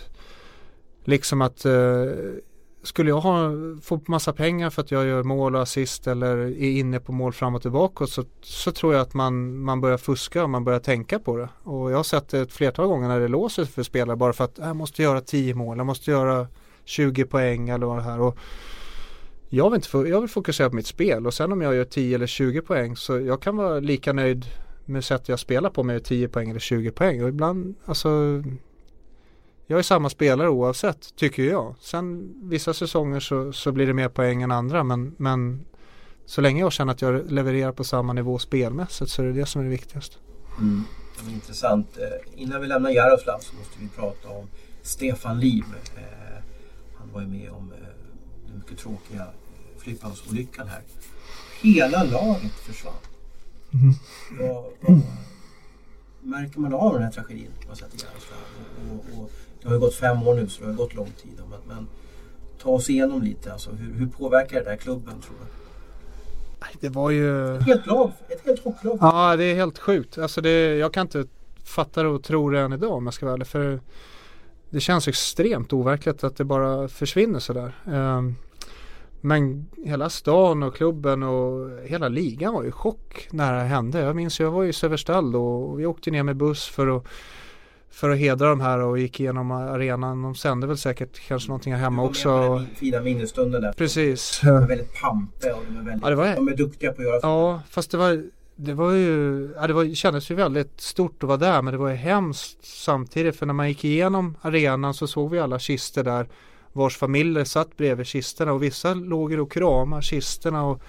[1.04, 1.74] liksom att eh,
[2.88, 6.80] skulle jag ha, få massa pengar för att jag gör mål och assist eller är
[6.80, 10.44] inne på mål fram och tillbaka så, så tror jag att man, man börjar fuska
[10.44, 11.50] och man börjar tänka på det.
[11.64, 14.44] Och jag har sett det ett flertal gånger när det låser för spelare bara för
[14.44, 16.48] att jag måste göra 10 mål, jag måste göra
[16.86, 18.20] 20 poäng eller vad det här.
[18.20, 18.38] Och
[19.50, 22.16] jag, vill inte, jag vill fokusera på mitt spel och sen om jag gör 10
[22.16, 24.46] eller 20 poäng så jag kan vara lika nöjd
[24.86, 27.24] med sättet jag spelar på med 10 poäng eller 20 poäng.
[27.24, 28.10] Och ibland, alltså
[29.68, 31.76] jag är samma spelare oavsett, tycker jag.
[31.80, 35.66] Sen vissa säsonger så, så blir det mer poäng än andra men, men
[36.26, 39.46] så länge jag känner att jag levererar på samma nivå spelmässigt så är det det
[39.46, 40.16] som är det viktigaste.
[40.60, 40.84] Mm.
[41.30, 41.98] Intressant.
[41.98, 44.48] Eh, innan vi lämnar Jaroslav så måste vi prata om
[44.82, 45.64] Stefan Liv.
[45.98, 46.44] Eh,
[46.98, 47.88] han var ju med om eh,
[48.48, 49.28] den mycket tråkiga
[49.78, 50.82] flygplansolyckan här.
[51.62, 52.94] Hela laget försvann.
[53.74, 53.94] Mm.
[54.40, 55.02] Vad, vad
[56.22, 57.52] märker man av den här tragedin?
[57.70, 57.78] Och,
[58.92, 59.32] och, och
[59.62, 61.42] det har ju gått fem år nu så det har gått lång tid.
[61.50, 61.88] Men, men
[62.62, 63.54] ta oss igenom lite.
[63.54, 65.46] Alltså, hur, hur påverkar det här klubben tror du?
[66.80, 67.56] Det var ju...
[67.56, 68.98] Ett helt lag, ett helt hockeylag.
[69.02, 70.18] Ja, det är helt sjukt.
[70.18, 71.26] Alltså det, jag kan inte
[71.64, 73.48] fatta det och tro det än idag om jag ska vara ärlig.
[73.48, 73.80] För
[74.70, 77.76] det känns extremt overkligt att det bara försvinner sådär.
[77.86, 78.36] Um,
[79.22, 84.00] men hela stan och klubben och hela ligan var ju chock när det hände.
[84.00, 87.08] Jag minns jag var i Söderstall och vi åkte ner med buss för att
[87.92, 90.22] för att hedra de här och gick igenom arenan.
[90.22, 92.56] De sände väl säkert kanske någonting här hemma också.
[92.56, 93.72] Den fina minnesstunden där.
[93.72, 94.42] Precis.
[94.44, 97.08] De är väldigt pampiga och de är, väldigt, ja, var, de är duktiga på att
[97.08, 97.20] göra.
[97.22, 98.24] Ja, fast det var
[98.60, 101.78] det var ju, ja, det var, kändes ju väldigt stort att vara där men det
[101.78, 106.04] var ju hemskt samtidigt för när man gick igenom arenan så såg vi alla kister
[106.04, 106.28] där
[106.74, 110.82] vars familjer satt bredvid kistorna och vissa låg och kramade kistorna och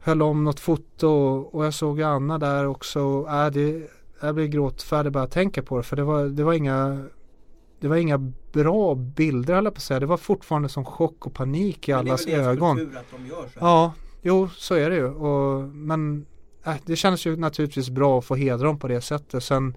[0.00, 1.08] höll om något foto
[1.52, 3.26] och jag såg Anna där också.
[3.28, 3.90] Äh, det,
[4.22, 7.04] jag blir gråtfärdig bara jag tänker på det för det var, det var inga
[7.80, 8.18] det var inga
[8.52, 10.00] bra bilder alla på att säga.
[10.00, 12.76] Det var fortfarande som chock och panik i allas ögon.
[12.76, 13.92] Men det är väl att de gör så Ja,
[14.22, 15.06] jo så är det ju.
[15.06, 16.26] Och, men
[16.64, 19.44] äh, det kändes ju naturligtvis bra att få hedra dem på det sättet.
[19.44, 19.76] Sen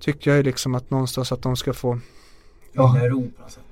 [0.00, 1.98] tyckte jag ju liksom att någonstans att de ska få
[2.72, 3.64] Ja, ro på något sätt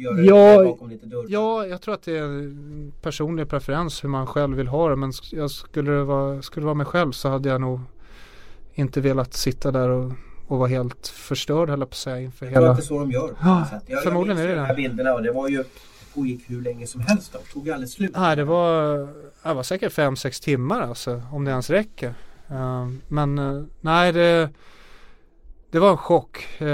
[0.00, 1.26] göra ja, det bakom lite dörr?
[1.28, 4.96] Ja, jag tror att det är en personlig preferens hur man själv vill ha det.
[4.96, 7.80] Men jag skulle det vara, skulle det vara mig själv så hade jag nog
[8.80, 10.12] inte velat sitta där och,
[10.46, 12.60] och vara helt förstörd höll jag på att säga inför hela...
[12.60, 13.34] Det är inte så de gör.
[13.42, 15.64] Ja, jag, förmodligen jag är det de här bilderna och det var ju
[16.14, 17.32] pågick hur länge som helst.
[17.32, 18.10] Det tog aldrig slut.
[18.16, 18.98] Nej, det var,
[19.42, 21.22] det var säkert 5-6 timmar alltså.
[21.32, 22.14] Om det ens räcker.
[22.50, 24.50] Uh, men uh, nej, det
[25.70, 26.48] det var en chock.
[26.60, 26.68] Uh,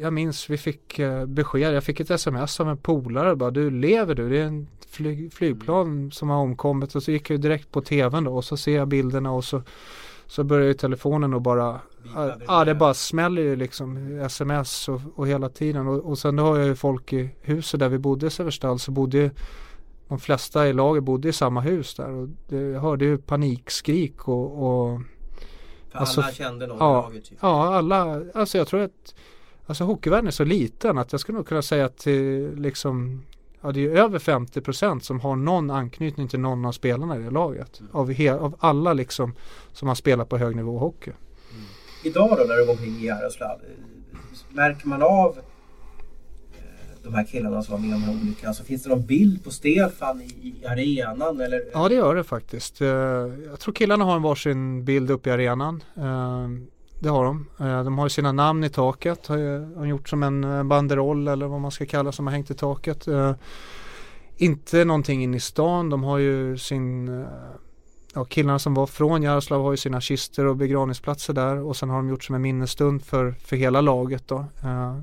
[0.00, 1.74] jag minns vi fick uh, besked.
[1.74, 3.36] Jag fick ett sms av en polare.
[3.36, 4.28] Bara, du lever du?
[4.28, 6.94] Det är en flyg, flygplan som har omkommit.
[6.94, 9.62] Och så gick jag direkt på tvn då och så ser jag bilderna och så
[10.28, 11.80] så börjar ju telefonen och bara
[12.14, 16.36] Ja ah, det bara smäller ju liksom sms och, och hela tiden och, och sen
[16.36, 19.30] då har jag ju folk i huset där vi bodde i Severstall så bodde ju
[20.08, 24.44] de flesta i laget bodde i samma hus där och det, hörde ju panikskrik och,
[24.44, 25.00] och
[25.90, 27.24] För alltså, alla kände någon ja, i laget?
[27.24, 27.38] Typ.
[27.40, 29.14] Ja alla, alltså jag tror att
[29.68, 33.22] Alltså hockeyvärlden är så liten att jag skulle nog kunna säga att till liksom
[33.60, 37.30] ja, det är över 50% som har någon anknytning till någon av spelarna i det
[37.30, 37.80] laget.
[37.80, 37.92] Mm.
[37.96, 39.34] Av, he, av alla liksom
[39.72, 41.10] som har spelat på hög nivå hockey.
[41.10, 41.64] Mm.
[42.04, 43.60] Idag då när du går omkring i Jaroslav,
[44.48, 46.62] märker man av eh,
[47.02, 48.48] de här killarna som var med om den här olyckan?
[48.48, 51.40] Alltså, finns det någon bild på Stefan i, i arenan?
[51.40, 51.62] Eller?
[51.72, 52.80] Ja det gör det faktiskt.
[52.80, 55.82] Eh, jag tror killarna har en varsin bild uppe i arenan.
[57.00, 57.46] Det har de.
[57.60, 59.26] Eh, de har ju sina namn i taket.
[59.26, 59.36] Har
[59.80, 62.54] de gjort som en eh, banderoll eller vad man ska kalla som har hängt i
[62.54, 63.08] taket.
[63.08, 63.32] Eh,
[64.36, 65.90] inte någonting in i stan.
[65.90, 67.08] De har ju sin
[68.14, 71.90] Ja, killarna som var från Jaroslav har ju sina kister och begravningsplatser där och sen
[71.90, 74.44] har de gjort som en minnesstund för, för hela laget då.
[74.64, 74.98] Uh,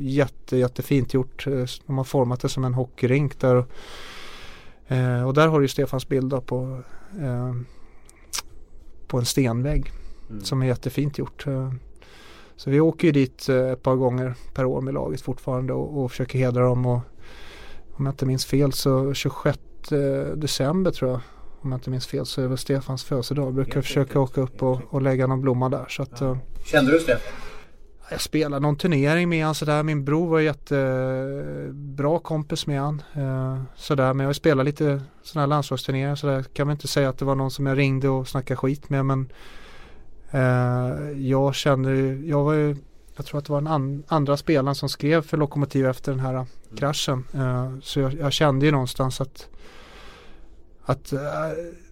[0.00, 1.44] jätte, jättefint gjort.
[1.86, 3.56] De har format det som en hockeyrink där.
[4.90, 6.82] Uh, och där har du Stefans bild då på,
[7.20, 7.54] uh,
[9.06, 9.92] på en stenvägg.
[10.30, 10.44] Mm.
[10.44, 11.46] Som är jättefint gjort.
[11.46, 11.72] Eh,
[12.56, 16.02] så vi åker ju dit eh, ett par gånger per år med laget fortfarande och,
[16.02, 16.86] och försöker hedra dem.
[16.86, 17.00] Och,
[17.92, 19.58] om jag inte minns fel så 26
[20.34, 21.20] december tror jag.
[21.60, 23.46] Om jag inte minns fel så är det väl Stefans födelsedag.
[23.46, 25.86] Jag brukar försöka åka upp och, och lägga någon blomma där.
[25.88, 26.38] Så att, ja.
[26.64, 27.32] Kände du Stefan?
[28.10, 29.82] jag spelade någon turnering med han sådär.
[29.82, 33.02] Min bror var jättebra kompis med.
[33.14, 34.14] Eh, sådär.
[34.14, 36.42] Men jag spelade lite sådana här landslagsturneringar sådär.
[36.42, 39.06] Kan väl inte säga att det var någon som jag ringde och snackade skit med
[39.06, 39.26] men eh,
[41.16, 41.94] jag kände,
[42.26, 42.76] jag var ju
[43.18, 46.20] jag tror att det var den an, andra spelaren som skrev för Lokomotiv efter den
[46.20, 46.46] här mm.
[46.76, 47.24] kraschen.
[47.34, 49.48] Eh, så jag, jag, kände ju någonstans att
[50.82, 51.20] att uh,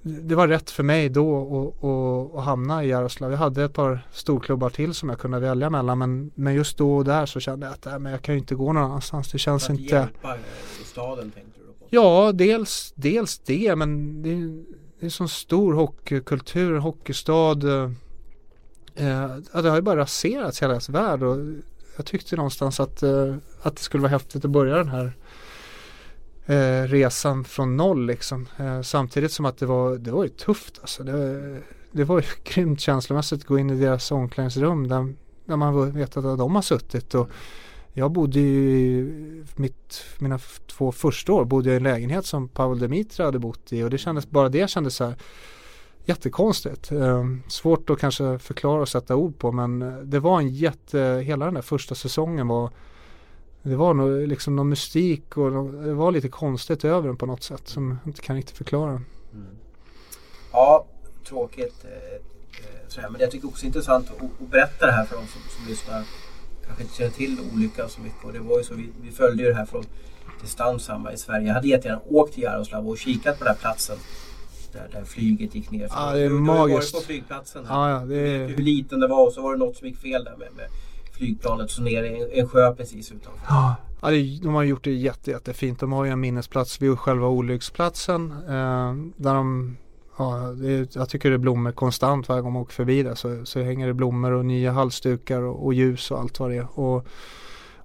[0.03, 3.31] det var rätt för mig då att hamna i Jaroslav.
[3.31, 6.97] Jag hade ett par storklubbar till som jag kunde välja mellan men, men just då
[6.97, 9.33] och där så kände jag att äh, men jag kan ju inte gå någon annanstans.
[9.33, 9.95] Det känns för att inte...
[9.95, 10.37] hjälpa
[10.85, 11.87] staden tänkte du på?
[11.91, 14.65] Ja, dels, dels det men det är,
[15.01, 17.57] det är så stor hockeykultur, hockeystad.
[18.97, 21.39] Eh, det har ju bara raserats hela deras värld och
[21.97, 25.13] jag tyckte någonstans att, eh, att det skulle vara häftigt att börja den här
[26.47, 28.49] eh, resan från noll liksom.
[28.57, 31.03] Eh, samtidigt som att det var, det var ju tufft alltså.
[31.03, 31.61] Det,
[31.93, 35.15] det var ju grymt känslomässigt att gå in i deras omklädningsrum där,
[35.45, 37.15] där man vet att de har suttit.
[37.15, 37.31] Och
[37.93, 42.49] jag bodde ju i mitt, mina två första år bodde jag i en lägenhet som
[42.49, 45.15] Pavel Demitra hade bott i och det kändes, bara det kändes så här
[46.09, 46.93] jättekonstigt.
[46.93, 51.23] Eh, svårt att kanske förklara och sätta ord på men eh, det var en jätte,
[51.25, 52.71] hela den där första säsongen var
[53.63, 57.43] det var nog liksom någon mystik och det var lite konstigt över den på något
[57.43, 58.91] sätt som jag inte kan riktigt förklara.
[58.91, 59.47] Mm.
[60.53, 60.87] Ja,
[61.29, 61.85] tråkigt.
[61.85, 63.09] Eh, eh, sådär.
[63.09, 65.69] men jag tycker också det är intressant att, berätta det här för de som, som
[65.69, 66.05] lyssnar.
[66.67, 68.25] Kanske inte känner till olyckan så mycket.
[68.25, 69.85] Och det var ju så, vi, vi följde ju det här från
[70.43, 71.47] distans i Sverige.
[71.47, 73.97] Jag hade jättegärna åkt till Jaroslav och kikat på den här platsen.
[74.77, 75.89] Där, där flyget gick ner.
[75.91, 76.93] Ja, det är du, magiskt.
[76.93, 77.67] Du har på flygplatsen.
[77.67, 77.75] Här.
[77.75, 78.49] Ja, ja, det är...
[78.49, 80.67] hur liten det var och så var det något som gick fel där med, med
[81.13, 83.41] flygplanet så ner i en sjö precis utanför.
[83.49, 83.77] Ja,
[84.43, 85.81] de har gjort det jätte, jättefint.
[85.81, 88.31] De har ju en minnesplats vid själva olycksplatsen.
[88.31, 89.77] Eh, där de,
[90.19, 93.15] ja, det, jag tycker det är blommor konstant varje gång man åker förbi där.
[93.15, 96.57] Så, så hänger det blommor och nya halsdukar och, och ljus och allt vad det
[96.57, 96.81] är.
[96.81, 97.07] Och,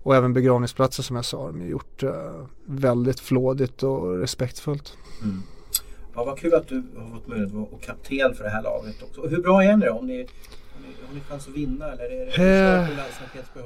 [0.04, 4.98] och även begravningsplatser som jag sa, de har gjort eh, väldigt flådigt och respektfullt.
[5.24, 5.42] Mm.
[6.16, 9.04] Ja, vad kul att du har fått möjlighet att vara kapten för det här laget
[9.04, 9.22] också.
[9.22, 9.94] Och hur bra är ni då?
[9.94, 10.28] Om ni
[11.08, 12.90] har ni chans att vinna eller är det eh,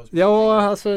[0.09, 0.89] Ja, alltså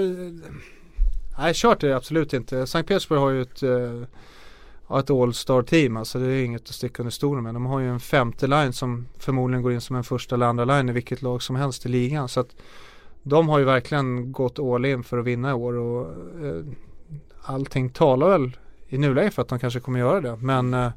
[1.39, 2.67] Nej, kört är det absolut inte.
[2.67, 5.97] Sankt Petersburg har ju ett, eh, ett All-Star team.
[5.97, 7.55] Alltså det är inget att sticka under stolen med.
[7.55, 10.65] De har ju en femte line som förmodligen går in som en första eller andra
[10.65, 12.29] line i vilket lag som helst i ligan.
[12.29, 12.57] Så att
[13.23, 16.07] de har ju verkligen gått all in för att vinna i år och
[16.47, 16.65] eh,
[17.43, 18.57] allting talar väl
[18.89, 20.37] i nuläget för att de kanske kommer göra det.
[20.37, 20.91] Men eh,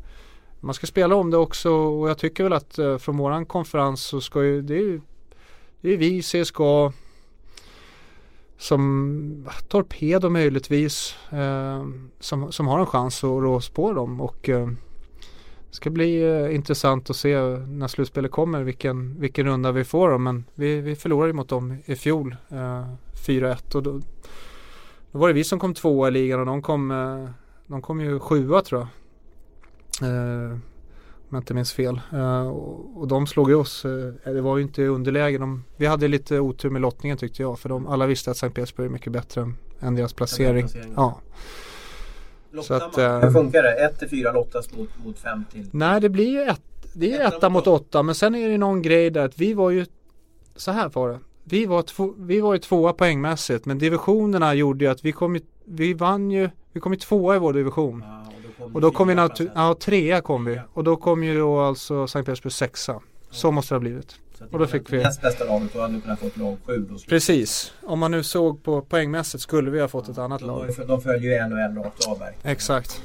[0.64, 4.02] man ska spela om det också och jag tycker väl att eh, från våran konferens
[4.02, 5.02] så ska ju det är ju
[5.82, 6.94] det är vi, CSKA,
[8.58, 11.86] som Torpedo möjligtvis eh,
[12.20, 14.68] som, som har en chans att rå på dem och eh,
[15.70, 20.10] det ska bli eh, intressant att se när slutspelet kommer vilken, vilken runda vi får
[20.10, 22.86] dem men vi, vi förlorade mot dem i fjol eh,
[23.28, 24.02] 4-1 och då,
[25.12, 27.30] då var det vi som kom tvåa i ligan och de kom, eh,
[27.68, 28.88] de kom ju sjua tror jag
[30.02, 30.58] eh,
[31.32, 32.02] om jag inte minns fel.
[32.14, 33.86] Uh, och, och, de slog ju oss.
[33.86, 35.38] Uh, det var ju inte underläge.
[35.38, 37.60] De, vi hade lite otur med lottningen tyckte jag.
[37.60, 40.68] För de, alla visste att Sankt Petersburg är mycket bättre än, än deras placering.
[40.96, 41.20] Ja.
[42.62, 43.86] Så att, uh, Hur funkar det?
[43.86, 45.68] 1 till 4 lottas mot, mot 5 till?
[45.72, 46.62] Nej det blir ju ett,
[46.94, 49.70] det är etta mot 8 men sen är det någon grej där att vi var
[49.70, 49.86] ju
[50.56, 51.20] så här var det.
[51.44, 55.36] Vi var, två, vi var ju tvåa poängmässigt men divisionerna gjorde ju att vi kom
[55.36, 58.04] ju, vi vann ju, vi kom ju tvåa i vår division.
[58.06, 58.31] Ja
[58.74, 60.62] och då kom vi, natur- ja trea kom vi.
[60.74, 63.02] Och då kom ju då alltså Sankt Petersburg sexa.
[63.32, 64.16] Så måste det ha blivit.
[64.52, 65.04] Och då fick vi...
[65.04, 66.96] Näst bästa laget, då hade ni kunnat få ett lag sju då.
[67.10, 67.74] Precis.
[67.82, 70.70] Om man nu såg på poängmässigt skulle vi ha fått ett annat lag.
[70.88, 73.02] De följer ju en och en rakt av Exakt.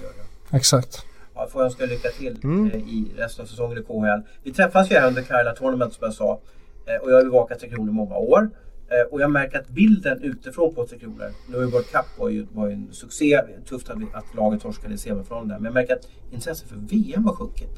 [0.51, 1.05] Exakt.
[1.35, 2.71] Ja, får jag önska lycka till mm.
[2.71, 4.31] Eh, i resten av säsongen i KHL.
[4.43, 6.41] Vi träffas ju här under Karla Tournament som jag sa.
[6.87, 8.51] Eh, och jag har bevakat Tre Kronor i många år.
[8.89, 12.19] Eh, och jag märker att bilden utifrån på Tre Kronor, nu har ju World Cup
[12.19, 15.65] var ju, var ju en succé, tufft att, att laget torskade i semifinalen där, men
[15.65, 17.71] jag märker att intresset för VM har sjunkit.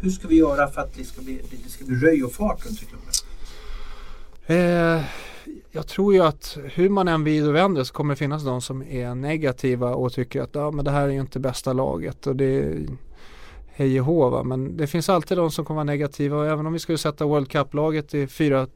[0.00, 2.66] Hur ska vi göra för att det ska bli, det ska bli röj och fart
[2.66, 3.08] runt Tre Kronor?
[4.46, 5.04] Eh,
[5.70, 8.60] jag tror ju att hur man än vid och vänder så kommer det finnas de
[8.60, 12.26] som är negativa och tycker att ja, men det här är ju inte bästa laget
[12.26, 12.86] och det är
[13.66, 16.72] hej och hå, Men det finns alltid de som kommer vara negativa och även om
[16.72, 18.66] vi skulle sätta World Cup-laget i fyra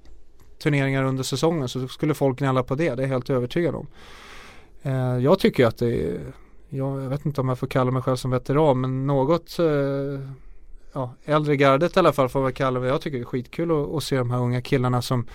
[0.63, 2.95] turneringar under säsongen så skulle folk gnälla på det.
[2.95, 3.87] Det är jag helt övertygad om.
[4.83, 6.21] Eh, jag tycker att det är,
[6.69, 9.67] jag vet inte om jag får kalla mig själv som veteran men något eh,
[10.93, 12.89] ja, äldre gardet i alla fall får jag kalla mig.
[12.89, 15.27] Jag tycker det är skitkul att, att se de här unga killarna som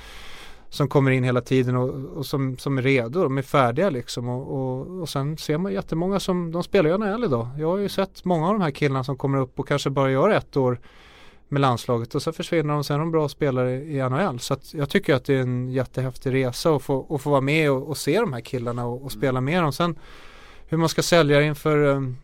[0.69, 4.29] som kommer in hela tiden och, och som, som är redo, de är färdiga liksom
[4.29, 7.47] och, och, och sen ser man jättemånga som, de spelar ju NHL idag.
[7.57, 10.11] Jag har ju sett många av de här killarna som kommer upp och kanske bara
[10.11, 10.79] gör ett år
[11.49, 14.39] med landslaget och så försvinner de sen är de bra spelare i NHL.
[14.39, 17.71] Så jag tycker att det är en jättehäftig resa att få, att få vara med
[17.71, 19.73] och, och se de här killarna och, och spela med dem.
[19.73, 19.99] Sen
[20.67, 22.17] hur man ska sälja inför, um,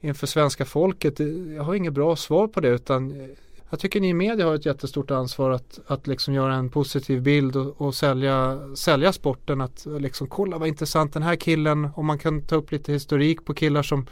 [0.00, 1.20] inför svenska folket,
[1.56, 3.28] jag har inget bra svar på det utan
[3.70, 7.22] jag tycker ni i media har ett jättestort ansvar att, att liksom göra en positiv
[7.22, 9.60] bild och, och sälja, sälja sporten.
[9.60, 13.44] Att liksom kolla vad intressant den här killen, om man kan ta upp lite historik
[13.44, 14.06] på killar som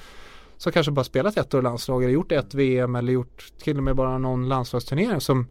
[0.63, 3.77] som kanske bara spelat ett år i landslaget, eller gjort ett VM eller gjort till
[3.77, 5.47] och med bara någon landslagsturnering som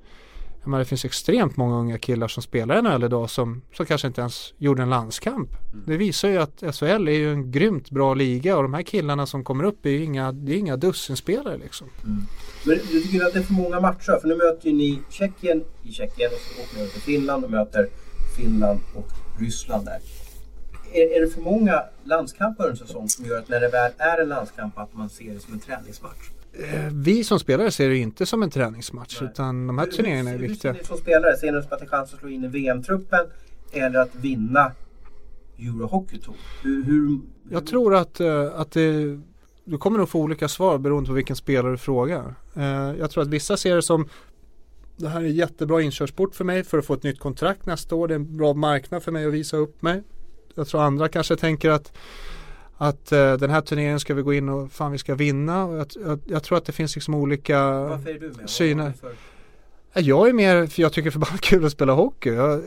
[0.62, 3.86] jag menar, det finns extremt många unga killar som spelar i NHL idag som, som
[3.86, 5.50] kanske inte ens gjorde en landskamp.
[5.74, 5.84] Mm.
[5.88, 9.26] Det visar ju att SHL är ju en grymt bra liga och de här killarna
[9.26, 11.88] som kommer upp är ju inga, det är inga dussinspelare liksom.
[12.04, 12.26] Mm.
[12.66, 14.20] Men du tycker att det är för många matcher?
[14.22, 17.52] För nu möter ju ni Tjeckien i Tjeckien och så åker ni till Finland och
[17.52, 17.88] möter
[18.38, 19.08] Finland och
[19.40, 20.21] Ryssland där
[20.94, 24.22] är, är det för många landskamper en säsong som gör att när det väl är
[24.22, 26.30] en landskamp att man ser det som en träningsmatch?
[26.54, 29.30] Eh, vi som spelare ser det inte som en träningsmatch Nej.
[29.32, 30.72] utan de här turneringarna är viktiga.
[30.72, 31.38] Hur ser ni som spelare?
[31.38, 33.26] Ser ni att det chans att slå in i VM-truppen
[33.72, 34.72] eller att vinna
[35.60, 36.36] Eurohockey Tour?
[36.64, 37.20] Hur, hur,
[37.50, 39.20] Jag tror att, eh, att det,
[39.64, 42.36] du kommer nog få olika svar beroende på vilken spelare du frågar.
[42.56, 42.64] Eh,
[43.00, 44.10] jag tror att vissa ser det som
[44.98, 48.08] det här är jättebra inkörsport för mig för att få ett nytt kontrakt nästa år.
[48.08, 50.04] Det är en bra marknad för mig att visa upp mig
[50.56, 51.92] jag tror andra kanske tänker att
[52.78, 55.66] att uh, den här turneringen ska vi gå in och fan vi ska vinna.
[55.66, 58.50] Och jag, jag, jag tror att det finns liksom olika Varför är du med?
[58.50, 58.94] syner.
[59.94, 62.30] Jag är mer, för jag tycker förbannat kul att spela hockey.
[62.30, 62.62] Jag,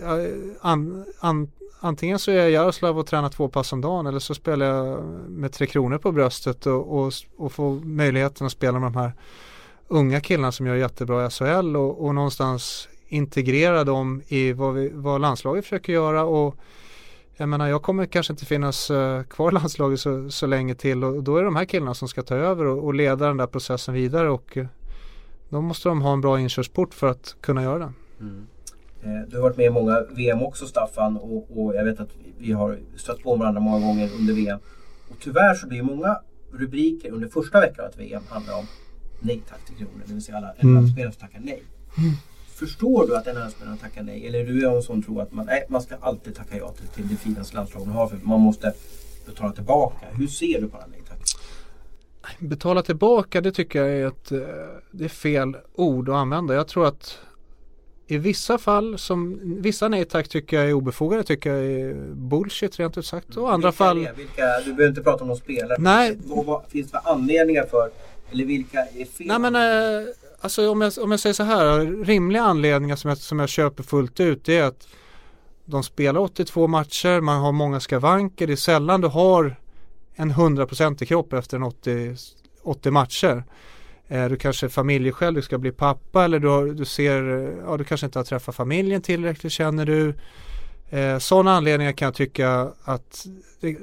[0.60, 1.50] an, an,
[1.80, 5.04] antingen så är jag Jaroslav och tränar två pass om dagen eller så spelar jag
[5.28, 9.12] med tre kronor på bröstet och, och, och får möjligheten att spela med de här
[9.88, 14.90] unga killarna som gör jättebra i SHL och, och någonstans integrera dem i vad, vi,
[14.94, 16.56] vad landslaget försöker göra och
[17.36, 21.04] jag menar jag kommer kanske inte finnas uh, kvar i landslaget så, så länge till
[21.04, 23.36] och då är det de här killarna som ska ta över och, och leda den
[23.36, 24.66] där processen vidare och uh,
[25.48, 27.92] då måste de ha en bra inkörsport för att kunna göra det.
[28.20, 28.46] Mm.
[29.02, 32.10] Eh, du har varit med i många VM också Staffan och, och, jag vet att
[32.38, 34.58] vi har stött på varandra många gånger under VM.
[35.08, 36.18] Och tyvärr så blir många
[36.52, 38.66] rubriker under första veckan av ett VM handlar om
[39.20, 40.88] nej tack till kronor, det vill säga alla mm.
[40.88, 41.62] spelare som tackar nej.
[42.54, 44.26] Förstår du att en spelare tackar nej?
[44.26, 46.88] Eller är du en som tror att man, nej, man ska alltid tacka ja till,
[46.88, 48.72] till det finaste landslaget man har för man måste
[49.26, 50.06] betala tillbaka.
[50.12, 51.18] Hur ser du på det nej tack?
[52.38, 54.38] Betala tillbaka det tycker jag är ett, eh,
[54.90, 56.54] det är fel ord att använda.
[56.54, 57.18] Jag tror att
[58.06, 62.78] i vissa fall, som vissa nej tack tycker jag är obefogade, tycker jag är bullshit
[62.78, 63.36] rent ut sagt.
[63.36, 64.08] Och andra vilka fall...
[64.16, 65.76] Vilka, du behöver inte prata om någon spelare.
[65.78, 66.18] Nej.
[66.24, 67.90] Vad, vad finns det för anledningar för,
[68.30, 69.26] eller vilka är fel?
[69.26, 70.08] Nej men äh,
[70.44, 73.82] Alltså om jag, om jag säger så här, rimliga anledningar som jag, som jag köper
[73.82, 74.88] fullt ut det är att
[75.64, 79.56] de spelar 82 matcher, man har många skavanker, det är sällan du har
[80.14, 82.16] en 100% kropp efter en 80,
[82.62, 83.44] 80 matcher.
[84.08, 87.54] Eh, du kanske är familjeskäl, du ska bli pappa eller du, har, du ser, eh,
[87.66, 90.14] ja du kanske inte har träffat familjen tillräckligt känner du.
[90.90, 93.26] Eh, sådana anledningar kan jag tycka att
[93.60, 93.76] det,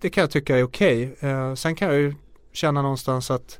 [0.00, 1.12] det kan jag tycka är okej.
[1.12, 1.30] Okay.
[1.30, 2.14] Eh, sen kan jag ju
[2.52, 3.58] känna någonstans att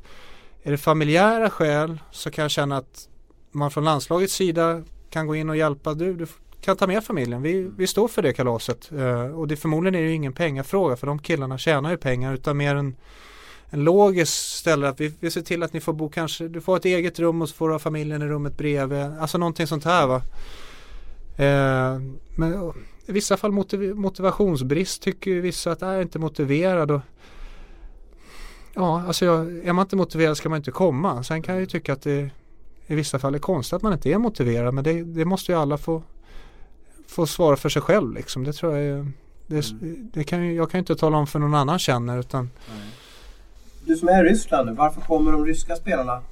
[0.62, 3.08] är det familjära skäl så kan jag känna att
[3.50, 5.94] man från landslagets sida kan gå in och hjälpa.
[5.94, 6.26] Du, du
[6.60, 7.42] kan ta med familjen.
[7.42, 8.92] Vi, vi står för det kalaset.
[8.92, 12.34] Uh, och det förmodligen är det ju ingen pengafråga för de killarna tjänar ju pengar
[12.34, 12.96] utan mer en,
[13.70, 16.76] en logisk ställe att vi, vi ser till att ni får bo kanske, du får
[16.76, 18.98] ett eget rum och så får du ha familjen i rummet bredvid.
[18.98, 20.22] Alltså någonting sånt här va.
[21.38, 22.02] Uh,
[22.34, 22.72] men
[23.06, 26.90] i vissa fall motiv, motivationsbrist tycker ju vissa att äh, jag är inte motiverad.
[26.90, 27.00] Och,
[28.74, 31.22] ja, alltså jag, är man inte motiverad ska man inte komma.
[31.22, 32.30] Sen kan jag ju tycka att det
[32.86, 34.74] i vissa fall är konstigt att man inte är motiverad.
[34.74, 36.02] Men det, det måste ju alla få,
[37.06, 38.44] få svara för sig själv liksom.
[38.44, 39.12] Det tror jag är,
[39.46, 40.10] det, mm.
[40.12, 42.50] det kan, jag kan ju inte tala om för någon annan känner utan
[43.84, 46.22] Du som är i Ryssland nu, varför kommer de ryska spelarna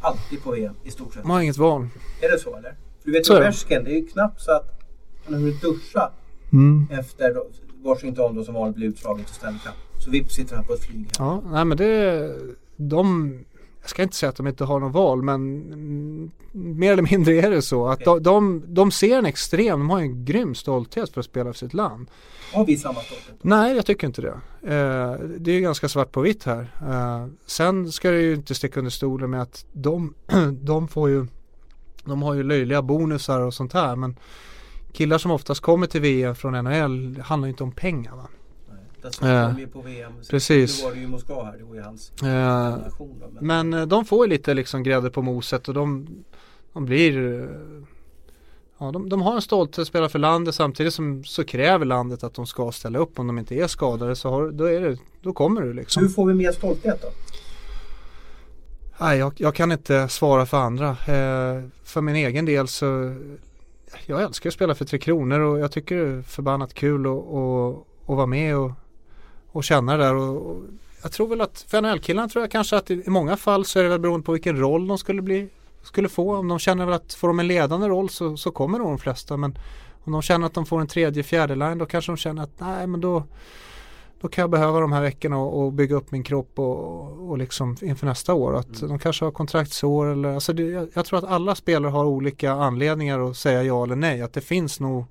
[0.00, 1.22] alltid på VM i stort sett?
[1.22, 1.88] De har inget val.
[2.20, 2.74] Är det så eller?
[3.02, 4.80] För du vet ju Ovechkin, det är ju knappt så att
[5.24, 6.10] han har hunnit duscha
[6.52, 6.88] mm.
[6.90, 7.36] efter
[7.82, 9.91] Washington då som vanligt blev utslaget i Stanley Cup.
[10.04, 11.06] Så vips sitter han på ett flyg.
[11.18, 11.26] Här.
[11.26, 12.34] Ja, nej men det,
[12.76, 13.38] de,
[13.80, 17.34] jag ska inte säga att de inte har något val men mm, mer eller mindre
[17.34, 18.20] är det så att okay.
[18.20, 21.58] de, de, de, ser en extrem, de har en grym stolthet för att spela för
[21.58, 22.10] sitt land.
[22.52, 23.34] Har vi samma stolthet?
[23.42, 24.40] Nej, jag tycker inte det.
[24.62, 26.70] Eh, det är ju ganska svart på vitt här.
[26.82, 30.14] Eh, sen ska det ju inte sticka under stolen med att de,
[30.60, 31.26] de får ju,
[32.04, 34.16] de har ju löjliga bonusar och sånt här men
[34.92, 38.16] killar som oftast kommer till VM från NHL handlar inte om pengar.
[38.16, 38.28] Va?
[39.02, 40.12] Där eh, på VM.
[40.30, 40.80] Precis.
[40.80, 43.20] Då var det ju Moskva här, det var ju hans eh, nation.
[43.20, 46.08] Då, men men eh, de får ju lite liksom grädde på moset och de,
[46.72, 47.48] de blir eh,
[48.82, 52.24] Ja, de, de har en stolthet att spela för landet samtidigt som så kräver landet
[52.24, 54.98] att de ska ställa upp om de inte är skadade så har, då, är det,
[55.20, 56.02] då kommer du liksom.
[56.02, 57.08] Hur får vi mer stolthet då?
[59.00, 60.88] Nej, jag, jag, kan inte svara för andra.
[60.88, 63.16] Eh, för min egen del så
[64.06, 68.16] jag älskar att spela för Tre Kronor och jag tycker det är förbannat kul att
[68.16, 68.70] vara med och,
[69.52, 70.14] och känna det där.
[70.14, 70.62] Och, och
[71.02, 73.82] jag tror väl att för NHL-killarna tror jag kanske att i, många fall så är
[73.82, 75.48] det väl beroende på vilken roll de skulle bli
[75.82, 76.36] skulle få.
[76.36, 78.98] Om de känner väl att får de en ledande roll så, så kommer nog de
[78.98, 79.36] flesta.
[79.36, 79.58] Men
[80.04, 82.60] om de känner att de får en tredje, fjärde line då kanske de känner att
[82.60, 83.24] nej men då
[84.22, 87.38] då kan jag behöva de här veckorna och, och bygga upp min kropp och, och
[87.38, 88.56] liksom inför nästa år.
[88.56, 88.88] Att mm.
[88.88, 92.52] De kanske har kontraktsår eller alltså det, jag, jag, tror att alla spelare har olika
[92.52, 94.22] anledningar att säga ja eller nej.
[94.22, 95.04] Att det finns nog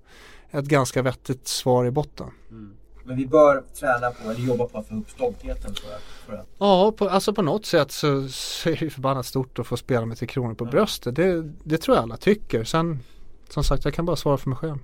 [0.52, 2.28] ett ganska vettigt svar i botten.
[2.50, 2.74] Mm.
[3.04, 6.34] Men vi bör träna på eller jobba på att få upp stoltheten för att, för
[6.34, 6.48] att...
[6.58, 10.06] Ja, på, alltså på något sätt så, så är det förbannat stort att få spela
[10.06, 10.72] med Tre Kronor på mm.
[10.72, 11.16] bröstet.
[11.16, 12.64] Det, det tror jag alla tycker.
[12.64, 13.00] Sen
[13.50, 14.78] som sagt, jag kan bara svara för mig själv.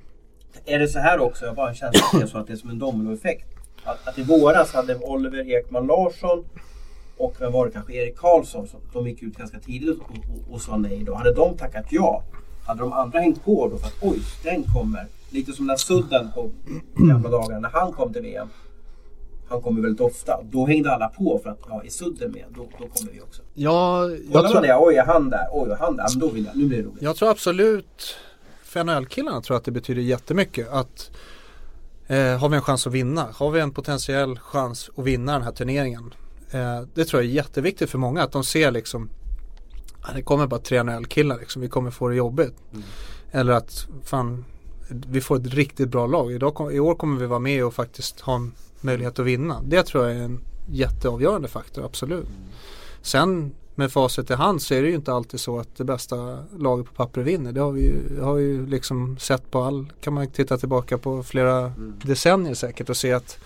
[0.65, 2.57] Är det så här också, jag bara känner att det är så att det är
[2.57, 3.48] som en dominoeffekt.
[3.84, 6.45] Att, att i våras hade Oliver Ekman Larsson
[7.18, 10.53] och vem var det kanske Erik Karlsson, som, de gick ut ganska tidigt och, och,
[10.53, 11.15] och sa nej då.
[11.15, 12.23] Hade de tackat ja,
[12.65, 15.07] hade de andra hängt på då för att oj, den kommer.
[15.30, 16.52] Lite som när Sudden på
[16.95, 18.48] gamla dagar, när han kom till VM.
[19.49, 20.41] Han kommer väldigt ofta.
[20.44, 23.41] Då hängde alla på för att ja, är Sudden med, då, då kommer vi också.
[23.54, 24.54] Ja, jag Kollar tror...
[24.54, 26.66] man det, oj är han där, oj är han där, men då vill jag, nu
[26.66, 27.02] blir det roligt.
[27.02, 28.16] Jag tror absolut,
[28.64, 31.12] för NHL-killarna tror jag att det betyder jättemycket att
[32.08, 33.28] eh, har vi en chans att vinna?
[33.34, 36.14] Har vi en potentiell chans att vinna den här turneringen?
[36.52, 39.10] Eh, det tror jag är jätteviktigt för många att de ser liksom
[40.16, 42.56] det kommer bara tre NHL-killar liksom, vi kommer få det jobbigt.
[42.72, 42.84] Mm.
[43.32, 44.45] Eller att fan,
[44.89, 46.31] vi får ett riktigt bra lag.
[46.31, 48.51] Idag, I år kommer vi vara med och faktiskt ha en
[48.81, 49.61] möjlighet att vinna.
[49.65, 50.39] Det tror jag är en
[50.69, 52.27] jätteavgörande faktor, absolut.
[53.01, 56.39] Sen med facit i hand så är det ju inte alltid så att det bästa
[56.57, 57.51] laget på papper vinner.
[57.51, 61.23] Det har vi ju, har ju liksom sett på all, kan man titta tillbaka på
[61.23, 61.99] flera mm.
[62.03, 63.39] decennier säkert och se att,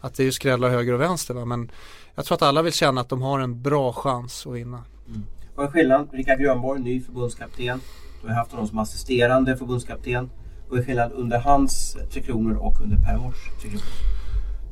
[0.00, 1.34] att det är ju skrällar höger och vänster.
[1.34, 1.44] Va?
[1.44, 1.70] Men
[2.14, 4.84] jag tror att alla vill känna att de har en bra chans att vinna.
[5.08, 5.22] Mm.
[5.54, 6.08] Vad är skillnaden?
[6.12, 7.80] Rickard Grönborg, ny förbundskapten.
[8.22, 10.30] Du har haft honom som assisterande förbundskapten.
[10.70, 13.84] Vad är skillnaden under hans Tre Kronor och under Per Mors Tre Kronor?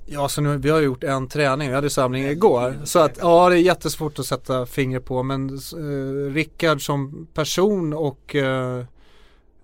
[0.07, 2.75] Ja, så nu, vi har gjort en träning, vi hade samling igår.
[2.85, 5.23] Så att ja, det är jättesvårt att sätta fingret på.
[5.23, 8.85] Men eh, Rickard som person och eh,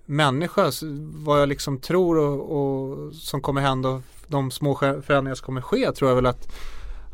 [0.07, 0.71] människa,
[1.15, 5.93] vad jag liksom tror och, och som kommer hända, de små förändringar som kommer ske,
[5.93, 6.49] tror jag väl att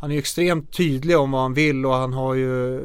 [0.01, 2.82] han är extremt tydlig om vad han vill och han har ju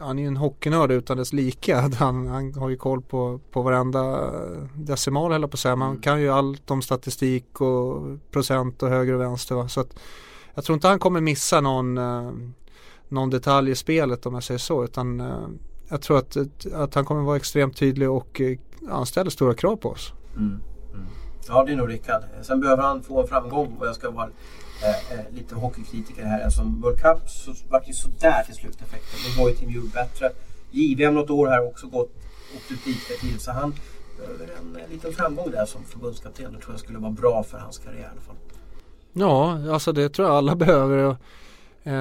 [0.00, 1.74] han är ju en hockeynörd utan dess like.
[1.98, 4.30] Han, han har ju koll på, på varenda
[4.74, 5.76] decimal eller på säga.
[5.76, 6.02] Man mm.
[6.02, 9.54] kan ju allt om statistik och procent och höger och vänster.
[9.54, 9.68] Va?
[9.68, 9.98] Så att
[10.54, 12.32] jag tror inte han kommer missa någon, eh,
[13.08, 14.84] någon detalj i spelet om jag säger så.
[14.84, 15.48] Utan eh,
[15.88, 16.36] jag tror att,
[16.74, 18.58] att han kommer vara extremt tydlig och eh,
[18.88, 20.12] han ställer stora krav på oss.
[20.36, 20.60] Mm.
[20.94, 21.06] Mm.
[21.48, 22.22] Ja det är nog Rickard.
[22.42, 24.28] Sen behöver han få en framgång och jag ska vara
[24.82, 26.44] eh, eh, lite hockeykritiker här.
[26.44, 29.18] Alltså World Cup så vart ju sådär till slut effekten.
[29.36, 30.30] Då var ju Team Europe bättre.
[30.70, 32.12] JVM något år här också gått
[32.56, 33.42] åkt ut lite för tidigt.
[33.42, 33.74] Så han
[34.18, 36.52] behöver en, en liten framgång där som förbundskapten.
[36.52, 38.36] Det tror jag skulle vara bra för hans karriär i alla fall.
[39.12, 41.16] Ja, alltså det tror jag alla behöver.
[41.82, 41.94] Eh,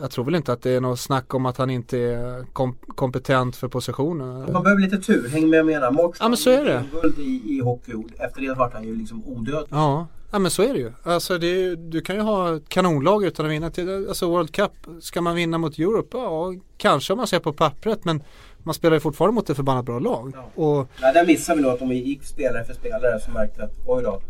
[0.00, 2.76] jag tror väl inte att det är något snack om att han inte är kom
[2.86, 4.52] kompetent för positionen.
[4.52, 5.90] Man behöver lite tur, häng med och menar.
[5.90, 6.84] Mårtsson ja, men så är det.
[7.02, 7.92] guld i, i hockey.
[8.18, 9.68] Efter det vart han ju liksom odödlig.
[9.70, 10.92] Ja, Ja men så är det ju.
[11.02, 13.70] Alltså det är, du kan ju ha ett kanonlag utan att vinna.
[13.70, 16.16] Till, alltså World Cup, ska man vinna mot Europe?
[16.16, 18.22] Ja, kanske om man ser på pappret men
[18.58, 20.32] man spelar ju fortfarande mot ett förbannat bra lag.
[20.34, 20.62] Ja.
[20.62, 23.64] Och, Nej, där missar vi nog att om vi gick spelare för spelare så märkte
[23.64, 24.20] att oj då,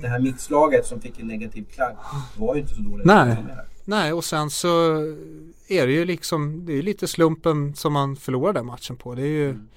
[0.00, 1.94] det här mixlaget som fick en negativ klang
[2.36, 3.06] var ju inte så dåligt.
[3.06, 3.36] Nej.
[3.84, 4.96] Nej, och sen så
[5.68, 9.14] är det ju liksom, det är lite slumpen som man förlorar den matchen på.
[9.14, 9.68] Det är ju, mm.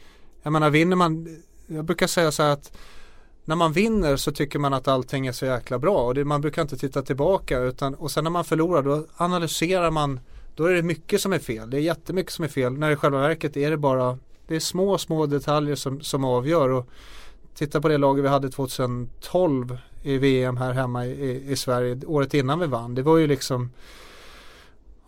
[0.43, 1.37] jag menar vinner man,
[1.67, 2.71] jag brukar säga så här att
[3.49, 6.41] när man vinner så tycker man att allting är så jäkla bra och det, man
[6.41, 10.19] brukar inte titta tillbaka utan och sen när man förlorar då analyserar man
[10.55, 11.69] då är det mycket som är fel.
[11.69, 12.73] Det är jättemycket som är fel.
[12.73, 14.17] När i själva verket är det bara
[14.47, 16.69] det är små, små detaljer som, som avgör.
[16.69, 16.89] Och
[17.55, 22.33] titta på det laget vi hade 2012 i VM här hemma i, i Sverige, året
[22.33, 22.95] innan vi vann.
[22.95, 23.71] Det var ju liksom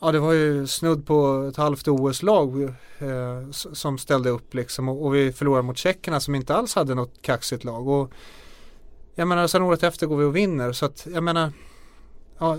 [0.03, 5.05] Ja det var ju snudd på ett halvt OS-lag eh, som ställde upp liksom och,
[5.05, 7.87] och, vi förlorade mot tjeckerna som inte alls hade något kaxigt lag.
[7.87, 8.11] Och
[9.15, 11.51] jag menar sen året efter går vi och vinner så att jag menar
[12.37, 12.57] ja,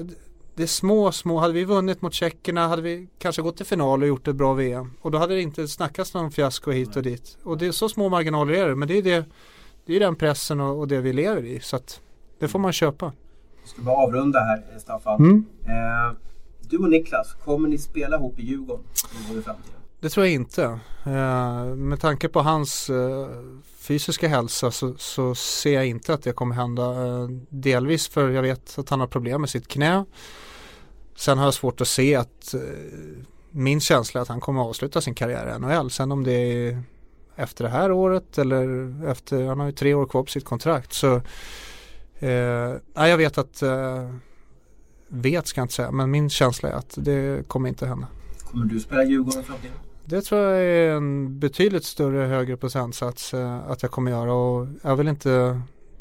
[0.55, 1.39] det är små, små.
[1.39, 4.55] Hade vi vunnit mot tjeckerna hade vi kanske gått till final och gjort ett bra
[4.55, 4.91] VM.
[5.01, 7.39] Och då hade det inte snackats någon fiasko hit och dit.
[7.43, 8.75] Och det är så små marginaler är det.
[8.75, 9.25] Men det är, det,
[9.87, 11.61] det är den pressen och, och det vi lever i.
[11.61, 12.01] Så att
[12.39, 13.13] det får man köpa.
[13.63, 15.21] Vi ska bara avrunda här Staffan.
[15.21, 15.45] Mm.
[15.67, 16.17] Eh,
[16.73, 18.85] du och Niklas, kommer ni spela ihop i Djurgården
[19.39, 19.81] i framtiden?
[20.01, 20.63] Det tror jag inte.
[21.05, 23.29] Eh, med tanke på hans eh,
[23.77, 27.07] fysiska hälsa så, så, ser jag inte att det kommer hända.
[27.07, 30.05] Eh, delvis för jag vet att han har problem med sitt knä.
[31.17, 32.55] Sen har jag svårt att se att
[33.51, 35.91] min känsla är att han kommer att avsluta sin karriär i NHL.
[35.91, 36.83] Sen om det är
[37.37, 40.93] efter det här året eller efter, han har ju tre år kvar på sitt kontrakt.
[40.93, 41.21] Så
[42.19, 44.11] eh, jag vet att, eh,
[45.13, 48.07] vet ska jag inte säga, men min känsla är att det kommer inte hända.
[48.51, 49.77] Kommer du spela Djurgården i framtiden?
[50.05, 54.67] Det tror jag är en betydligt större högre procentsats eh, att jag kommer göra och
[54.83, 55.61] jag vill inte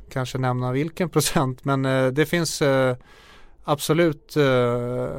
[0.09, 2.95] kanske nämna vilken procent men eh, det finns eh,
[3.63, 5.09] absolut eh,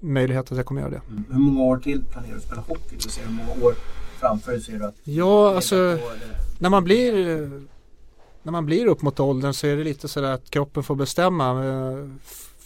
[0.00, 1.00] möjlighet att jag kommer göra det.
[1.10, 1.24] Mm.
[1.30, 2.96] Hur många år till planerar du att spela hockey?
[2.96, 3.74] Du ser hur många år
[4.20, 5.98] framför dig ser du att Ja, alltså
[6.58, 7.12] när man blir
[8.42, 11.54] när man blir upp mot åldern så är det lite sådär att kroppen får bestämma.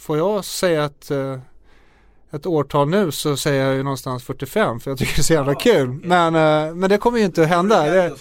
[0.07, 1.39] Eh, får jag säga att eh,
[2.31, 5.33] ett årtal nu så säger jag ju någonstans 45 för jag tycker det är så
[5.33, 5.89] jävla kul.
[6.03, 7.83] Men, äh, men det kommer ju inte att hända.
[7.83, 8.15] Det,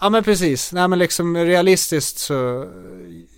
[0.00, 2.66] ja men precis, nej men liksom realistiskt så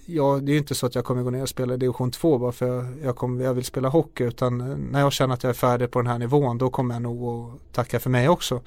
[0.06, 2.39] ja, det är ju inte så att jag kommer gå ner och spela division 2
[2.39, 4.59] bara för jag, jag, kommer, jag vill spela hockey utan
[4.90, 7.55] när jag känner att jag är färdig på den här nivån då kommer jag nog
[7.55, 8.60] att tacka för mig också.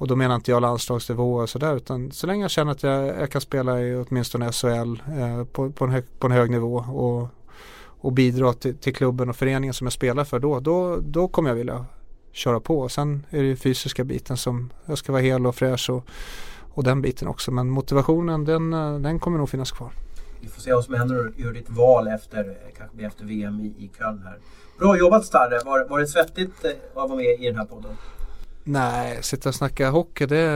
[0.00, 3.06] Och då menar inte jag landslagsnivå och sådär utan så länge jag känner att jag,
[3.06, 6.76] jag kan spela i åtminstone SHL eh, på, på, en hög, på en hög nivå
[6.76, 7.28] och
[8.00, 11.50] och bidra till, till, klubben och föreningen som jag spelar för då, då, då kommer
[11.50, 11.86] jag vilja
[12.32, 12.80] köra på.
[12.80, 16.04] Och sen är det ju fysiska biten som jag ska vara hel och fräsch och,
[16.74, 17.50] och den biten också.
[17.50, 18.70] Men motivationen den,
[19.02, 19.92] den kommer nog finnas kvar.
[20.40, 23.90] Vi får se vad som händer gör ditt val efter, kanske efter VM i, i
[23.98, 24.38] Köln här.
[24.78, 25.60] Bra jobbat Starre!
[25.64, 27.90] Var, var det svettigt eh, att vara med i den här podden?
[28.64, 30.46] Nej, sitta och snacka hockey det,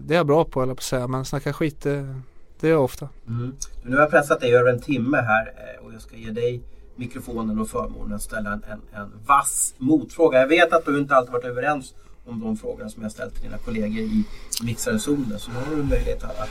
[0.00, 1.08] det är jag bra på eller på säga.
[1.08, 2.20] Men snacka skit det,
[2.60, 3.08] det är jag ofta.
[3.28, 3.56] Mm.
[3.82, 6.62] Nu har jag pressat dig över en timme här eh, och jag ska ge dig
[7.00, 10.38] mikrofonen och förmånen att ställa en, en, en vass motfråga.
[10.38, 11.94] Jag vet att du inte alltid varit överens
[12.24, 14.24] om de frågorna som jag ställt till dina kollegor i
[14.62, 15.38] mixade zonen.
[15.38, 16.50] Så nu har du möjlighet att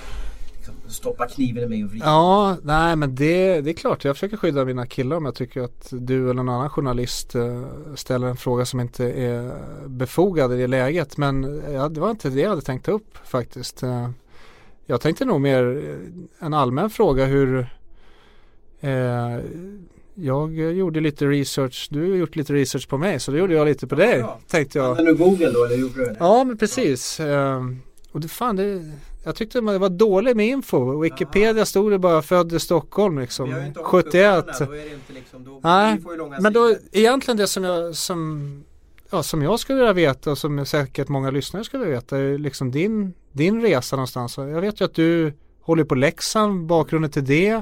[0.56, 2.06] liksom, stoppa kniven i mig och vrida.
[2.06, 4.06] Ja, nej men det, det är klart.
[4.06, 7.64] Jag försöker skydda mina killar om jag tycker att du eller någon annan journalist eh,
[7.96, 9.54] ställer en fråga som inte är
[9.88, 11.18] befogad i det läget.
[11.18, 13.84] Men eh, ja, det var inte det jag hade tänkt ta upp faktiskt.
[13.84, 14.10] Eh,
[14.86, 15.96] jag tänkte nog mer
[16.40, 17.68] en allmän fråga hur
[18.82, 19.40] Eh,
[20.22, 23.68] jag gjorde lite research, du har gjort lite research på mig så då gjorde jag
[23.68, 24.20] lite på dig.
[24.20, 24.40] Ja.
[24.48, 24.90] Tänkte jag.
[24.90, 26.16] Använder du Google då eller gjorde du det?
[26.20, 27.20] Ja men precis.
[27.20, 27.26] Ja.
[27.26, 27.82] Ehm,
[28.12, 28.92] och det, fan, det,
[29.24, 31.00] jag tyckte det var dåligt med info.
[31.00, 31.66] Wikipedia Aha.
[31.66, 33.74] stod det bara född i Stockholm liksom.
[33.76, 34.46] 71.
[35.08, 36.02] Liksom, Nej,
[36.42, 38.64] men då egentligen det som jag, som,
[39.10, 42.38] ja, som jag skulle vilja veta och som säkert många lyssnare skulle vilja veta är
[42.38, 44.38] liksom din, din resa någonstans.
[44.38, 47.62] Jag vet ju att du håller på Leksand, bakgrunden till det.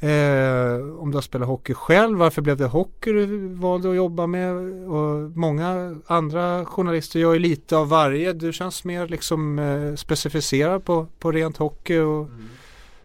[0.00, 4.26] Eh, om du har spelat hockey själv, varför blev det hockey du valde att jobba
[4.26, 4.52] med?
[4.88, 8.32] Och många andra journalister gör ju lite av varje.
[8.32, 11.98] Du känns mer liksom eh, specificerad på, på rent hockey.
[11.98, 12.48] Och mm.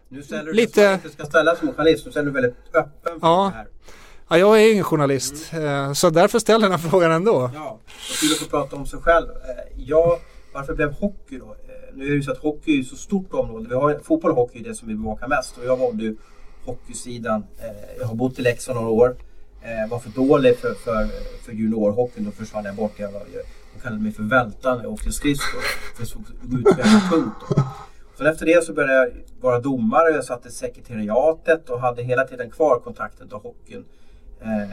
[0.08, 0.90] Nu ställer du lite...
[0.90, 3.50] det som ska ställas som journalist, så ställer du väldigt öppen för ja.
[3.52, 3.66] det här.
[4.28, 5.66] Ja, jag är ingen journalist, mm.
[5.66, 7.50] eh, så därför ställer jag den här frågan ändå.
[7.54, 7.78] Ja,
[8.20, 9.26] kul att få prata om sig själv.
[9.28, 10.18] Eh, jag,
[10.52, 11.44] varför blev hockey då?
[11.44, 13.68] Eh, nu är det ju så att hockey är så stort område.
[13.68, 16.16] Vi har, fotboll och hockey är det som vi bevakar mest och jag valde ju
[16.64, 17.44] hockeysidan.
[17.58, 19.16] Eh, jag har bott i Leksand några år.
[19.62, 21.08] Eh, var för dålig för, för,
[21.44, 22.24] för juniorhockeyn.
[22.24, 22.92] Då försvann jag bort.
[22.96, 23.22] Jag var,
[23.74, 25.60] de kallade mig för vältan när jag åkte skridskor.
[25.96, 27.66] För att gå ut väldigt tungt.
[28.18, 29.10] Sen efter det så började jag
[29.40, 30.10] vara domare.
[30.10, 33.84] Jag satt i sekretariatet och hade hela tiden kvar kontakten till hockeyn.
[34.40, 34.68] Eh,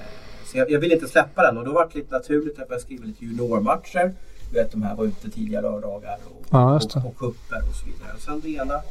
[0.46, 2.82] så jag, jag ville inte släppa den och då var det lite naturligt att jag
[2.82, 4.14] skriva lite juniormatcher.
[4.52, 7.86] Du vet de här var ute tidiga lördagar och, ja, och, och kupper och så
[7.86, 8.14] vidare.
[8.16, 8.82] Och sen det ena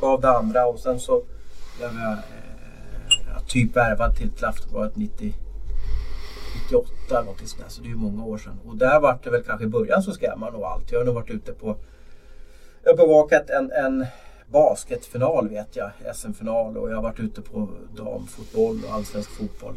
[0.00, 1.22] gav det andra och sen så
[1.80, 5.34] jag har eh, typ värvat till Kraftbolaget 90,
[6.64, 7.68] 98 eller någonting sånt där.
[7.68, 8.58] Så det är ju många år sedan.
[8.66, 10.92] Och där var det väl kanske i början så skrev man nog allt.
[10.92, 11.76] Jag har nog varit ute på...
[12.82, 14.06] Jag har bevakat en, en
[14.52, 15.90] basketfinal vet jag.
[16.14, 19.74] SM-final och jag har varit ute på damfotboll och allsvensk fotboll.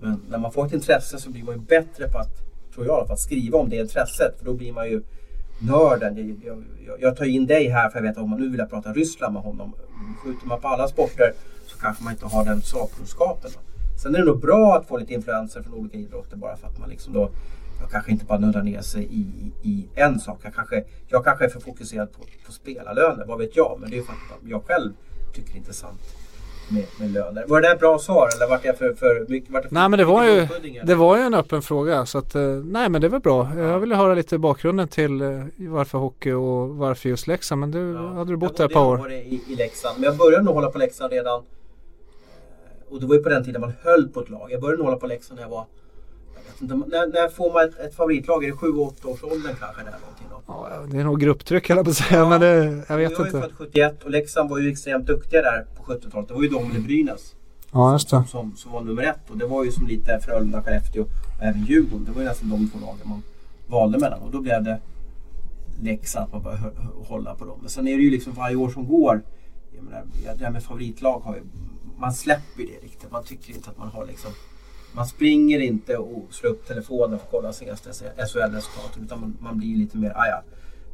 [0.00, 2.30] Men när man får ett intresse så blir man ju bättre på att,
[2.74, 4.38] tror jag, i alla fall, skriva om det intresset.
[4.38, 5.02] För då blir man ju
[5.60, 6.38] nörden.
[6.44, 8.58] Jag, jag, jag tar in dig här för jag vet att om man nu vill
[8.58, 9.72] jag prata Ryssland med honom.
[10.24, 11.32] Skjuter man på alla sporter
[11.66, 13.50] så kanske man inte har den sakkunskapen.
[14.02, 16.78] Sen är det nog bra att få lite influenser från olika idrotter bara för att
[16.78, 17.30] man liksom då
[17.80, 20.40] jag kanske inte bara nuddar ner sig i, i en sak.
[20.42, 23.78] Jag kanske, jag kanske är för fokuserad på, på spelarlöner, vad vet jag.
[23.80, 24.92] Men det är ju för att jag själv
[25.34, 26.00] tycker det är intressant
[26.70, 27.44] med, med löner.
[27.48, 29.26] Var det där bra svar eller vart jag för, för?
[29.52, 30.48] Vart för nej men det var, ju,
[30.84, 33.50] det var ju en öppen fråga så att eh, nej men det var bra.
[33.56, 33.62] Ja.
[33.62, 37.60] Jag ville höra lite bakgrunden till eh, varför hockey och varför just Leksand.
[37.60, 38.08] Men du, ja.
[38.08, 39.12] hade du bott där ett par år?
[39.12, 40.00] I, i Leksand.
[40.00, 43.44] Men jag började nog hålla på Leksand redan eh, och det var ju på den
[43.44, 44.52] tiden man höll på ett lag.
[44.52, 45.66] Jag började nog hålla på Leksand när jag var
[46.62, 48.44] inte, när, när får man ett, ett favoritlag?
[48.44, 49.82] Är det 7-8 års åldern kanske?
[49.82, 50.42] Där, någonting då?
[50.46, 52.20] Ja, det är nog grupptryck eller på att säga.
[52.20, 53.36] Ja, men det, jag vet jag inte.
[53.36, 56.28] Jag är född 71 och Leksand var ju extremt duktiga där på 70-talet.
[56.28, 57.34] Det var ju de med Brynäs.
[57.72, 58.16] Ja, just det.
[58.16, 61.42] Som, som, som var nummer ett och det var ju som lite Frölunda, Skellefteå och
[61.42, 62.04] även Djurgården.
[62.04, 63.22] Det var ju nästan de två lagen man
[63.66, 64.80] valde mellan och då blev det
[65.82, 66.72] Leksand att man började
[67.08, 67.58] hålla på dem.
[67.60, 69.22] Men sen är det ju liksom varje år som går.
[69.76, 70.02] Jag menar,
[70.38, 71.42] det här med favoritlag har ju,
[71.98, 73.10] man släpper ju det riktigt.
[73.10, 74.30] Man tycker inte att man har liksom
[74.92, 79.58] man springer inte och slår upp telefonen för att kolla senaste SHL-resultaten utan man, man
[79.58, 80.42] blir lite mer, "Ah, ja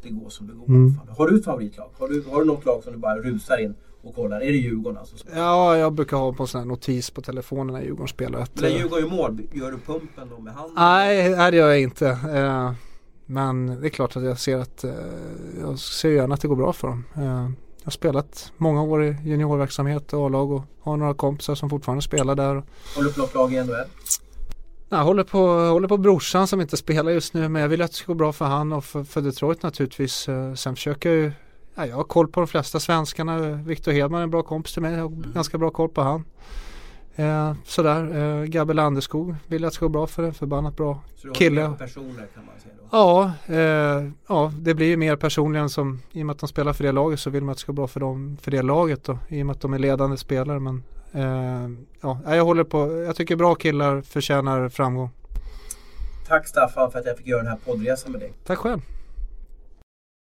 [0.02, 0.66] det går som det går.
[0.66, 1.00] Mm.
[1.16, 1.88] Har du ett favoritlag?
[1.98, 4.36] Har du, har du något lag som du bara rusar in och kollar?
[4.40, 5.16] Är det Djurgården alltså?
[5.34, 8.40] Ja, jag brukar ha på sån här notis på telefonen när Djurgården spelar.
[8.40, 10.74] Att, Men när eh, Djurgården gör mål, gör du pumpen då med handen?
[10.76, 12.08] Nej, det gör jag inte.
[12.08, 12.72] Eh,
[13.26, 14.90] Men det är klart att jag ser att eh,
[15.60, 17.04] jag ser gärna att det går bra för dem.
[17.86, 22.02] Jag har spelat många år i juniorverksamhet och A-lag och har några kompisar som fortfarande
[22.02, 22.62] spelar där.
[22.94, 23.74] Håller du på något lag i NHL?
[24.88, 27.90] Jag håller på, håller på brorsan som inte spelar just nu men jag vill att
[27.90, 30.28] det ska gå bra för han och för, för Detroit naturligtvis.
[30.28, 31.32] Eh, Sen försöker jag ju,
[31.74, 33.38] ja, jag har koll på de flesta svenskarna.
[33.52, 36.24] Viktor Hedman är en bra kompis till mig, jag har ganska bra koll på han.
[37.18, 41.02] Eh, sådär, eh, Gabbe Landeskog vill att det ska gå bra för en förbannat bra
[41.16, 41.72] Så du Kille.
[41.78, 42.88] personer kan man säga då?
[42.90, 46.72] Ja, eh, ja, det blir ju mer personligen som i och med att de spelar
[46.72, 48.62] för det laget så vill man att det ska gå bra för dem för det
[48.62, 50.60] laget då, i och med att de är ledande spelare.
[50.60, 50.82] Men
[51.12, 51.70] eh,
[52.00, 55.10] ja, jag håller på, jag tycker bra killar förtjänar framgång.
[56.28, 58.32] Tack Staffan för att jag fick göra den här poddresan med dig.
[58.46, 58.80] Tack själv.